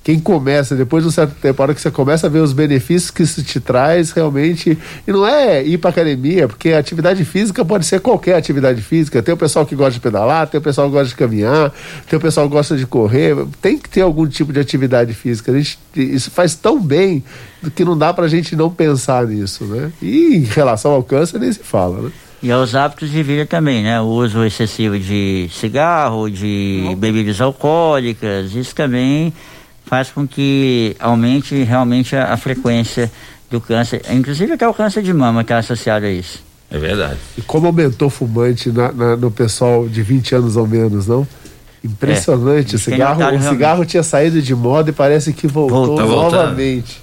[0.07, 2.53] quem começa, depois de um certo tempo, a hora que você começa a ver os
[2.53, 4.77] benefícios que isso te traz, realmente.
[5.05, 9.21] E não é ir para academia, porque a atividade física pode ser qualquer atividade física.
[9.21, 11.73] Tem o pessoal que gosta de pedalar, tem o pessoal que gosta de caminhar,
[12.09, 13.35] tem o pessoal que gosta de correr.
[13.61, 15.51] Tem que ter algum tipo de atividade física.
[15.51, 17.21] A gente, isso faz tão bem
[17.75, 19.91] que não dá pra gente não pensar nisso, né?
[20.01, 22.11] E em relação ao câncer, nem se fala, né?
[22.41, 23.99] E aos hábitos de vida também, né?
[23.99, 29.33] O uso excessivo de cigarro, de bebidas alcoólicas, isso também
[29.87, 33.11] faz com que aumente realmente a, a frequência
[33.49, 36.43] do câncer, inclusive até o câncer de mama está associado a isso.
[36.69, 37.17] É verdade.
[37.37, 41.25] E como aumentou o fumante na- na- no pessoal de 20 anos ou menos, não?
[41.83, 42.73] Impressionante.
[42.73, 45.97] É, o cigarro, notado o cigarro tinha saído de moda e parece que voltou, Voltou.
[46.31, 47.01] Tá novamente.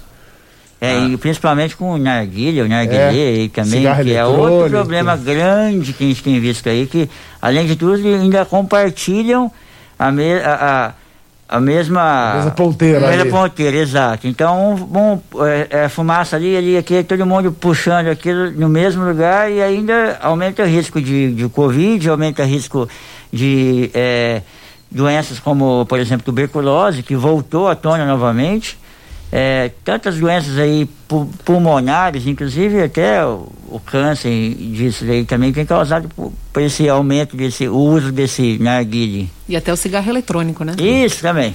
[0.79, 5.15] É, e principalmente com o narguilha, o narguilé É, aí também, que é outro problema
[5.15, 7.09] grande que a gente tem visto aí, que
[7.41, 9.51] além de tudo ainda compartilham
[9.97, 10.93] a, me, a, a,
[11.47, 12.31] a mesma...
[12.31, 13.31] A mesma ponteira A mesma ali.
[13.31, 14.27] ponteira, exato.
[14.27, 19.51] Então, bom, é, é fumaça ali, ali, aqui, todo mundo puxando aquilo no mesmo lugar
[19.51, 22.89] e ainda aumenta o risco de, de Covid, aumenta o risco
[23.31, 24.41] de é,
[24.89, 28.77] doenças como, por exemplo, tuberculose, que voltou à tona novamente.
[29.37, 35.65] É, tantas doenças aí pu- pulmonares, inclusive até o, o câncer disso aí também tem
[35.65, 39.29] causado por, por esse aumento desse o uso desse narguile.
[39.49, 40.73] E até o cigarro eletrônico, né?
[40.79, 41.53] Isso também.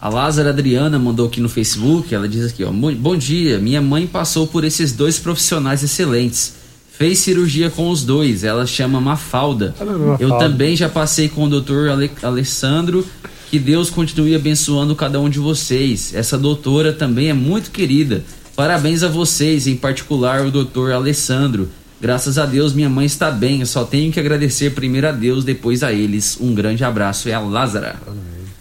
[0.00, 3.82] A Lázara Adriana mandou aqui no Facebook, ela diz aqui, ó, "Mo- bom dia, minha
[3.82, 6.54] mãe passou por esses dois profissionais excelentes.
[7.00, 9.74] Fez cirurgia com os dois, ela chama Mafalda.
[9.80, 9.86] Eu
[10.28, 10.38] Mafalda.
[10.38, 13.06] também já passei com o doutor Ale Alessandro,
[13.50, 16.12] que Deus continue abençoando cada um de vocês.
[16.14, 18.22] Essa doutora também é muito querida.
[18.54, 21.70] Parabéns a vocês, em particular o doutor Alessandro.
[21.98, 25.42] Graças a Deus minha mãe está bem, eu só tenho que agradecer primeiro a Deus,
[25.42, 26.36] depois a eles.
[26.38, 27.96] Um grande abraço, é a Lázara.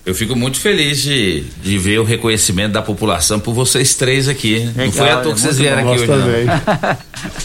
[0.05, 4.59] Eu fico muito feliz de, de ver o reconhecimento da população por vocês três aqui.
[4.76, 5.93] Não Legal, foi à toa é que vocês muito vieram bom.
[5.93, 6.47] aqui hoje, também.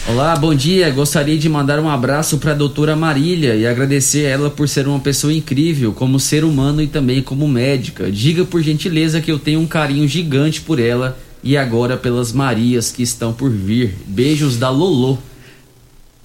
[0.15, 0.89] Olá, bom dia.
[0.89, 4.87] Gostaria de mandar um abraço para a doutora Marília e agradecer a ela por ser
[4.87, 8.09] uma pessoa incrível como ser humano e também como médica.
[8.09, 12.89] Diga por gentileza que eu tenho um carinho gigante por ela e agora pelas Marias
[12.89, 13.93] que estão por vir.
[14.07, 15.17] Beijos da Lolô.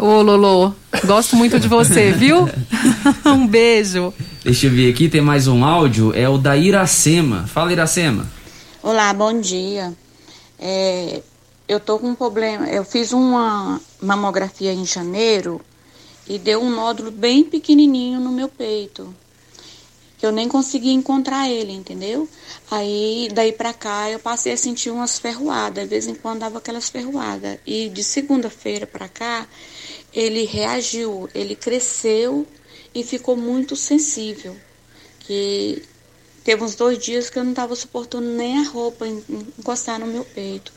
[0.02, 0.74] Ô, Lolo,
[1.04, 2.48] gosto muito de você, viu?
[3.26, 4.14] um beijo.
[4.42, 7.46] Deixa eu ver aqui, tem mais um áudio, é o da Iracema.
[7.46, 8.26] Fala, Iracema.
[8.82, 9.92] Olá, bom dia.
[10.58, 11.20] É,
[11.68, 12.66] eu tô com um problema.
[12.66, 15.60] Eu fiz uma mamografia em janeiro
[16.26, 19.14] e deu um nódulo bem pequenininho no meu peito.
[20.16, 22.26] Que eu nem consegui encontrar ele, entendeu?
[22.70, 25.84] Aí, daí pra cá, eu passei a sentir umas ferroadas.
[25.84, 27.58] De vez em quando dava aquelas ferroadas.
[27.66, 29.46] E de segunda-feira pra cá,
[30.12, 31.28] ele reagiu.
[31.34, 32.46] Ele cresceu
[32.94, 34.60] e ficou muito sensível.
[35.20, 35.88] Que
[36.44, 40.00] Teve uns dois dias que eu não estava suportando nem a roupa en- en- encostar
[40.00, 40.72] no meu peito.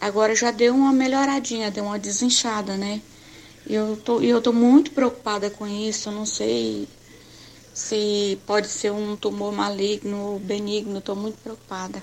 [0.00, 3.02] Agora já deu uma melhoradinha, deu uma desinchada, né?
[3.66, 6.08] E eu tô, eu tô muito preocupada com isso.
[6.08, 6.88] Eu não sei
[7.74, 10.98] se pode ser um tumor maligno ou benigno.
[10.98, 12.02] Estou muito preocupada.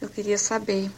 [0.00, 0.90] Eu queria saber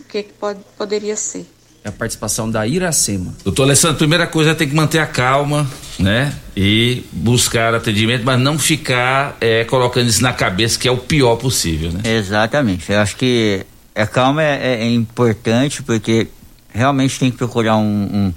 [0.00, 1.53] o que, que pode, poderia ser.
[1.84, 3.34] É a participação da Iracema.
[3.44, 5.66] Doutor Alessandro, primeira coisa é ter que manter a calma,
[5.98, 6.32] né?
[6.56, 11.36] E buscar atendimento, mas não ficar é, colocando isso na cabeça que é o pior
[11.36, 12.00] possível, né?
[12.04, 12.90] Exatamente.
[12.90, 16.26] Eu acho que a calma é, é- é importante porque
[16.72, 18.34] realmente tem que procurar um, um,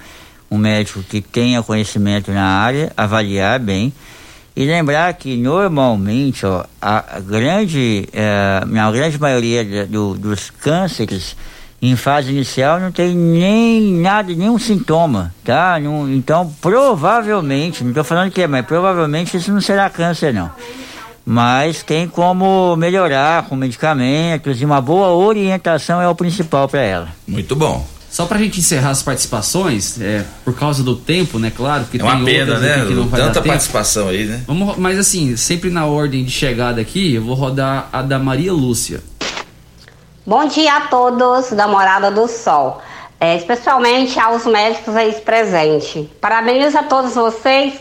[0.51, 3.93] um médico que tenha conhecimento na área, avaliar bem.
[4.57, 11.35] E lembrar que normalmente ó, a, grande, eh, na grande maioria do- dos cânceres
[11.81, 15.79] em fase inicial não tem nem nada, nenhum sintoma, tá?
[15.79, 20.49] Não- então provavelmente, não estou falando que é, mas provavelmente isso não será câncer não.
[21.25, 27.09] Mas tem como melhorar com medicamentos e uma boa orientação é o principal para ela.
[27.27, 27.85] Muito bom.
[28.09, 31.51] Só pra gente encerrar as participações, é, por causa do tempo, né?
[31.55, 32.85] Claro, porque É uma tem pena, outras né?
[32.87, 34.41] que não vai Tanta participação aí, né?
[34.47, 38.53] Vamos, mas assim, sempre na ordem de chegada aqui, eu vou rodar a da Maria
[38.53, 39.01] Lúcia.
[40.27, 42.81] Bom dia a todos da Morada do Sol,
[43.17, 46.05] é, especialmente aos médicos aí presentes.
[46.19, 47.79] Parabéns a todos vocês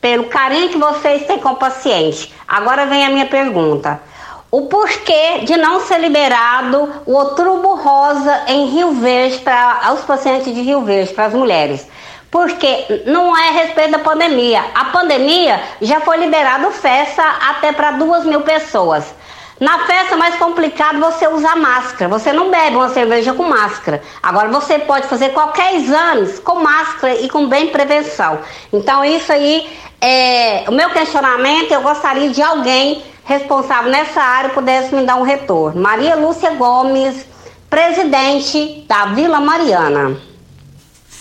[0.00, 2.34] pelo carinho que vocês têm com o paciente.
[2.48, 4.02] Agora vem a minha pergunta.
[4.50, 10.52] O porquê de não ser liberado o outubro rosa em Rio Verde para os pacientes
[10.52, 11.86] de Rio Verde, para as mulheres?
[12.28, 14.64] Porque não é a respeito da pandemia.
[14.74, 19.14] A pandemia já foi liberado festa até para duas mil pessoas.
[19.60, 22.08] Na festa mais complicado você usar máscara.
[22.08, 24.02] Você não bebe uma cerveja com máscara.
[24.22, 28.40] Agora você pode fazer qualquer exame com máscara e com bem prevenção.
[28.72, 29.66] Então isso aí
[30.00, 31.70] é o meu questionamento.
[31.70, 35.80] Eu gostaria de alguém responsável nessa área pudesse me dar um retorno.
[35.80, 37.24] Maria Lúcia Gomes,
[37.70, 40.16] presidente da Vila Mariana.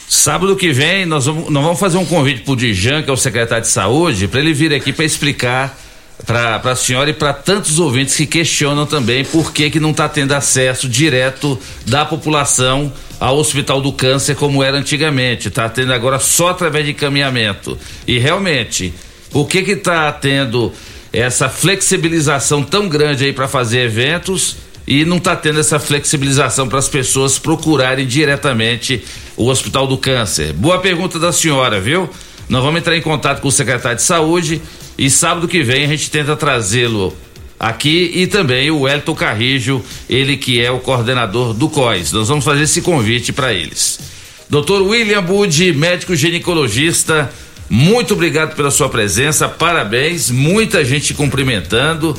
[0.08, 3.18] Sábado que vem nós vamos, nós vamos fazer um convite pro Dijan, que é o
[3.18, 5.76] secretário de saúde, para ele vir aqui para explicar
[6.26, 10.08] para a senhora e para tantos ouvintes que questionam também por que que não está
[10.08, 16.20] tendo acesso direto da população ao Hospital do Câncer como era antigamente, está tendo agora
[16.20, 17.78] só através de encaminhamento.
[18.08, 18.94] E realmente,
[19.32, 20.72] por que que está tendo
[21.14, 26.80] essa flexibilização tão grande aí para fazer eventos e não está tendo essa flexibilização para
[26.80, 29.04] as pessoas procurarem diretamente
[29.38, 30.54] o Hospital do Câncer.
[30.54, 32.10] Boa pergunta da senhora, viu?
[32.50, 34.62] Nós vamos entrar em contato com o secretário de Saúde
[34.98, 37.16] e sábado que vem a gente tenta trazê-lo
[37.60, 42.12] aqui e também o Elton Carrijo, ele que é o coordenador do COIS.
[42.12, 44.00] Nós vamos fazer esse convite para eles.
[44.50, 47.32] Doutor William Budi, médico ginecologista,
[47.70, 52.16] muito obrigado pela sua presença, parabéns, muita gente cumprimentando,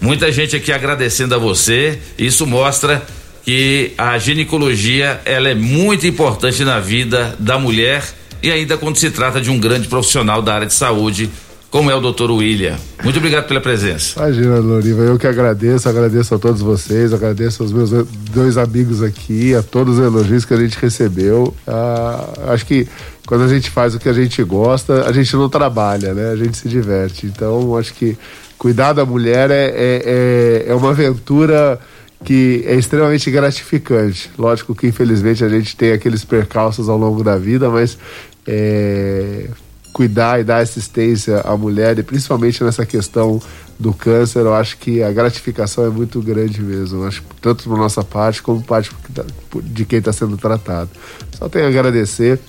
[0.00, 1.98] muita gente aqui agradecendo a você.
[2.18, 3.06] Isso mostra
[3.44, 8.04] que a ginecologia ela é muito importante na vida da mulher
[8.42, 11.30] e ainda quando se trata de um grande profissional da área de saúde,
[11.70, 12.76] como é o doutor William.
[13.02, 14.18] Muito obrigado pela presença.
[14.20, 17.90] Imagina, Loriva, eu que agradeço, agradeço a todos vocês, agradeço aos meus
[18.30, 21.54] dois amigos aqui, a todos os elogios que a gente recebeu.
[21.66, 22.88] Ah, acho que
[23.26, 26.30] quando a gente faz o que a gente gosta, a gente não trabalha, né?
[26.30, 27.26] A gente se diverte.
[27.26, 28.16] Então, acho que
[28.56, 31.78] cuidar da mulher é, é, é, é uma aventura
[32.24, 34.30] que é extremamente gratificante.
[34.38, 37.98] Lógico que infelizmente a gente tem aqueles percalços ao longo da vida, mas
[38.46, 39.48] é,
[39.92, 43.40] cuidar e dar assistência à mulher, e principalmente nessa questão
[43.78, 47.02] do câncer, eu acho que a gratificação é muito grande mesmo.
[47.02, 49.24] Eu acho tanto por nossa parte como parte tá,
[49.62, 50.90] de quem está sendo tratado.
[51.38, 52.40] Só tenho a agradecer,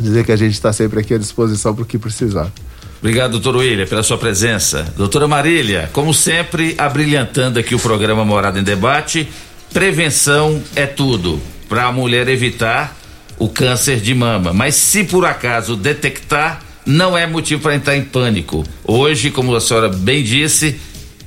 [0.00, 2.52] dizer que a gente está sempre aqui à disposição para o que precisar.
[3.00, 4.92] Obrigado, doutor William, pela sua presença.
[4.96, 9.28] Doutora Marília, como sempre, abrilhantando aqui o programa Morada em Debate,
[9.72, 12.96] prevenção é tudo para a mulher evitar
[13.38, 14.52] o câncer de mama.
[14.52, 18.64] Mas se por acaso detectar, não é motivo para entrar em pânico.
[18.82, 20.80] Hoje, como a senhora bem disse,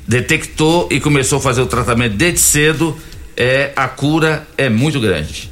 [0.07, 2.97] detectou e começou a fazer o tratamento desde cedo,
[3.37, 5.51] é, a cura é muito grande.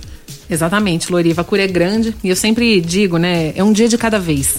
[0.50, 4.00] Exatamente, Loriva, a cura é grande e eu sempre digo, né, é um dia de
[4.00, 4.56] cada vez.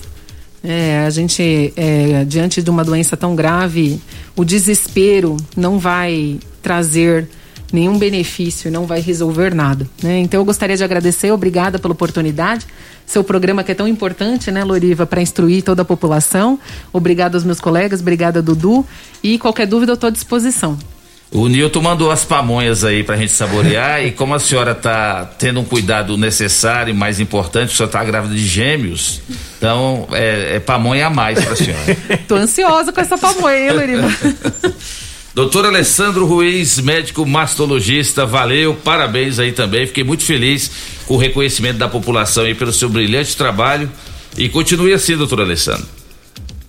[0.62, 4.00] É, a gente, é, diante de uma doença tão grave,
[4.36, 7.28] o desespero não vai trazer
[7.72, 9.86] nenhum benefício, não vai resolver nada.
[10.02, 10.18] Né?
[10.18, 12.66] Então eu gostaria de agradecer, obrigada pela oportunidade.
[13.06, 16.58] Seu programa que é tão importante, né, Loriva, para instruir toda a população.
[16.92, 18.86] Obrigada aos meus colegas, obrigada, Dudu.
[19.22, 20.78] E qualquer dúvida eu estou à disposição.
[21.32, 25.60] O Nilton mandou as pamonhas aí pra gente saborear e como a senhora tá tendo
[25.60, 29.20] um cuidado necessário e mais importante, a senhora tá grávida de gêmeos,
[29.56, 31.96] então é, é pamonha a mais pra senhora.
[32.26, 34.08] Tô ansiosa com essa pamonha, hein, Loriva?
[35.40, 39.86] Doutor Alessandro Ruiz, médico mastologista, valeu, parabéns aí também.
[39.86, 40.70] Fiquei muito feliz
[41.06, 43.90] com o reconhecimento da população aí pelo seu brilhante trabalho.
[44.36, 45.86] E continue assim, doutor Alessandro.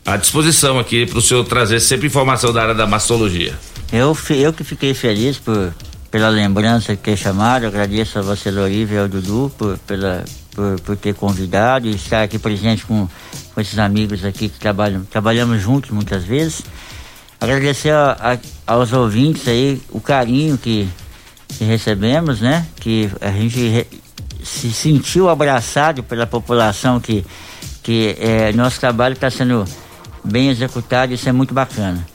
[0.05, 3.59] À disposição aqui para o senhor trazer sempre informação da área da mastologia.
[3.91, 5.73] Eu, eu que fiquei feliz por,
[6.09, 10.23] pela lembrança que chamaram, agradeço a você, Loriva, e ao Dudu, por, pela,
[10.55, 13.05] por, por ter convidado e estar aqui presente com,
[13.53, 16.63] com esses amigos aqui que trabalham, trabalhamos juntos muitas vezes.
[17.41, 18.37] Agradecer a,
[18.67, 20.87] a, aos ouvintes aí o carinho que,
[21.47, 22.67] que, recebemos, né?
[22.75, 23.87] Que a gente re,
[24.43, 27.25] se sentiu abraçado pela população que,
[27.81, 29.65] que é, nosso trabalho está sendo
[30.23, 32.05] bem executado, isso é muito bacana.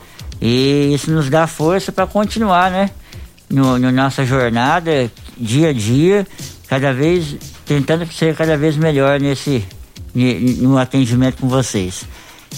[0.40, 2.90] E isso nos dá força para continuar, né?
[3.50, 6.24] No, no, nossa jornada, dia a dia,
[6.68, 9.64] cada vez tentando ser cada vez melhor nesse
[10.14, 12.04] no atendimento com vocês.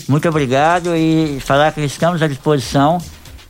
[0.07, 2.99] Muito obrigado e falar que estamos à disposição,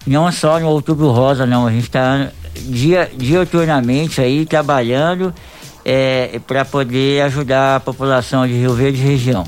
[0.07, 1.67] não só no Outubro Rosa, não.
[1.67, 5.35] A gente está dia, dioturnamente aí trabalhando
[5.85, 9.45] é, para poder ajudar a população de Rio Verde e região.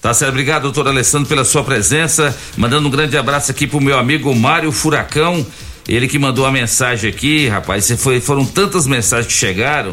[0.00, 2.36] Tá certo, obrigado, doutor Alessandro, pela sua presença.
[2.56, 5.44] Mandando um grande abraço aqui pro meu amigo Mário Furacão.
[5.88, 7.90] Ele que mandou a mensagem aqui, rapaz.
[8.00, 9.92] Foi, foram tantas mensagens que chegaram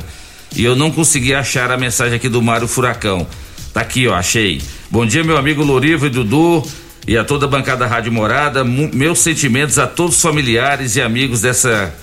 [0.55, 3.25] e eu não consegui achar a mensagem aqui do Mário Furacão.
[3.73, 4.61] Tá aqui, ó, achei.
[4.95, 6.65] Bom dia, meu amigo Lorivo e Dudu
[7.05, 8.63] e a toda a bancada Rádio Morada.
[8.63, 11.93] Meus sentimentos a todos os familiares e amigos dessa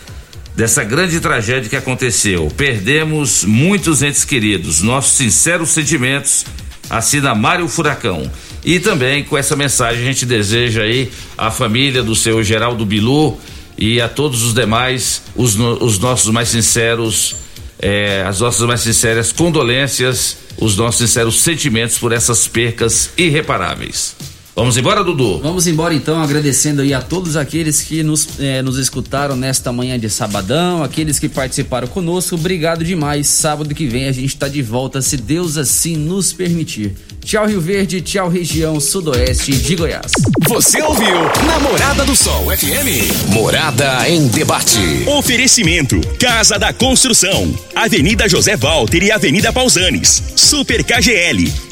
[0.54, 2.52] dessa grande tragédia que aconteceu.
[2.54, 4.82] Perdemos muitos entes queridos.
[4.82, 6.44] Nossos sinceros sentimentos.
[6.90, 8.30] Assina Mário Furacão.
[8.62, 13.40] E também com essa mensagem a gente deseja aí à família do seu Geraldo Bilu
[13.78, 17.36] e a todos os demais os, os nossos mais sinceros
[17.82, 24.14] é, as nossas mais sinceras condolências, os nossos sinceros sentimentos por essas percas irreparáveis.
[24.54, 25.38] Vamos embora, Dudu?
[25.38, 29.98] Vamos embora então, agradecendo aí a todos aqueles que nos, eh, nos escutaram nesta manhã
[29.98, 33.28] de sabadão, aqueles que participaram conosco, obrigado demais.
[33.28, 36.94] Sábado que vem a gente está de volta, se Deus assim nos permitir.
[37.24, 40.12] Tchau, Rio Verde, tchau, região sudoeste de Goiás.
[40.46, 41.14] Você ouviu
[41.46, 43.32] Namorada do Sol FM.
[43.32, 45.04] Morada em debate.
[45.06, 50.22] Oferecimento: Casa da Construção, Avenida José Walter e Avenida Pausanes.
[50.36, 51.71] Super KGL.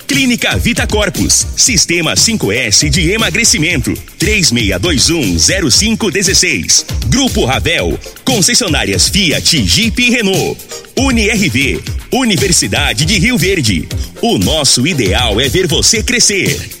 [0.11, 6.83] Clínica Vita Corpus, Sistema 5S de emagrecimento, 36210516.
[7.07, 10.59] Grupo Ravel, concessionárias Fiat, Jeep e Renault.
[10.97, 11.81] UniRV,
[12.11, 13.87] Universidade de Rio Verde.
[14.21, 16.80] O nosso ideal é ver você crescer.